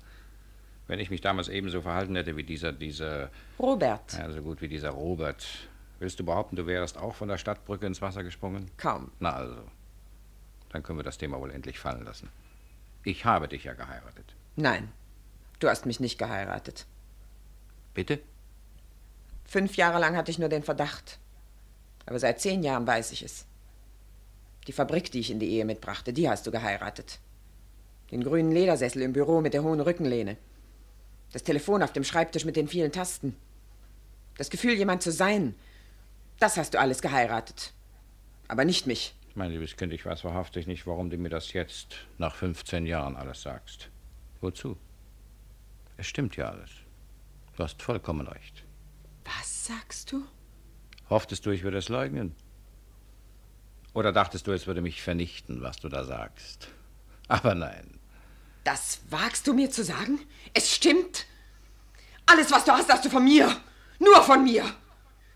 Wenn 0.86 1.00
ich 1.00 1.10
mich 1.10 1.22
damals 1.22 1.48
ebenso 1.48 1.82
verhalten 1.82 2.14
hätte 2.14 2.36
wie 2.36 2.44
dieser, 2.44 2.72
dieser. 2.72 3.30
Robert. 3.58 4.12
Ja, 4.12 4.30
so 4.30 4.42
gut 4.42 4.62
wie 4.62 4.68
dieser 4.68 4.90
Robert. 4.90 5.44
Willst 5.98 6.20
du 6.20 6.24
behaupten, 6.24 6.54
du 6.54 6.66
wärst 6.68 6.98
auch 6.98 7.16
von 7.16 7.26
der 7.28 7.38
Stadtbrücke 7.38 7.84
ins 7.84 8.00
Wasser 8.00 8.22
gesprungen? 8.22 8.70
Kaum. 8.76 9.10
Na 9.18 9.32
also. 9.32 9.64
Dann 10.76 10.82
können 10.82 10.98
wir 10.98 11.04
das 11.04 11.16
Thema 11.16 11.40
wohl 11.40 11.52
endlich 11.52 11.78
fallen 11.78 12.04
lassen. 12.04 12.28
Ich 13.02 13.24
habe 13.24 13.48
dich 13.48 13.64
ja 13.64 13.72
geheiratet. 13.72 14.34
Nein, 14.56 14.92
du 15.58 15.70
hast 15.70 15.86
mich 15.86 16.00
nicht 16.00 16.18
geheiratet. 16.18 16.84
Bitte? 17.94 18.20
Fünf 19.46 19.78
Jahre 19.78 19.98
lang 19.98 20.18
hatte 20.18 20.30
ich 20.30 20.38
nur 20.38 20.50
den 20.50 20.62
Verdacht. 20.62 21.18
Aber 22.04 22.18
seit 22.18 22.42
zehn 22.42 22.62
Jahren 22.62 22.86
weiß 22.86 23.12
ich 23.12 23.22
es. 23.22 23.46
Die 24.66 24.72
Fabrik, 24.72 25.10
die 25.10 25.20
ich 25.20 25.30
in 25.30 25.40
die 25.40 25.48
Ehe 25.48 25.64
mitbrachte, 25.64 26.12
die 26.12 26.28
hast 26.28 26.46
du 26.46 26.50
geheiratet. 26.50 27.20
Den 28.10 28.22
grünen 28.22 28.52
Ledersessel 28.52 29.00
im 29.00 29.14
Büro 29.14 29.40
mit 29.40 29.54
der 29.54 29.62
hohen 29.62 29.80
Rückenlehne. 29.80 30.36
Das 31.32 31.42
Telefon 31.42 31.82
auf 31.82 31.94
dem 31.94 32.04
Schreibtisch 32.04 32.44
mit 32.44 32.56
den 32.56 32.68
vielen 32.68 32.92
Tasten. 32.92 33.34
Das 34.36 34.50
Gefühl, 34.50 34.74
jemand 34.74 35.02
zu 35.02 35.10
sein. 35.10 35.54
Das 36.38 36.58
hast 36.58 36.74
du 36.74 36.80
alles 36.80 37.00
geheiratet. 37.00 37.72
Aber 38.46 38.66
nicht 38.66 38.86
mich. 38.86 39.14
Mein 39.36 39.50
liebes 39.50 39.76
Kind, 39.76 39.92
ich 39.92 40.06
weiß 40.06 40.24
wahrhaftig 40.24 40.66
nicht, 40.66 40.86
warum 40.86 41.10
du 41.10 41.18
mir 41.18 41.28
das 41.28 41.52
jetzt, 41.52 42.06
nach 42.16 42.34
15 42.34 42.86
Jahren, 42.86 43.16
alles 43.16 43.42
sagst. 43.42 43.90
Wozu? 44.40 44.78
Es 45.98 46.06
stimmt 46.06 46.36
ja 46.36 46.48
alles. 46.48 46.70
Du 47.54 47.62
hast 47.62 47.82
vollkommen 47.82 48.26
recht. 48.26 48.64
Was 49.26 49.66
sagst 49.66 50.10
du? 50.10 50.24
Hofftest 51.10 51.44
du, 51.44 51.50
ich 51.50 51.64
würde 51.64 51.76
es 51.76 51.90
leugnen? 51.90 52.34
Oder 53.92 54.10
dachtest 54.10 54.46
du, 54.46 54.52
es 54.52 54.66
würde 54.66 54.80
mich 54.80 55.02
vernichten, 55.02 55.60
was 55.60 55.76
du 55.76 55.90
da 55.90 56.04
sagst? 56.04 56.68
Aber 57.28 57.54
nein. 57.54 58.00
Das 58.64 59.02
wagst 59.10 59.46
du 59.46 59.52
mir 59.52 59.70
zu 59.70 59.84
sagen? 59.84 60.18
Es 60.54 60.74
stimmt. 60.74 61.26
Alles, 62.24 62.50
was 62.50 62.64
du 62.64 62.72
hast, 62.72 62.90
hast 62.90 63.04
du 63.04 63.10
von 63.10 63.24
mir. 63.24 63.54
Nur 63.98 64.22
von 64.22 64.42
mir. 64.42 64.64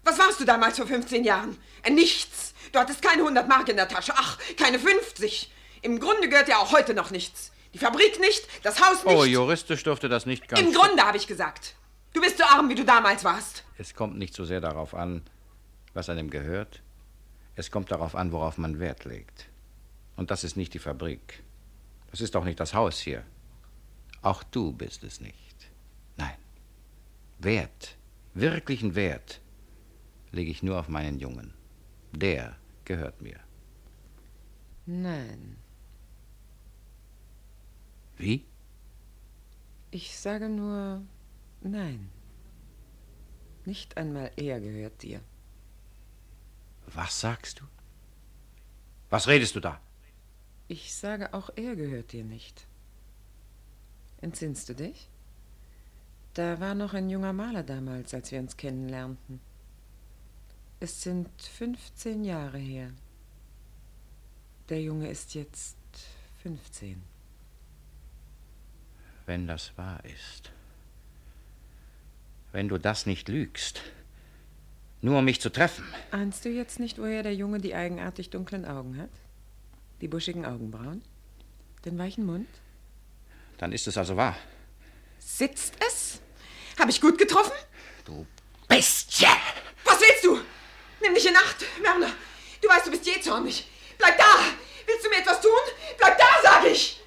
Was 0.04 0.18
warst 0.18 0.40
du 0.40 0.46
damals 0.46 0.78
vor 0.78 0.86
15 0.86 1.22
Jahren? 1.22 1.58
Ein 1.82 1.96
Nichts. 1.96 2.49
Du 2.72 2.78
hattest 2.78 3.02
keine 3.02 3.22
100 3.22 3.48
Mark 3.48 3.68
in 3.68 3.76
der 3.76 3.88
Tasche. 3.88 4.12
Ach, 4.16 4.38
keine 4.56 4.78
50. 4.78 5.50
Im 5.82 5.98
Grunde 5.98 6.28
gehört 6.28 6.48
dir 6.48 6.58
auch 6.58 6.72
heute 6.72 6.94
noch 6.94 7.10
nichts. 7.10 7.52
Die 7.72 7.78
Fabrik 7.78 8.18
nicht, 8.20 8.46
das 8.64 8.80
Haus 8.80 9.04
nicht. 9.04 9.14
Oh, 9.14 9.24
juristisch 9.24 9.82
dürfte 9.82 10.08
das 10.08 10.26
nicht 10.26 10.48
ganz. 10.48 10.60
Im 10.60 10.72
Grunde 10.72 11.02
habe 11.04 11.16
ich 11.16 11.26
gesagt. 11.26 11.76
Du 12.12 12.20
bist 12.20 12.38
so 12.38 12.44
arm, 12.44 12.68
wie 12.68 12.74
du 12.74 12.84
damals 12.84 13.22
warst. 13.22 13.64
Es 13.78 13.94
kommt 13.94 14.18
nicht 14.18 14.34
so 14.34 14.44
sehr 14.44 14.60
darauf 14.60 14.94
an, 14.94 15.22
was 15.94 16.08
einem 16.08 16.30
gehört. 16.30 16.82
Es 17.54 17.70
kommt 17.70 17.92
darauf 17.92 18.16
an, 18.16 18.32
worauf 18.32 18.58
man 18.58 18.80
Wert 18.80 19.04
legt. 19.04 19.48
Und 20.16 20.30
das 20.30 20.44
ist 20.44 20.56
nicht 20.56 20.74
die 20.74 20.78
Fabrik. 20.80 21.42
Das 22.10 22.20
ist 22.20 22.34
auch 22.34 22.44
nicht 22.44 22.58
das 22.58 22.74
Haus 22.74 22.98
hier. 22.98 23.24
Auch 24.22 24.42
du 24.42 24.72
bist 24.72 25.04
es 25.04 25.20
nicht. 25.20 25.56
Nein. 26.16 26.36
Wert, 27.38 27.96
wirklichen 28.34 28.94
Wert, 28.96 29.40
lege 30.32 30.50
ich 30.50 30.62
nur 30.62 30.78
auf 30.78 30.88
meinen 30.88 31.20
Jungen. 31.20 31.54
Der 32.12 32.56
gehört 32.84 33.20
mir. 33.20 33.38
Nein. 34.86 35.56
Wie? 38.16 38.44
Ich 39.90 40.16
sage 40.18 40.48
nur 40.48 41.02
nein. 41.60 42.10
Nicht 43.64 43.96
einmal 43.96 44.30
er 44.36 44.60
gehört 44.60 45.02
dir. 45.02 45.20
Was 46.86 47.20
sagst 47.20 47.60
du? 47.60 47.64
Was 49.10 49.28
redest 49.28 49.54
du 49.56 49.60
da? 49.60 49.80
Ich 50.68 50.94
sage, 50.94 51.34
auch 51.34 51.50
er 51.56 51.74
gehört 51.76 52.12
dir 52.12 52.24
nicht. 52.24 52.66
Entsinnst 54.20 54.68
du 54.68 54.74
dich? 54.74 55.08
Da 56.34 56.60
war 56.60 56.74
noch 56.74 56.94
ein 56.94 57.10
junger 57.10 57.32
Maler 57.32 57.64
damals, 57.64 58.14
als 58.14 58.30
wir 58.30 58.38
uns 58.38 58.56
kennenlernten. 58.56 59.40
Es 60.82 61.02
sind 61.02 61.28
15 61.58 62.24
Jahre 62.24 62.56
her. 62.56 62.90
Der 64.70 64.80
Junge 64.80 65.10
ist 65.10 65.34
jetzt 65.34 65.76
15. 66.42 67.02
Wenn 69.26 69.46
das 69.46 69.76
wahr 69.76 70.02
ist. 70.04 70.50
Wenn 72.52 72.68
du 72.68 72.78
das 72.78 73.04
nicht 73.04 73.28
lügst. 73.28 73.82
Nur 75.02 75.18
um 75.18 75.24
mich 75.26 75.42
zu 75.42 75.50
treffen. 75.50 75.84
Ahnst 76.12 76.46
du 76.46 76.48
jetzt 76.48 76.80
nicht, 76.80 76.98
woher 76.98 77.22
der 77.22 77.34
Junge 77.34 77.58
die 77.58 77.74
eigenartig 77.74 78.30
dunklen 78.30 78.64
Augen 78.64 78.96
hat? 78.96 79.10
Die 80.00 80.08
buschigen 80.08 80.46
Augenbrauen? 80.46 81.02
Den 81.84 81.98
weichen 81.98 82.24
Mund? 82.24 82.48
Dann 83.58 83.72
ist 83.72 83.86
es 83.86 83.98
also 83.98 84.16
wahr. 84.16 84.36
Sitzt 85.18 85.74
es? 85.86 86.20
Habe 86.78 86.90
ich 86.90 87.02
gut 87.02 87.18
getroffen? 87.18 87.52
Du 88.06 88.26
Bestie! 88.66 89.26
Was 89.84 90.00
willst 90.00 90.24
du? 90.24 90.38
Nimm 91.00 91.14
dich 91.14 91.26
in 91.26 91.36
Acht, 91.36 91.64
Werner. 91.82 92.10
Du 92.60 92.68
weißt, 92.68 92.86
du 92.86 92.90
bist 92.90 93.06
je 93.06 93.20
zornig. 93.20 93.66
Bleib 93.98 94.18
da! 94.18 94.24
Willst 94.86 95.04
du 95.04 95.08
mir 95.08 95.18
etwas 95.18 95.40
tun? 95.40 95.50
Bleib 95.98 96.18
da, 96.18 96.26
sag 96.42 96.64
ich! 96.66 97.00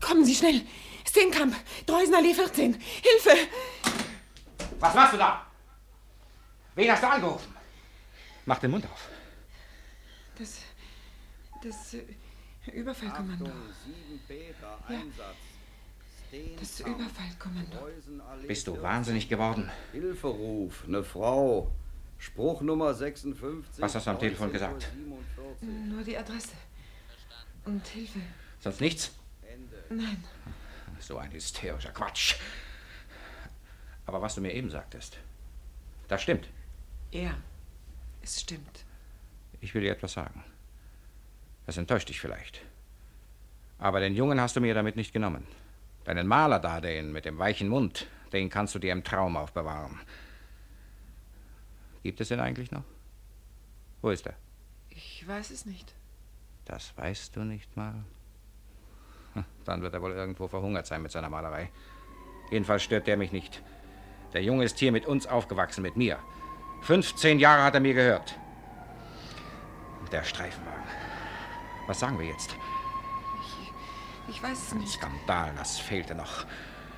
Kommen 0.00 0.24
Sie 0.24 0.34
schnell! 0.34 0.66
Steenkamp, 1.06 1.54
Dreusenallee 1.86 2.34
14. 2.34 2.74
Hilfe! 2.74 3.48
Was 4.80 4.94
machst 4.94 5.14
du 5.14 5.18
da? 5.18 5.46
Wen 6.74 6.90
hast 6.90 7.02
du 7.02 7.08
angerufen? 7.08 7.54
Mach 8.46 8.58
den 8.58 8.70
Mund 8.70 8.86
auf. 8.86 9.08
Das. 10.38 10.58
Das 11.62 11.96
Überfallkommando. 12.72 13.46
Ja. 13.46 15.02
Das 16.58 16.80
Überfallkommando. 16.80 17.88
Bist 18.46 18.66
du 18.66 18.80
wahnsinnig 18.80 19.28
geworden? 19.28 19.70
Hilferuf, 19.92 20.84
eine 20.86 21.02
Frau. 21.02 21.72
Spruch 22.18 22.60
Nummer 22.60 22.94
56. 22.94 23.82
Was 23.82 23.94
hast 23.94 24.06
du 24.06 24.10
am 24.10 24.18
Telefon 24.18 24.52
gesagt? 24.52 24.88
Nur 25.60 26.02
die 26.04 26.16
Adresse. 26.16 26.52
Und 27.64 27.86
Hilfe. 27.88 28.20
Sonst 28.60 28.80
nichts? 28.80 29.12
Nein. 29.88 30.22
So 31.00 31.16
ein 31.18 31.32
hysterischer 31.32 31.90
Quatsch. 31.90 32.36
Aber 34.06 34.22
was 34.22 34.34
du 34.34 34.40
mir 34.40 34.52
eben 34.52 34.70
sagtest, 34.70 35.18
das 36.08 36.22
stimmt. 36.22 36.48
Ja, 37.10 37.34
es 38.22 38.40
stimmt. 38.40 38.84
Ich 39.60 39.74
will 39.74 39.82
dir 39.82 39.92
etwas 39.92 40.12
sagen. 40.12 40.44
Das 41.66 41.76
enttäuscht 41.76 42.08
dich 42.08 42.20
vielleicht. 42.20 42.60
Aber 43.78 44.00
den 44.00 44.14
Jungen 44.14 44.40
hast 44.40 44.56
du 44.56 44.60
mir 44.60 44.74
damit 44.74 44.96
nicht 44.96 45.12
genommen. 45.12 45.46
Deinen 46.04 46.26
Maler 46.26 46.58
da, 46.58 46.80
den 46.80 47.12
mit 47.12 47.24
dem 47.24 47.38
weichen 47.38 47.68
Mund, 47.68 48.06
den 48.32 48.48
kannst 48.48 48.74
du 48.74 48.78
dir 48.78 48.92
im 48.92 49.04
Traum 49.04 49.36
aufbewahren. 49.36 50.00
Gibt 52.02 52.20
es 52.20 52.28
den 52.28 52.40
eigentlich 52.40 52.70
noch? 52.70 52.84
Wo 54.00 54.10
ist 54.10 54.26
er? 54.26 54.34
Ich 54.88 55.26
weiß 55.26 55.50
es 55.50 55.66
nicht. 55.66 55.94
Das 56.64 56.96
weißt 56.96 57.36
du 57.36 57.40
nicht 57.40 57.76
mal. 57.76 57.94
Hm, 59.34 59.44
Dann 59.64 59.82
wird 59.82 59.92
er 59.94 60.02
wohl 60.02 60.12
irgendwo 60.12 60.48
verhungert 60.48 60.86
sein 60.86 61.02
mit 61.02 61.12
seiner 61.12 61.28
Malerei. 61.28 61.70
Jedenfalls 62.50 62.82
stört 62.82 63.06
der 63.06 63.16
mich 63.16 63.32
nicht. 63.32 63.62
Der 64.32 64.42
Junge 64.42 64.64
ist 64.64 64.78
hier 64.78 64.92
mit 64.92 65.06
uns 65.06 65.26
aufgewachsen, 65.26 65.82
mit 65.82 65.96
mir. 65.96 66.18
15 66.82 67.38
Jahre 67.38 67.62
hat 67.62 67.74
er 67.74 67.80
mir 67.80 67.94
gehört. 67.94 68.38
Der 70.10 70.22
Streifenwagen. 70.24 70.82
Was 71.86 72.00
sagen 72.00 72.18
wir 72.18 72.26
jetzt? 72.26 72.56
Ich, 74.30 74.40
weiß 74.42 74.58
es 74.68 74.74
nicht. 74.74 74.92
Skandal, 74.92 75.52
das 75.56 75.78
fehlte 75.78 76.14
noch. 76.14 76.46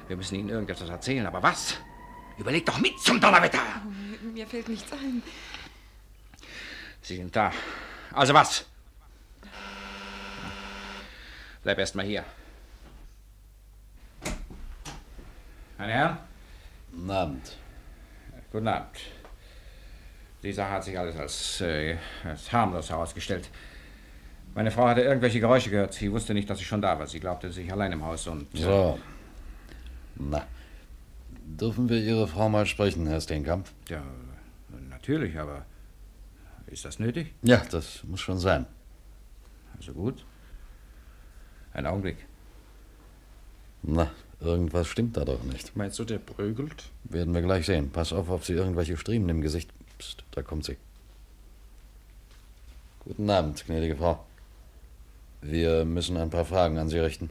Wir 0.06 0.16
müssen 0.16 0.34
Ihnen 0.34 0.50
irgendetwas 0.50 0.88
erzählen, 0.90 1.26
aber 1.26 1.42
was? 1.42 1.78
Überleg 2.36 2.66
doch 2.66 2.78
mit 2.78 2.98
zum 3.00 3.20
Donnerwetter! 3.20 3.58
Oh, 3.58 3.88
mir, 3.88 4.32
mir 4.32 4.46
fällt 4.46 4.68
nichts 4.68 4.92
ein. 4.92 5.22
Sie 7.00 7.16
sind 7.16 7.34
da. 7.34 7.50
Also 8.12 8.34
was? 8.34 8.66
Bleib 11.62 11.78
erst 11.78 11.94
mal 11.94 12.04
hier. 12.04 12.24
Meine 15.78 15.92
Herren? 15.92 16.18
Guten 16.90 17.10
Abend. 17.10 17.56
Guten 18.50 18.68
Abend. 18.68 19.00
Die 20.42 20.52
Sache 20.52 20.70
hat 20.70 20.84
sich 20.84 20.98
alles 20.98 21.16
als, 21.16 21.60
äh, 21.62 21.96
als 22.24 22.52
harmlos 22.52 22.90
herausgestellt. 22.90 23.48
Meine 24.54 24.70
Frau 24.70 24.86
hatte 24.86 25.00
irgendwelche 25.00 25.40
Geräusche 25.40 25.70
gehört. 25.70 25.94
Sie 25.94 26.12
wusste 26.12 26.34
nicht, 26.34 26.48
dass 26.50 26.60
ich 26.60 26.66
schon 26.66 26.82
da 26.82 26.98
war. 26.98 27.06
Sie 27.06 27.20
glaubte 27.20 27.50
sich 27.52 27.72
allein 27.72 27.92
im 27.92 28.04
Haus 28.04 28.26
und. 28.26 28.54
äh, 28.54 28.58
So. 28.58 28.98
Na, 30.16 30.46
dürfen 31.44 31.88
wir 31.88 31.98
Ihre 31.98 32.28
Frau 32.28 32.48
mal 32.48 32.66
sprechen, 32.66 33.06
Herr 33.06 33.20
Steenkamp? 33.20 33.66
Ja, 33.88 34.02
natürlich, 34.90 35.38
aber 35.38 35.64
ist 36.66 36.84
das 36.84 36.98
nötig? 36.98 37.32
Ja, 37.42 37.62
das 37.70 38.04
muss 38.04 38.20
schon 38.20 38.38
sein. 38.38 38.66
Also 39.78 39.92
gut. 39.94 40.24
Ein 41.72 41.86
Augenblick. 41.86 42.18
Na, 43.82 44.10
irgendwas 44.40 44.86
stimmt 44.86 45.16
da 45.16 45.24
doch 45.24 45.42
nicht. 45.44 45.74
Meinst 45.76 45.98
du, 45.98 46.04
der 46.04 46.18
prügelt? 46.18 46.90
Werden 47.04 47.32
wir 47.34 47.40
gleich 47.42 47.64
sehen. 47.66 47.90
Pass 47.90 48.12
auf, 48.12 48.28
ob 48.28 48.44
sie 48.44 48.52
irgendwelche 48.52 48.96
Striemen 48.98 49.28
im 49.30 49.40
Gesicht. 49.40 49.70
Psst, 49.98 50.24
da 50.32 50.42
kommt 50.42 50.64
sie. 50.66 50.76
Guten 53.00 53.28
Abend, 53.30 53.64
gnädige 53.66 53.96
Frau. 53.96 54.24
Wir 55.42 55.84
müssen 55.84 56.16
ein 56.16 56.30
paar 56.30 56.44
Fragen 56.44 56.78
an 56.78 56.88
Sie 56.88 56.98
richten. 56.98 57.30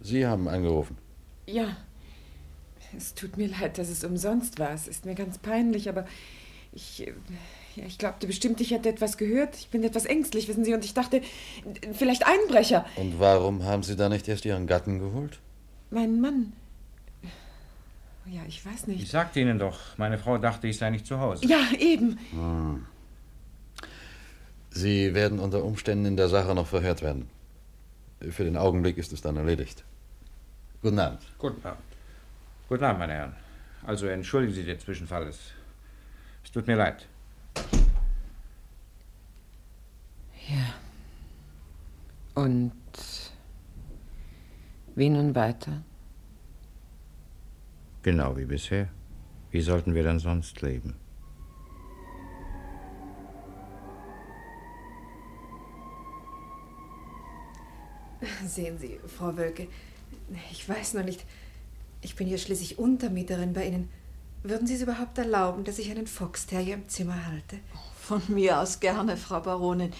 Sie 0.00 0.26
haben 0.26 0.48
angerufen. 0.48 0.98
Ja. 1.46 1.76
Es 2.96 3.14
tut 3.14 3.36
mir 3.36 3.48
leid, 3.48 3.78
dass 3.78 3.88
es 3.88 4.04
umsonst 4.04 4.58
war. 4.58 4.72
Es 4.72 4.88
ist 4.88 5.06
mir 5.06 5.14
ganz 5.14 5.38
peinlich, 5.38 5.88
aber 5.88 6.06
ich. 6.72 7.06
Ja, 7.76 7.84
ich 7.86 7.98
glaubte 7.98 8.26
bestimmt, 8.26 8.60
ich 8.60 8.72
hätte 8.72 8.88
etwas 8.88 9.16
gehört. 9.16 9.54
Ich 9.56 9.68
bin 9.68 9.84
etwas 9.84 10.04
ängstlich, 10.04 10.48
wissen 10.48 10.64
Sie, 10.64 10.74
und 10.74 10.84
ich 10.84 10.94
dachte, 10.94 11.22
vielleicht 11.92 12.26
Einbrecher. 12.26 12.84
Und 12.96 13.20
warum 13.20 13.62
haben 13.62 13.84
Sie 13.84 13.94
da 13.94 14.08
nicht 14.08 14.26
erst 14.26 14.44
Ihren 14.44 14.66
Gatten 14.66 14.98
geholt? 14.98 15.38
Mein 15.90 16.20
Mann. 16.20 16.52
Ja, 18.26 18.42
ich 18.48 18.64
weiß 18.66 18.88
nicht. 18.88 19.02
Ich 19.02 19.10
sagte 19.10 19.40
Ihnen 19.40 19.58
doch, 19.58 19.78
meine 19.96 20.18
Frau 20.18 20.38
dachte, 20.38 20.66
ich 20.66 20.76
sei 20.76 20.90
nicht 20.90 21.06
zu 21.06 21.20
Hause. 21.20 21.46
Ja, 21.46 21.60
eben. 21.78 22.18
Hm. 22.32 22.84
Sie 24.70 25.14
werden 25.14 25.38
unter 25.38 25.64
Umständen 25.64 26.04
in 26.06 26.16
der 26.16 26.28
Sache 26.28 26.54
noch 26.54 26.66
verhört 26.66 27.02
werden. 27.02 27.28
Für 28.20 28.44
den 28.44 28.56
Augenblick 28.56 28.98
ist 28.98 29.12
es 29.12 29.20
dann 29.20 29.36
erledigt. 29.36 29.84
Guten 30.82 30.98
Abend. 30.98 31.20
Guten 31.38 31.64
Abend. 31.66 31.82
Guten 32.68 32.84
Abend, 32.84 32.98
meine 32.98 33.12
Herren. 33.14 33.36
Also 33.84 34.06
entschuldigen 34.06 34.54
Sie 34.54 34.64
den 34.64 34.78
Zwischenfall. 34.78 35.26
Es, 35.28 35.38
es 36.44 36.50
tut 36.50 36.66
mir 36.66 36.76
leid. 36.76 37.06
Ja. 40.48 40.74
Und 42.34 42.72
wie 44.94 45.10
nun 45.10 45.34
weiter? 45.34 45.82
Genau 48.02 48.36
wie 48.36 48.44
bisher. 48.44 48.88
Wie 49.50 49.60
sollten 49.60 49.94
wir 49.94 50.02
denn 50.02 50.18
sonst 50.18 50.60
leben? 50.60 50.94
Sehen 58.46 58.78
Sie, 58.78 58.98
Frau 59.16 59.36
Wölke, 59.36 59.68
ich 60.50 60.68
weiß 60.68 60.94
noch 60.94 61.04
nicht. 61.04 61.24
Ich 62.00 62.16
bin 62.16 62.26
hier 62.26 62.38
schließlich 62.38 62.78
Untermieterin 62.78 63.52
bei 63.52 63.66
Ihnen. 63.66 63.88
Würden 64.42 64.66
Sie 64.66 64.74
es 64.74 64.82
überhaupt 64.82 65.18
erlauben, 65.18 65.64
dass 65.64 65.78
ich 65.78 65.90
einen 65.90 66.06
Foxterrier 66.06 66.74
im 66.74 66.88
Zimmer 66.88 67.26
halte? 67.26 67.58
Von 68.00 68.22
mir 68.28 68.60
aus 68.60 68.80
gerne, 68.80 69.16
Frau 69.16 69.40
Baronin. 69.40 69.92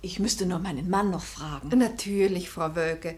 Ich 0.00 0.20
müsste 0.20 0.46
nur 0.46 0.60
meinen 0.60 0.88
Mann 0.88 1.10
noch 1.10 1.24
fragen. 1.24 1.76
Natürlich, 1.76 2.50
Frau 2.50 2.76
Wölke. 2.76 3.16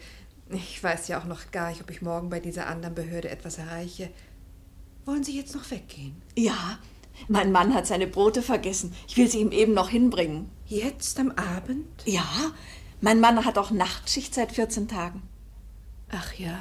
Ich 0.50 0.82
weiß 0.82 1.08
ja 1.08 1.20
auch 1.20 1.26
noch 1.26 1.50
gar 1.50 1.68
nicht, 1.68 1.82
ob 1.82 1.90
ich 1.90 2.00
morgen 2.00 2.30
bei 2.30 2.40
dieser 2.40 2.66
anderen 2.68 2.94
Behörde 2.94 3.28
etwas 3.28 3.58
erreiche. 3.58 4.10
Wollen 5.04 5.24
Sie 5.24 5.36
jetzt 5.36 5.54
noch 5.54 5.70
weggehen? 5.70 6.22
Ja, 6.36 6.78
mein 7.26 7.50
Mann 7.50 7.74
hat 7.74 7.86
seine 7.86 8.06
Brote 8.06 8.42
vergessen. 8.42 8.94
Ich 9.08 9.16
will 9.16 9.28
sie 9.28 9.40
ihm 9.40 9.50
eben 9.50 9.74
noch 9.74 9.88
hinbringen. 9.88 10.48
Jetzt 10.66 11.18
am 11.18 11.32
Abend? 11.32 11.86
Ja, 12.04 12.52
mein 13.00 13.20
Mann 13.20 13.44
hat 13.44 13.58
auch 13.58 13.70
Nachtschicht 13.70 14.34
seit 14.34 14.52
14 14.52 14.88
Tagen. 14.88 15.22
Ach 16.10 16.32
ja, 16.34 16.58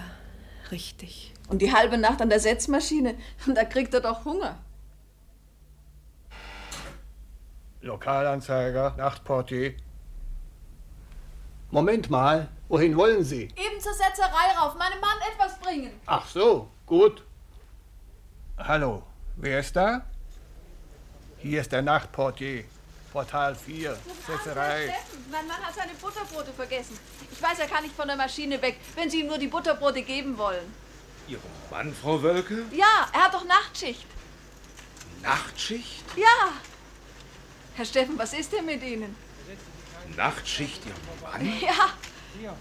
richtig. 0.71 1.33
Und 1.47 1.61
die 1.61 1.73
halbe 1.73 1.97
Nacht 1.97 2.21
an 2.21 2.29
der 2.29 2.39
Setzmaschine. 2.39 3.15
Da 3.47 3.63
kriegt 3.63 3.93
er 3.93 4.01
doch 4.01 4.25
Hunger. 4.25 4.57
Lokalanzeiger, 7.81 8.95
Nachtportier. 8.97 9.75
Moment 11.71 12.09
mal, 12.09 12.49
wohin 12.67 12.95
wollen 12.97 13.23
Sie? 13.23 13.43
Eben 13.43 13.81
zur 13.81 13.93
Setzerei 13.93 14.57
rauf, 14.59 14.75
meinem 14.75 14.99
Mann 14.99 15.17
etwas 15.33 15.59
bringen. 15.59 15.91
Ach 16.05 16.27
so, 16.27 16.69
gut. 16.85 17.23
Hallo, 18.57 19.03
wer 19.35 19.59
ist 19.59 19.75
da? 19.75 20.01
Hier 21.37 21.61
ist 21.61 21.71
der 21.71 21.81
Nachtportier. 21.81 22.63
Portal 23.17 23.55
4, 23.55 23.97
Setzerei. 24.27 24.83
Steffen, 24.83 25.25
mein 25.31 25.47
Mann 25.47 25.57
hat 25.57 25.73
seine 25.73 25.93
Butterbrote 25.99 26.53
vergessen. 26.53 26.99
Ich 27.31 27.41
weiß, 27.41 27.57
er 27.57 27.65
kann 27.65 27.81
nicht 27.81 27.95
von 27.95 28.07
der 28.07 28.15
Maschine 28.15 28.61
weg, 28.61 28.77
wenn 28.93 29.09
Sie 29.09 29.21
ihm 29.21 29.25
nur 29.25 29.39
die 29.39 29.47
Butterbrote 29.47 30.03
geben 30.03 30.37
wollen. 30.37 30.71
Ihrem 31.27 31.41
Mann, 31.71 31.95
Frau 31.99 32.21
Wölke? 32.21 32.65
Ja, 32.71 33.07
er 33.11 33.23
hat 33.23 33.33
doch 33.33 33.43
Nachtschicht. 33.43 34.05
Nachtschicht? 35.23 36.03
Ja. 36.15 36.53
Herr 37.73 37.85
Steffen, 37.85 38.19
was 38.19 38.33
ist 38.33 38.51
denn 38.53 38.67
mit 38.67 38.83
Ihnen? 38.83 39.15
Nachtschicht, 40.15 40.83
Ihr 40.85 41.27
Mann? 41.27 41.59
Ja. 41.59 42.53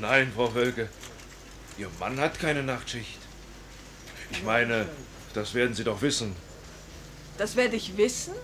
Nein, 0.00 0.32
Frau 0.34 0.52
Wölke. 0.56 0.88
Ihr 1.78 1.88
Mann 2.00 2.18
hat 2.18 2.40
keine 2.40 2.64
Nachtschicht. 2.64 3.20
Ich 4.32 4.42
meine, 4.42 4.88
das 5.34 5.54
werden 5.54 5.76
Sie 5.76 5.84
doch 5.84 6.02
wissen. 6.02 6.34
Das 7.38 7.54
werde 7.54 7.76
ich 7.76 7.96
wissen? 7.96 8.34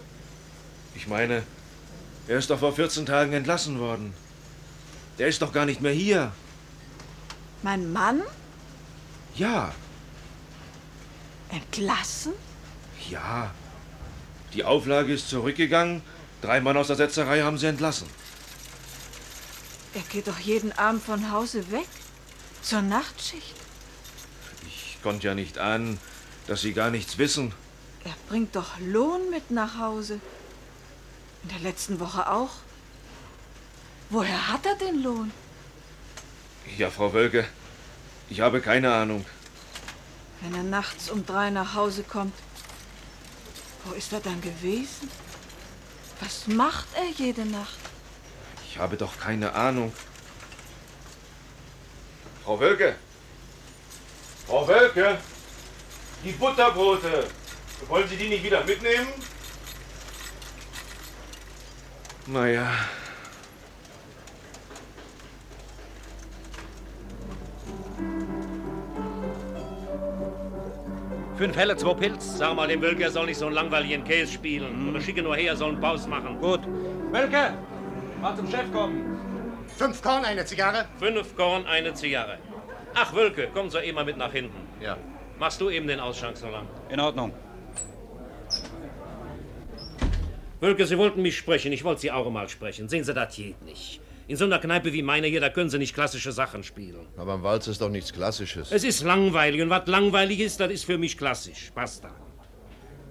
Ich 1.01 1.07
meine, 1.07 1.43
er 2.29 2.37
ist 2.37 2.51
doch 2.51 2.59
vor 2.59 2.75
14 2.75 3.07
Tagen 3.07 3.33
entlassen 3.33 3.79
worden. 3.81 4.13
Der 5.19 5.29
ist 5.29 5.41
doch 5.41 5.51
gar 5.51 5.65
nicht 5.65 5.81
mehr 5.81 5.93
hier. 5.93 6.31
Mein 7.63 7.91
Mann? 7.91 8.21
Ja, 9.35 9.73
Entlassen? 11.49 12.33
ja. 13.09 13.51
Die 14.53 14.65
Auflage 14.65 15.13
ist 15.15 15.31
zurückgegangen. 15.31 16.03
Drei 16.43 16.61
Mann 16.61 16.77
aus 16.77 16.89
der 16.89 16.97
Setzerei 16.97 17.43
haben 17.43 17.57
sie 17.57 17.67
entlassen. 17.67 18.09
Er 19.95 20.03
geht 20.03 20.29
doch 20.29 20.39
jeden 20.39 20.73
Abend 20.73 21.03
von 21.03 21.31
Hause 21.31 21.71
weg. 21.71 21.87
Zur 22.61 22.83
Nachtschicht. 22.83 23.55
Ich 24.67 24.99
konnte 25.03 25.29
ja 25.29 25.35
nicht 25.35 25.57
ahnen, 25.59 25.99
dass 26.47 26.61
Sie 26.63 26.73
gar 26.75 26.91
nichts 26.91 27.17
wissen. 27.17 27.55
Er 28.05 28.15
bringt 28.29 28.55
doch 28.55 28.79
Lohn 28.81 29.31
mit 29.31 29.51
nach 29.51 29.79
Hause. 29.79 30.21
In 31.43 31.49
der 31.49 31.59
letzten 31.61 32.01
Woche 32.01 32.31
auch. 32.31 32.51
Woher 34.11 34.49
hat 34.49 34.67
er 34.67 34.75
den 34.77 35.03
Lohn? 35.03 35.33
Ja, 36.77 36.91
Frau 36.91 37.13
Wölke, 37.13 37.47
ich 38.29 38.41
habe 38.41 38.61
keine 38.61 38.93
Ahnung. 38.93 39.25
Wenn 40.41 40.55
er 40.55 40.63
nachts 40.63 41.11
um 41.11 41.25
drei 41.25 41.51
nach 41.51 41.75
Hause 41.75 42.03
kommt, 42.03 42.35
wo 43.85 43.95
ist 43.95 44.13
er 44.13 44.21
dann 44.21 44.41
gewesen? 44.41 45.11
Was 46.21 46.47
macht 46.47 46.89
er 46.95 47.09
jede 47.17 47.47
Nacht? 47.47 47.79
Ich 48.69 48.79
habe 48.79 48.97
doch 48.97 49.19
keine 49.19 49.55
Ahnung. 49.55 49.93
Frau 52.45 52.59
Wölke! 52.61 52.97
Frau 54.47 54.67
Wölke! 54.67 55.19
Die 56.25 56.33
Butterbrote! 56.33 57.27
Wollen 57.89 58.09
Sie 58.09 58.17
die 58.17 58.29
nicht 58.29 58.45
wieder 58.45 58.65
mitnehmen? 58.65 59.09
Naja. 62.33 62.65
Fünf 71.37 71.57
Helle, 71.57 71.77
zwei 71.77 71.95
Pilz. 71.95 72.39
Sag 72.39 72.55
mal 72.55 72.69
dem 72.69 72.83
Wölke, 72.83 73.03
er 73.03 73.11
soll 73.11 73.27
nicht 73.27 73.39
so 73.39 73.47
einen 73.47 73.55
langweiligen 73.55 74.05
Käse 74.05 74.33
spielen. 74.33 74.89
Oder 74.89 75.01
schicke 75.01 75.23
nur 75.23 75.35
her, 75.35 75.53
er 75.53 75.57
soll 75.57 75.71
einen 75.71 75.81
Paus 75.81 76.07
machen. 76.07 76.39
Gut. 76.41 76.61
Wölke, 77.11 77.55
mal 78.21 78.37
zum 78.37 78.49
Chef 78.49 78.71
kommen. 78.73 79.19
Fünf 79.77 80.01
Korn, 80.03 80.25
eine 80.25 80.45
Zigarre? 80.45 80.87
Fünf 80.99 81.35
Korn, 81.35 81.67
eine 81.67 81.95
Zigarre. 81.95 82.39
Ach, 82.95 83.13
Wölke, 83.15 83.49
komm 83.53 83.71
so 83.71 83.81
eben 83.81 83.97
mal 83.97 84.05
mit 84.05 84.19
nach 84.19 84.33
hinten. 84.33 84.69
Ja. 84.81 84.97
Machst 85.39 85.61
du 85.61 85.71
eben 85.71 85.89
den 85.89 85.99
Ausschank 85.99 86.37
so 86.37 86.49
lang. 86.49 86.69
In 86.91 87.01
Ordnung. 87.01 87.33
Wölke, 90.61 90.87
Sie 90.87 90.99
wollten 90.99 91.23
mich 91.23 91.37
sprechen. 91.39 91.73
Ich 91.73 91.85
wollte 91.85 92.03
Sie 92.03 92.11
auch 92.11 92.31
mal 92.31 92.49
sprechen. 92.49 92.89
Sehen 92.89 93.05
Sie, 93.05 93.15
das 93.15 93.35
geht 93.35 93.63
nicht. 93.63 94.01
In 94.29 94.37
so 94.37 94.45
einer 94.45 94.59
Kneipe 94.59 94.93
wie 94.93 95.03
meine 95.03 95.27
hier, 95.27 95.41
da 95.41 95.49
können 95.49 95.71
Sie 95.71 95.79
nicht 95.79 95.95
klassische 95.95 96.33
Sachen 96.33 96.63
spielen. 96.63 97.07
Aber 97.17 97.35
ein 97.35 97.43
Walz 97.43 97.67
ist 97.67 97.81
doch 97.81 97.89
nichts 97.89 98.13
Klassisches. 98.13 98.71
Es 98.71 98.85
ist 98.85 99.03
langweilig 99.03 99.61
und 99.63 99.71
was 99.71 99.87
langweilig 99.87 100.39
ist, 100.41 100.61
das 100.61 100.71
ist 100.71 100.85
für 100.85 100.99
mich 100.99 101.17
klassisch. 101.19 101.73
Basta. 101.75 102.11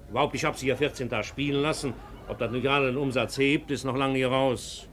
Überhaupt, 0.09 0.35
ich 0.35 0.45
habe 0.45 0.57
Sie 0.57 0.67
ja 0.67 0.75
14 0.75 1.09
Tage 1.09 1.23
spielen 1.25 1.61
lassen. 1.61 1.93
Ob 2.27 2.37
das 2.37 2.51
nun 2.51 2.61
gerade 2.61 2.85
den 2.87 2.97
Umsatz 2.97 3.37
hebt, 3.37 3.71
ist 3.71 3.83
noch 3.83 3.97
lange 3.97 4.15
hier 4.15 4.29
raus. 4.29 4.87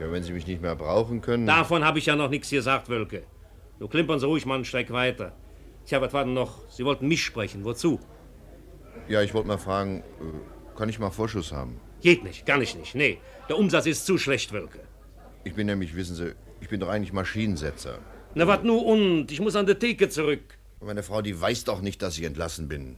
Ja, 0.00 0.10
wenn 0.10 0.22
Sie 0.22 0.32
mich 0.32 0.46
nicht 0.46 0.60
mehr 0.60 0.74
brauchen 0.74 1.20
können. 1.20 1.46
Davon 1.46 1.84
habe 1.84 1.98
ich 1.98 2.06
ja 2.06 2.16
noch 2.16 2.28
nichts 2.28 2.50
gesagt, 2.50 2.88
Wölke. 2.88 3.22
Du 3.78 3.88
klimpern 3.88 4.18
Sie 4.18 4.26
ruhig 4.26 4.44
mal 4.44 4.56
einen 4.56 4.64
Streck 4.64 4.90
weiter. 4.90 5.32
Tja, 5.86 6.00
was 6.00 6.12
war 6.12 6.24
denn 6.24 6.34
noch? 6.34 6.68
Sie 6.68 6.84
wollten 6.84 7.06
mich 7.06 7.22
sprechen. 7.22 7.64
Wozu? 7.64 8.00
Ja, 9.08 9.22
ich 9.22 9.32
wollte 9.32 9.48
mal 9.48 9.58
fragen, 9.58 10.02
äh, 10.20 10.53
kann 10.76 10.88
ich 10.88 10.98
mal 10.98 11.10
Vorschuss 11.10 11.52
haben? 11.52 11.80
Geht 12.00 12.24
nicht, 12.24 12.46
kann 12.46 12.60
ich 12.62 12.76
nicht. 12.76 12.94
Nee, 12.94 13.18
der 13.48 13.58
Umsatz 13.58 13.86
ist 13.86 14.06
zu 14.06 14.18
schlecht, 14.18 14.52
Wölke. 14.52 14.80
Ich 15.44 15.54
bin 15.54 15.66
nämlich, 15.66 15.94
wissen 15.94 16.16
Sie, 16.16 16.34
ich 16.60 16.68
bin 16.68 16.80
doch 16.80 16.88
eigentlich 16.88 17.12
Maschinensetzer. 17.12 17.98
Na, 18.34 18.46
wat 18.46 18.64
nu 18.64 18.78
und? 18.78 19.30
Ich 19.30 19.40
muss 19.40 19.56
an 19.56 19.66
der 19.66 19.78
Theke 19.78 20.08
zurück. 20.08 20.58
Meine 20.80 21.02
Frau, 21.02 21.22
die 21.22 21.40
weiß 21.40 21.64
doch 21.64 21.80
nicht, 21.80 22.02
dass 22.02 22.18
ich 22.18 22.24
entlassen 22.24 22.68
bin. 22.68 22.96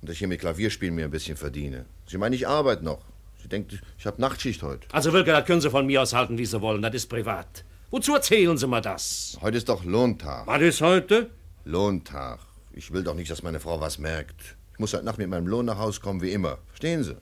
Und 0.00 0.08
dass 0.08 0.14
ich 0.14 0.18
hier 0.20 0.28
mit 0.28 0.40
Klavierspielen 0.40 0.94
mir 0.94 1.04
ein 1.04 1.10
bisschen 1.10 1.36
verdiene. 1.36 1.86
Sie 2.06 2.18
meint, 2.18 2.34
ich 2.34 2.48
arbeite 2.48 2.84
noch. 2.84 3.04
Sie 3.42 3.48
denkt, 3.48 3.80
ich 3.98 4.06
habe 4.06 4.20
Nachtschicht 4.20 4.62
heute. 4.62 4.88
Also, 4.92 5.12
Wölke, 5.12 5.30
das 5.32 5.44
können 5.44 5.60
Sie 5.60 5.70
von 5.70 5.86
mir 5.86 6.02
aus 6.02 6.12
halten, 6.14 6.38
wie 6.38 6.46
Sie 6.46 6.60
wollen. 6.60 6.82
Das 6.82 6.94
ist 6.94 7.06
privat. 7.06 7.64
Wozu 7.90 8.14
erzählen 8.14 8.56
Sie 8.56 8.66
mir 8.66 8.80
das? 8.80 9.38
Heute 9.40 9.58
ist 9.58 9.68
doch 9.68 9.84
Lohntag. 9.84 10.46
Was 10.46 10.62
ist 10.62 10.80
heute? 10.80 11.30
Lohntag. 11.64 12.38
Ich 12.72 12.92
will 12.92 13.02
doch 13.02 13.14
nicht, 13.14 13.30
dass 13.30 13.42
meine 13.42 13.60
Frau 13.60 13.80
was 13.80 13.98
merkt. 13.98 14.56
Ich 14.80 14.82
muss 14.82 14.94
heute 14.94 15.04
Nacht 15.04 15.18
mit 15.18 15.28
meinem 15.28 15.46
Lohn 15.46 15.66
nach 15.66 15.76
Hause 15.76 16.00
kommen, 16.00 16.22
wie 16.22 16.32
immer. 16.32 16.56
Verstehen 16.68 17.04
Sie? 17.04 17.14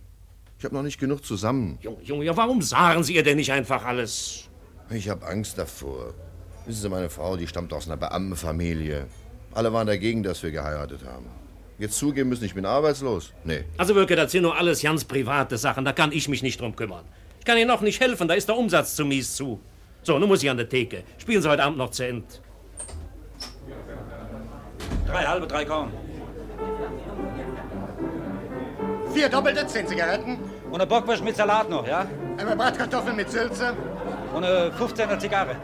Ich 0.61 0.65
habe 0.65 0.77
noch 0.77 0.85
nicht 0.85 1.01
genug 1.01 1.25
zusammen. 1.25 1.77
Junge, 1.83 2.01
Junge, 2.05 2.25
ja, 2.25 2.37
warum 2.37 2.63
sagen 2.63 3.03
Sie 3.03 3.17
ihr 3.17 3.25
denn 3.25 3.37
nicht 3.37 3.51
einfach 3.51 3.85
alles? 3.85 4.45
Ich 4.91 5.09
habe 5.09 5.27
Angst 5.27 5.59
davor. 5.59 6.15
Wissen 6.67 6.83
Sie, 6.83 6.89
meine 6.89 7.11
Frau, 7.11 7.37
die 7.37 7.49
stammt 7.49 7.73
aus 7.73 7.89
einer 7.89 7.97
Beamtenfamilie. 7.97 9.09
Alle 9.55 9.73
waren 9.73 9.89
dagegen, 9.89 10.23
dass 10.23 10.41
wir 10.45 10.53
geheiratet 10.53 11.01
haben. 11.05 11.27
Jetzt 11.81 11.99
zugeben 11.99 12.29
müssen, 12.29 12.45
ich 12.45 12.55
bin 12.55 12.65
arbeitslos? 12.65 13.33
Nee. 13.43 13.65
Also, 13.77 13.97
Wölke, 13.97 14.15
das 14.15 14.31
sind 14.31 14.43
nur 14.43 14.57
alles 14.57 14.81
ganz 14.81 15.03
private 15.03 15.59
Sachen. 15.59 15.85
Da 15.85 15.93
kann 15.93 16.13
ich 16.13 16.29
mich 16.29 16.45
nicht 16.45 16.61
drum 16.61 16.77
kümmern. 16.77 17.07
Ich 17.41 17.45
kann 17.45 17.59
Ihnen 17.59 17.67
noch 17.67 17.81
nicht 17.81 18.01
helfen. 18.01 18.29
Da 18.29 18.35
ist 18.35 18.49
der 18.49 18.57
Umsatz 18.57 18.95
zu 18.95 19.05
mies 19.05 19.35
zu. 19.35 19.59
So, 20.05 20.17
nun 20.21 20.29
muss 20.29 20.45
ich 20.45 20.49
an 20.49 20.59
der 20.59 20.69
Theke. 20.69 21.03
Spielen 21.19 21.43
Sie 21.43 21.51
heute 21.51 21.65
Abend 21.65 21.79
noch 21.79 21.91
zu 21.91 22.07
Ende. 22.07 22.25
Drei 25.09 25.25
halbe, 25.25 25.49
drei 25.49 25.65
Korn. 25.65 25.91
Vier 29.19 29.29
doppelte, 29.29 29.66
zehn 29.66 29.85
Zigaretten. 29.85 30.39
Und 30.71 30.77
eine 30.77 30.87
Bockwurst 30.87 31.25
mit 31.25 31.35
Salat 31.35 31.69
noch, 31.69 31.85
ja? 31.85 32.07
Einmal 32.37 32.55
Bratkartoffeln 32.55 33.16
mit 33.16 33.29
Sülze. 33.29 33.75
Und 34.33 34.45
eine 34.45 34.71
15er 34.71 35.19
Zigarre. 35.19 35.57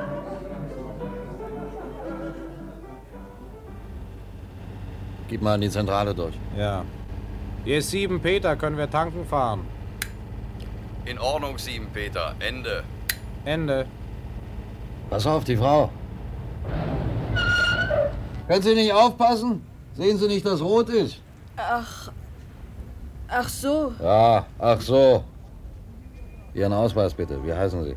Gib 5.28 5.40
mal 5.40 5.55
in 5.55 5.61
die 5.61 5.70
Zentrale 5.70 6.12
durch. 6.12 6.34
Ja. 6.59 6.84
Hier 7.64 7.78
ist 7.78 7.92
7 7.92 8.20
Peter, 8.20 8.57
können 8.57 8.76
wir 8.76 8.90
tanken 8.90 9.24
fahren? 9.24 9.61
In 11.05 11.20
Ordnung, 11.20 11.57
sieben 11.57 11.86
Peter. 11.92 12.34
Ende. 12.40 12.82
Ende. 13.44 13.86
Pass 15.11 15.28
auf, 15.28 15.44
die 15.44 15.57
Frau. 15.57 15.90
Können 18.48 18.62
Sie 18.62 18.74
nicht 18.74 18.92
aufpassen? 18.92 19.64
Sehen 19.92 20.18
Sie 20.18 20.26
nicht, 20.26 20.44
dass 20.44 20.61
rot 20.61 20.88
ist? 20.88 21.22
Ach. 21.57 22.11
Ach 23.28 23.48
so. 23.48 23.92
Ja, 24.02 24.46
ach 24.58 24.80
so. 24.80 25.24
Ihren 26.54 26.72
Ausweis 26.72 27.14
bitte. 27.14 27.42
Wie 27.44 27.52
heißen 27.52 27.84
Sie? 27.84 27.96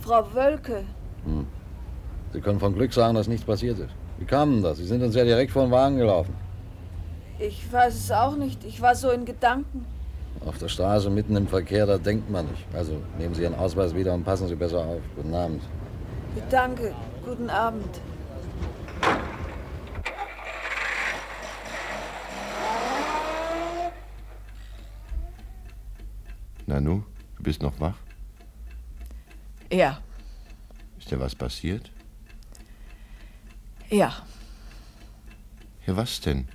Frau 0.00 0.24
Wölke. 0.34 0.84
Hm. 1.24 1.46
Sie 2.32 2.40
können 2.40 2.58
von 2.58 2.74
Glück 2.74 2.92
sagen, 2.92 3.14
dass 3.14 3.28
nichts 3.28 3.44
passiert 3.44 3.78
ist. 3.78 3.94
Wie 4.18 4.24
kam 4.24 4.52
denn 4.52 4.62
das? 4.62 4.78
Sie 4.78 4.86
sind 4.86 5.02
uns 5.02 5.14
ja 5.14 5.24
direkt 5.24 5.52
vor 5.52 5.62
den 5.64 5.70
Wagen 5.70 5.96
gelaufen. 5.96 6.34
Ich 7.38 7.70
weiß 7.72 7.94
es 7.94 8.10
auch 8.10 8.36
nicht. 8.36 8.64
Ich 8.64 8.80
war 8.80 8.94
so 8.94 9.10
in 9.10 9.24
Gedanken. 9.24 9.84
Auf 10.46 10.58
der 10.58 10.68
Straße, 10.68 11.10
mitten 11.10 11.36
im 11.36 11.46
Verkehr, 11.46 11.86
da 11.86 11.98
denkt 11.98 12.30
man 12.30 12.46
nicht. 12.46 12.64
Also 12.74 12.94
nehmen 13.18 13.34
Sie 13.34 13.42
Ihren 13.42 13.54
Ausweis 13.54 13.94
wieder 13.94 14.14
und 14.14 14.24
passen 14.24 14.48
Sie 14.48 14.56
besser 14.56 14.78
auf. 14.80 15.00
Guten 15.16 15.34
Abend. 15.34 15.62
Danke. 16.50 16.94
Guten 17.24 17.50
Abend. 17.50 18.00
Nanu, 26.66 27.02
du 27.36 27.42
bist 27.42 27.62
noch 27.62 27.78
wach? 27.80 27.96
Ja. 29.70 30.00
Ist 30.98 31.10
dir 31.10 31.18
was 31.18 31.34
passiert? 31.34 31.90
Ja. 33.90 34.12
Ja, 35.86 35.96
was 35.96 36.20
denn? 36.20 36.48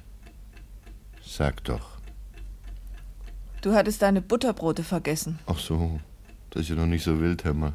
Sag 1.24 1.64
doch. 1.66 1.97
Du 3.62 3.74
hattest 3.74 4.01
deine 4.01 4.22
Butterbrote 4.22 4.84
vergessen. 4.84 5.39
Ach 5.45 5.60
so, 5.60 5.99
das 6.51 6.64
ist 6.64 6.70
ja 6.70 6.76
noch 6.76 6.86
nicht 6.86 7.03
so 7.03 7.20
wild, 7.20 7.43
mal. 7.53 7.74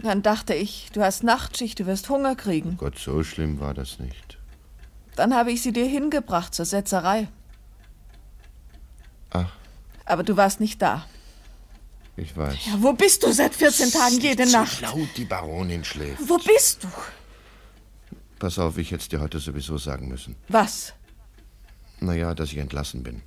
Dann 0.00 0.22
dachte 0.22 0.54
ich, 0.54 0.90
du 0.92 1.02
hast 1.02 1.24
Nachtschicht, 1.24 1.80
du 1.80 1.86
wirst 1.86 2.08
Hunger 2.08 2.36
kriegen. 2.36 2.76
Gott, 2.76 2.98
so 2.98 3.22
schlimm 3.24 3.60
war 3.60 3.74
das 3.74 3.98
nicht. 3.98 4.38
Dann 5.16 5.34
habe 5.34 5.50
ich 5.50 5.62
sie 5.62 5.72
dir 5.72 5.86
hingebracht 5.86 6.54
zur 6.54 6.64
Setzerei. 6.64 7.28
Ach. 9.30 9.52
Aber 10.04 10.22
du 10.22 10.36
warst 10.36 10.60
nicht 10.60 10.80
da. 10.80 11.04
Ich 12.18 12.36
weiß. 12.36 12.66
Ja, 12.66 12.74
wo 12.82 12.92
bist 12.92 13.22
du 13.22 13.32
seit 13.32 13.54
14 13.54 13.92
Tagen 13.92 14.20
jede 14.20 14.44
Zu 14.44 14.52
Nacht? 14.52 14.80
laut, 14.80 15.08
die 15.16 15.24
Baronin 15.24 15.84
schläft. 15.84 16.28
Wo 16.28 16.36
bist 16.38 16.82
du? 16.82 16.88
Pass 18.40 18.58
auf, 18.58 18.76
ich 18.76 18.90
hätte 18.90 19.02
es 19.02 19.08
dir 19.08 19.20
heute 19.20 19.38
sowieso 19.38 19.78
sagen 19.78 20.08
müssen. 20.08 20.34
Was? 20.48 20.94
Naja, 22.00 22.34
dass 22.34 22.50
ich 22.50 22.58
entlassen 22.58 23.02
bin. 23.04 23.22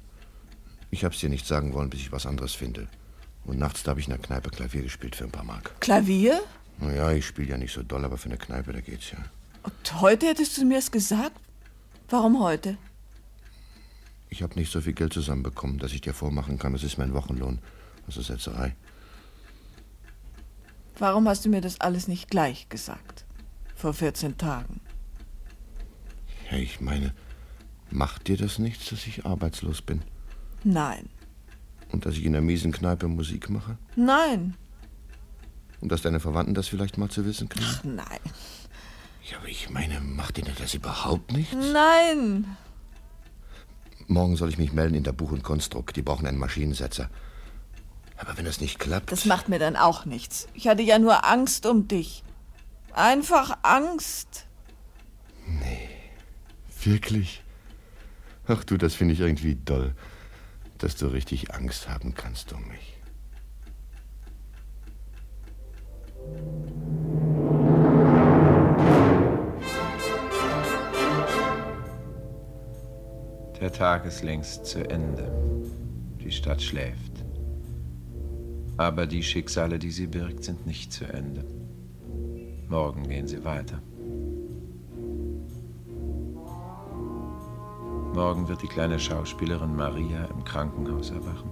Ich 0.90 1.06
hab's 1.06 1.20
dir 1.20 1.30
nicht 1.30 1.48
sagen 1.48 1.74
wollen, 1.74 1.90
bis 1.90 2.02
ich 2.02 2.12
was 2.12 2.26
anderes 2.26 2.54
finde. 2.54 2.88
Und 3.46 3.60
nachts, 3.60 3.84
da 3.84 3.92
habe 3.92 4.02
ich 4.02 4.08
in 4.08 4.12
der 4.14 4.22
Kneipe 4.22 4.50
Klavier 4.50 4.84
gespielt 4.84 5.16
für 5.16 5.24
ein 5.24 5.32
paar 5.32 5.46
Mark. 5.46 5.80
Klavier? 5.80 6.42
Naja, 6.80 7.12
ich 7.12 7.26
spiele 7.26 7.50
ja 7.52 7.58
nicht 7.58 7.74
so 7.74 7.84
doll, 7.84 8.04
aber 8.04 8.18
für 8.18 8.28
eine 8.30 8.38
Kneipe, 8.38 8.74
da 8.74 8.82
geht's 8.82 9.12
ja. 9.12 9.20
Und 9.64 10.02
heute 10.02 10.28
hättest 10.28 10.58
du 10.58 10.66
mir 10.66 10.80
es 10.80 10.92
gesagt? 10.92 11.40
Warum 12.10 12.42
heute? 12.42 12.78
Ich 14.30 14.44
habe 14.44 14.56
nicht 14.56 14.72
so 14.72 14.82
viel 14.82 14.94
Geld 14.94 15.14
zusammenbekommen, 15.14 15.80
dass 15.80 15.94
ich 15.94 16.02
dir 16.02 16.14
vormachen 16.14 16.60
kann, 16.60 16.74
das 16.74 16.84
ist 16.84 16.98
mein 16.98 17.14
Wochenlohn. 17.14 17.60
Das 18.06 18.18
ist 18.18 18.28
Setzerei. 18.28 18.76
Warum 21.02 21.28
hast 21.28 21.44
du 21.46 21.50
mir 21.50 21.62
das 21.62 21.82
alles 21.82 22.08
nicht 22.08 22.30
gleich 22.30 22.70
gesagt? 22.70 23.26
Vor 23.74 23.92
14 23.92 24.38
Tagen. 24.38 24.82
Ja, 26.52 26.58
ich 26.60 26.80
meine, 26.80 27.16
macht 27.90 28.28
dir 28.28 28.38
das 28.38 28.60
nichts, 28.60 28.92
dass 28.92 29.08
ich 29.08 29.26
arbeitslos 29.26 29.82
bin? 29.82 30.04
Nein. 30.64 31.10
Und 31.92 32.06
dass 32.06 32.14
ich 32.14 32.24
in 32.24 32.34
der 32.34 32.44
miesen 32.44 32.72
Kneipe 32.72 33.08
Musik 33.08 33.50
mache? 33.50 33.80
Nein. 33.96 34.54
Und 35.80 35.92
dass 35.92 36.04
deine 36.04 36.20
Verwandten 36.20 36.54
das 36.54 36.68
vielleicht 36.68 37.00
mal 37.00 37.10
zu 37.10 37.26
wissen 37.26 37.50
kriegen? 37.50 37.66
Ach 37.68 37.84
nein. 37.84 38.20
Ja, 39.28 39.40
aber 39.40 39.48
ich 39.48 39.72
meine, 39.72 40.00
macht 40.02 40.38
dir 40.38 40.46
das 40.56 40.76
überhaupt 40.76 41.32
nichts? 41.32 41.56
Nein. 41.74 42.46
Morgen 44.06 44.36
soll 44.36 44.50
ich 44.50 44.60
mich 44.60 44.72
melden 44.72 44.94
in 44.94 45.04
der 45.04 45.14
Buch- 45.14 45.32
und 45.32 45.42
Konstrukt. 45.42 45.96
Die 45.96 46.04
brauchen 46.04 46.28
einen 46.28 46.38
Maschinensetzer. 46.38 47.10
Aber 48.22 48.38
wenn 48.38 48.46
das 48.46 48.62
nicht 48.62 48.78
klappt. 48.78 49.12
Das 49.12 49.26
macht 49.26 49.50
mir 49.50 49.58
dann 49.58 49.76
auch 49.76 50.06
nichts. 50.06 50.48
Ich 50.54 50.68
hatte 50.68 50.84
ja 50.84 51.00
nur 51.00 51.26
Angst 51.28 51.66
um 51.66 51.88
dich. 51.88 52.24
Einfach 52.94 53.58
Angst. 53.64 54.46
Wirklich? 56.84 57.42
Ach 58.46 58.64
du, 58.64 58.78
das 58.78 58.94
finde 58.94 59.16
ich 59.16 59.22
irgendwie 59.22 59.56
doll, 59.56 59.96
dass 60.78 60.96
du 60.96 61.08
richtig 61.08 61.54
Angst 61.54 61.90
haben 61.90 62.14
kannst 62.14 62.54
um 62.54 62.68
mich. 62.68 62.98
Der 73.60 73.72
Tag 73.72 74.06
ist 74.06 74.22
längst 74.22 74.66
zu 74.68 74.88
Ende. 74.88 75.32
Die 76.24 76.32
Stadt 76.32 76.62
schläft. 76.62 77.11
Aber 78.82 79.06
die 79.06 79.22
Schicksale, 79.22 79.78
die 79.78 79.92
sie 79.92 80.08
birgt, 80.08 80.44
sind 80.44 80.66
nicht 80.66 80.92
zu 80.92 81.06
Ende. 81.06 81.46
Morgen 82.68 83.08
gehen 83.08 83.28
sie 83.28 83.46
weiter. 83.46 83.80
Morgen 88.16 88.48
wird 88.48 88.64
die 88.64 88.68
kleine 88.68 88.98
Schauspielerin 88.98 89.76
Maria 89.76 90.26
im 90.34 90.44
Krankenhaus 90.44 91.12
erwachen. 91.12 91.52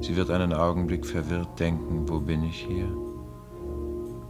Sie 0.00 0.14
wird 0.14 0.30
einen 0.30 0.52
Augenblick 0.52 1.04
verwirrt 1.04 1.58
denken, 1.58 2.08
wo 2.08 2.20
bin 2.20 2.44
ich 2.44 2.64
hier? 2.68 2.88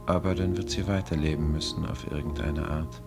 Aber 0.07 0.33
dann 0.33 0.57
wird 0.57 0.71
sie 0.71 0.87
weiterleben 0.87 1.51
müssen 1.51 1.85
auf 1.85 2.11
irgendeine 2.11 2.67
Art. 2.67 3.03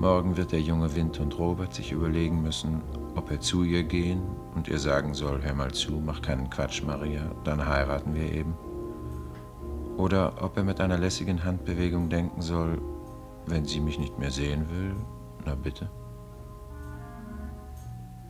Morgen 0.00 0.36
wird 0.36 0.50
der 0.50 0.60
junge 0.60 0.96
Wind 0.96 1.20
und 1.20 1.38
Robert 1.38 1.72
sich 1.72 1.92
überlegen 1.92 2.42
müssen, 2.42 2.82
ob 3.14 3.30
er 3.30 3.38
zu 3.38 3.62
ihr 3.62 3.84
gehen 3.84 4.22
und 4.56 4.68
ihr 4.68 4.78
sagen 4.78 5.12
soll, 5.12 5.42
hör 5.42 5.54
mal 5.54 5.70
zu, 5.72 6.02
mach 6.04 6.22
keinen 6.22 6.48
Quatsch, 6.48 6.82
Maria, 6.82 7.30
dann 7.44 7.64
heiraten 7.64 8.14
wir 8.14 8.32
eben. 8.32 8.54
Oder 9.98 10.42
ob 10.42 10.56
er 10.56 10.64
mit 10.64 10.80
einer 10.80 10.98
lässigen 10.98 11.44
Handbewegung 11.44 12.08
denken 12.08 12.40
soll, 12.40 12.80
wenn 13.46 13.66
sie 13.66 13.80
mich 13.80 13.98
nicht 13.98 14.18
mehr 14.18 14.30
sehen 14.30 14.66
will, 14.70 14.94
na 15.44 15.54
bitte. 15.54 15.90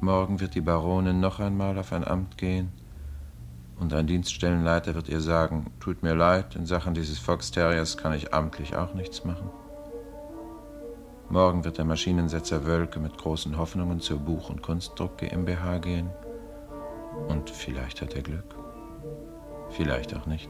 Morgen 0.01 0.41
wird 0.41 0.55
die 0.55 0.61
Baronin 0.61 1.20
noch 1.20 1.41
einmal 1.41 1.79
auf 1.79 1.93
ein 1.93 2.07
Amt 2.07 2.37
gehen 2.37 2.70
Und 3.79 3.93
ein 3.95 4.07
Dienststellenleiter 4.07 4.95
wird 4.95 5.09
ihr 5.09 5.20
sagen, 5.20 5.72
tut 5.81 6.03
mir 6.03 6.14
leid, 6.14 6.57
in 6.57 6.66
Sachen 6.66 6.95
dieses 6.95 7.18
Fox 7.18 7.53
kann 7.53 8.14
ich 8.14 8.35
amtlich 8.35 8.77
auch 8.77 8.95
nichts 8.95 9.24
machen. 9.24 9.51
Morgen 11.29 11.64
wird 11.64 11.79
der 11.79 11.85
Maschinensetzer 11.85 12.64
Wölke 12.64 13.01
mit 13.01 13.18
großen 13.18 13.59
Hoffnungen 13.59 14.01
zur 14.01 14.18
Buch- 14.18 14.49
und 14.49 14.62
Kunstdruck 14.62 15.18
GmbH 15.18 15.79
gehen. 15.79 16.09
Und 17.27 17.51
vielleicht 17.51 18.01
hat 18.01 18.14
er 18.14 18.22
Glück. 18.22 18.55
Vielleicht 19.70 20.14
auch 20.14 20.27
nicht. 20.27 20.49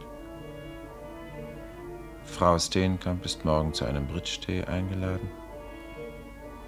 Frau 2.25 2.59
Steenkamp 2.59 3.25
ist 3.25 3.45
morgen 3.47 3.73
zu 3.73 3.87
einem 3.87 4.07
Bridge-Tee 4.07 4.65
eingeladen. 4.65 5.31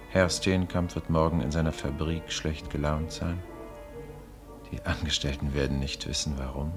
Herr 0.09 0.27
Steenkamp 0.27 0.95
wird 0.95 1.11
morgen 1.11 1.41
in 1.41 1.51
seiner 1.51 1.71
Fabrik 1.71 2.31
schlecht 2.31 2.71
gelaunt 2.71 3.11
sein. 3.11 3.43
Die 4.71 4.81
Angestellten 4.85 5.53
werden 5.53 5.77
nicht 5.77 6.07
wissen, 6.07 6.33
warum. 6.37 6.71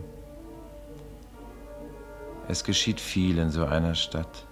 Es 2.49 2.63
geschieht 2.63 3.01
viel 3.01 3.39
in 3.39 3.51
so 3.51 3.65
einer 3.65 3.95
Stadt, 3.95 4.47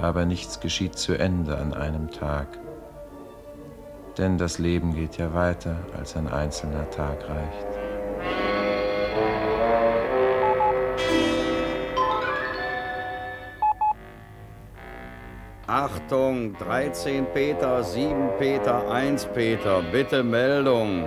aber 0.00 0.24
nichts 0.24 0.60
geschieht 0.60 0.96
zu 0.96 1.14
Ende 1.14 1.56
an 1.58 1.74
einem 1.74 2.10
Tag. 2.10 2.46
Denn 4.18 4.38
das 4.38 4.58
Leben 4.58 4.94
geht 4.94 5.18
ja 5.18 5.32
weiter, 5.34 5.76
als 5.96 6.16
ein 6.16 6.28
einzelner 6.28 6.90
Tag 6.90 7.18
reicht. 7.28 7.80
Achtung, 15.66 16.56
13 16.58 17.26
Peter, 17.32 17.84
7 17.84 18.30
Peter, 18.40 18.90
1 18.90 19.26
Peter, 19.26 19.80
bitte 19.92 20.24
Meldung. 20.24 21.04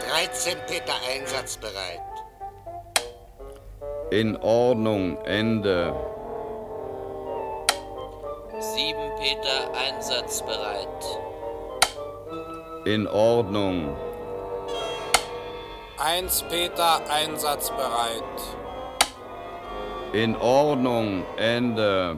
13 0.00 0.56
Peter 0.66 0.94
einsatzbereit. 1.14 2.15
In 4.10 4.36
Ordnung, 4.40 5.18
Ende. 5.24 5.92
7 8.60 8.96
Peter 9.18 9.74
einsatzbereit. 9.74 10.86
In 12.84 13.08
Ordnung. 13.08 13.96
1 15.98 16.44
Peter 16.48 17.00
einsatzbereit. 17.10 18.22
In 20.12 20.36
Ordnung, 20.36 21.24
Ende. 21.36 22.16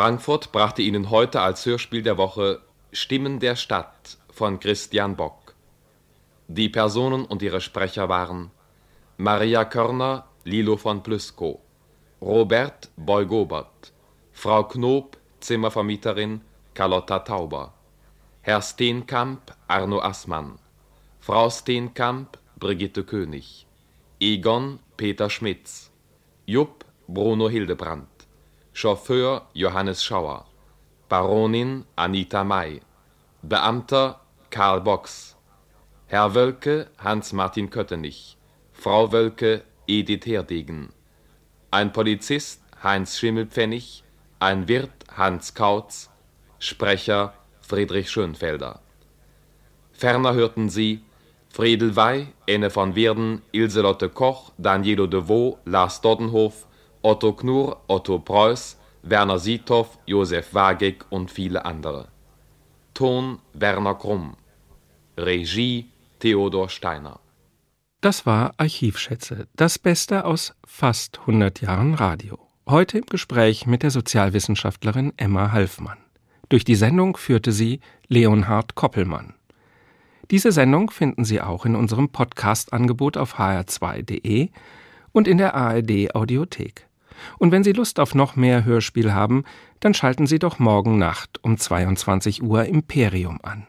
Frankfurt 0.00 0.50
brachte 0.50 0.80
Ihnen 0.80 1.10
heute 1.10 1.42
als 1.42 1.66
Hörspiel 1.66 2.00
der 2.00 2.16
Woche 2.16 2.62
Stimmen 2.90 3.38
der 3.38 3.54
Stadt 3.54 4.16
von 4.32 4.58
Christian 4.58 5.14
Bock. 5.14 5.54
Die 6.48 6.70
Personen 6.70 7.26
und 7.26 7.42
ihre 7.42 7.60
Sprecher 7.60 8.08
waren 8.08 8.50
Maria 9.18 9.66
Körner, 9.66 10.24
Lilo 10.44 10.78
von 10.78 11.02
Plüskow, 11.02 11.60
Robert 12.22 12.88
Beugobert, 12.96 13.92
Frau 14.32 14.64
Knob, 14.64 15.18
Zimmervermieterin 15.40 16.40
Carlotta 16.72 17.18
Tauber, 17.18 17.74
Herr 18.40 18.62
Steenkamp, 18.62 19.54
Arno 19.68 20.00
Assmann, 20.00 20.58
Frau 21.18 21.50
Steenkamp, 21.50 22.38
Brigitte 22.58 23.04
König, 23.04 23.66
Egon, 24.18 24.78
Peter 24.96 25.28
Schmitz, 25.28 25.90
Jupp, 26.46 26.86
Bruno 27.06 27.50
Hildebrand, 27.50 28.06
Chauffeur 28.80 29.46
Johannes 29.52 30.02
Schauer, 30.02 30.46
Baronin 31.10 31.84
Anita 31.96 32.42
May, 32.44 32.80
Beamter 33.42 34.18
Karl 34.48 34.80
Box, 34.80 35.36
Herr 36.06 36.34
Wölke 36.34 36.86
Hans-Martin 36.96 37.68
Köttenich, 37.68 38.38
Frau 38.72 39.12
Wölke 39.12 39.64
Edith 39.86 40.24
Herdegen, 40.24 40.94
ein 41.70 41.92
Polizist 41.92 42.62
Heinz 42.82 43.18
Schimmelpfennig, 43.18 44.02
ein 44.38 44.66
Wirt 44.66 44.90
Hans 45.14 45.52
Kautz, 45.54 46.08
Sprecher 46.58 47.34
Friedrich 47.60 48.10
Schönfelder. 48.10 48.80
Ferner 49.92 50.32
hörten 50.32 50.70
Sie 50.70 51.04
Friedel 51.50 51.96
Wey, 51.96 52.28
Enne 52.46 52.70
von 52.70 52.94
Werden, 52.94 53.42
Ilselotte 53.52 54.08
Koch, 54.08 54.52
Danielo 54.56 55.06
de 55.06 55.28
Vaux, 55.28 55.58
Lars 55.66 56.00
Doddenhof, 56.00 56.66
Otto 57.02 57.32
Knurr, 57.32 57.80
Otto 57.88 58.18
Preuß, 58.18 58.76
Werner 59.02 59.38
Siethoff, 59.38 59.98
Josef 60.06 60.52
Wagig 60.52 61.04
und 61.10 61.30
viele 61.30 61.64
andere. 61.64 62.08
Ton 62.94 63.38
Werner 63.54 63.94
Krumm. 63.94 64.36
Regie 65.16 65.90
Theodor 66.18 66.68
Steiner. 66.68 67.20
Das 68.02 68.26
war 68.26 68.52
Archivschätze, 68.56 69.46
das 69.56 69.78
Beste 69.78 70.24
aus 70.24 70.54
fast 70.66 71.20
100 71.20 71.60
Jahren 71.60 71.94
Radio. 71.94 72.38
Heute 72.68 72.98
im 72.98 73.06
Gespräch 73.06 73.66
mit 73.66 73.82
der 73.82 73.90
Sozialwissenschaftlerin 73.90 75.12
Emma 75.16 75.52
Halfmann. 75.52 75.98
Durch 76.50 76.64
die 76.64 76.74
Sendung 76.74 77.16
führte 77.16 77.52
sie 77.52 77.80
Leonhard 78.08 78.74
Koppelmann. 78.74 79.34
Diese 80.30 80.52
Sendung 80.52 80.90
finden 80.90 81.24
Sie 81.24 81.40
auch 81.40 81.66
in 81.66 81.74
unserem 81.74 82.10
Podcast-Angebot 82.10 83.16
auf 83.16 83.38
hr2.de 83.38 84.50
und 85.12 85.26
in 85.26 85.38
der 85.38 85.54
ARD 85.54 86.14
Audiothek. 86.14 86.86
Und 87.38 87.52
wenn 87.52 87.64
Sie 87.64 87.72
Lust 87.72 88.00
auf 88.00 88.14
noch 88.14 88.36
mehr 88.36 88.64
Hörspiel 88.64 89.12
haben, 89.12 89.44
dann 89.80 89.94
schalten 89.94 90.26
Sie 90.26 90.38
doch 90.38 90.58
morgen 90.58 90.98
Nacht 90.98 91.38
um 91.42 91.56
22 91.56 92.42
Uhr 92.42 92.64
Imperium 92.64 93.38
an. 93.42 93.66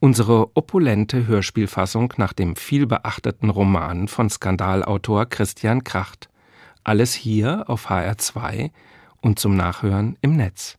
Unsere 0.00 0.56
opulente 0.56 1.26
Hörspielfassung 1.26 2.14
nach 2.16 2.32
dem 2.32 2.56
vielbeachteten 2.56 3.50
Roman 3.50 4.08
von 4.08 4.28
Skandalautor 4.28 5.26
Christian 5.26 5.84
Kracht. 5.84 6.28
Alles 6.82 7.14
hier 7.14 7.64
auf 7.68 7.88
HR2 7.88 8.70
und 9.20 9.38
zum 9.38 9.56
Nachhören 9.56 10.18
im 10.20 10.36
Netz. 10.36 10.78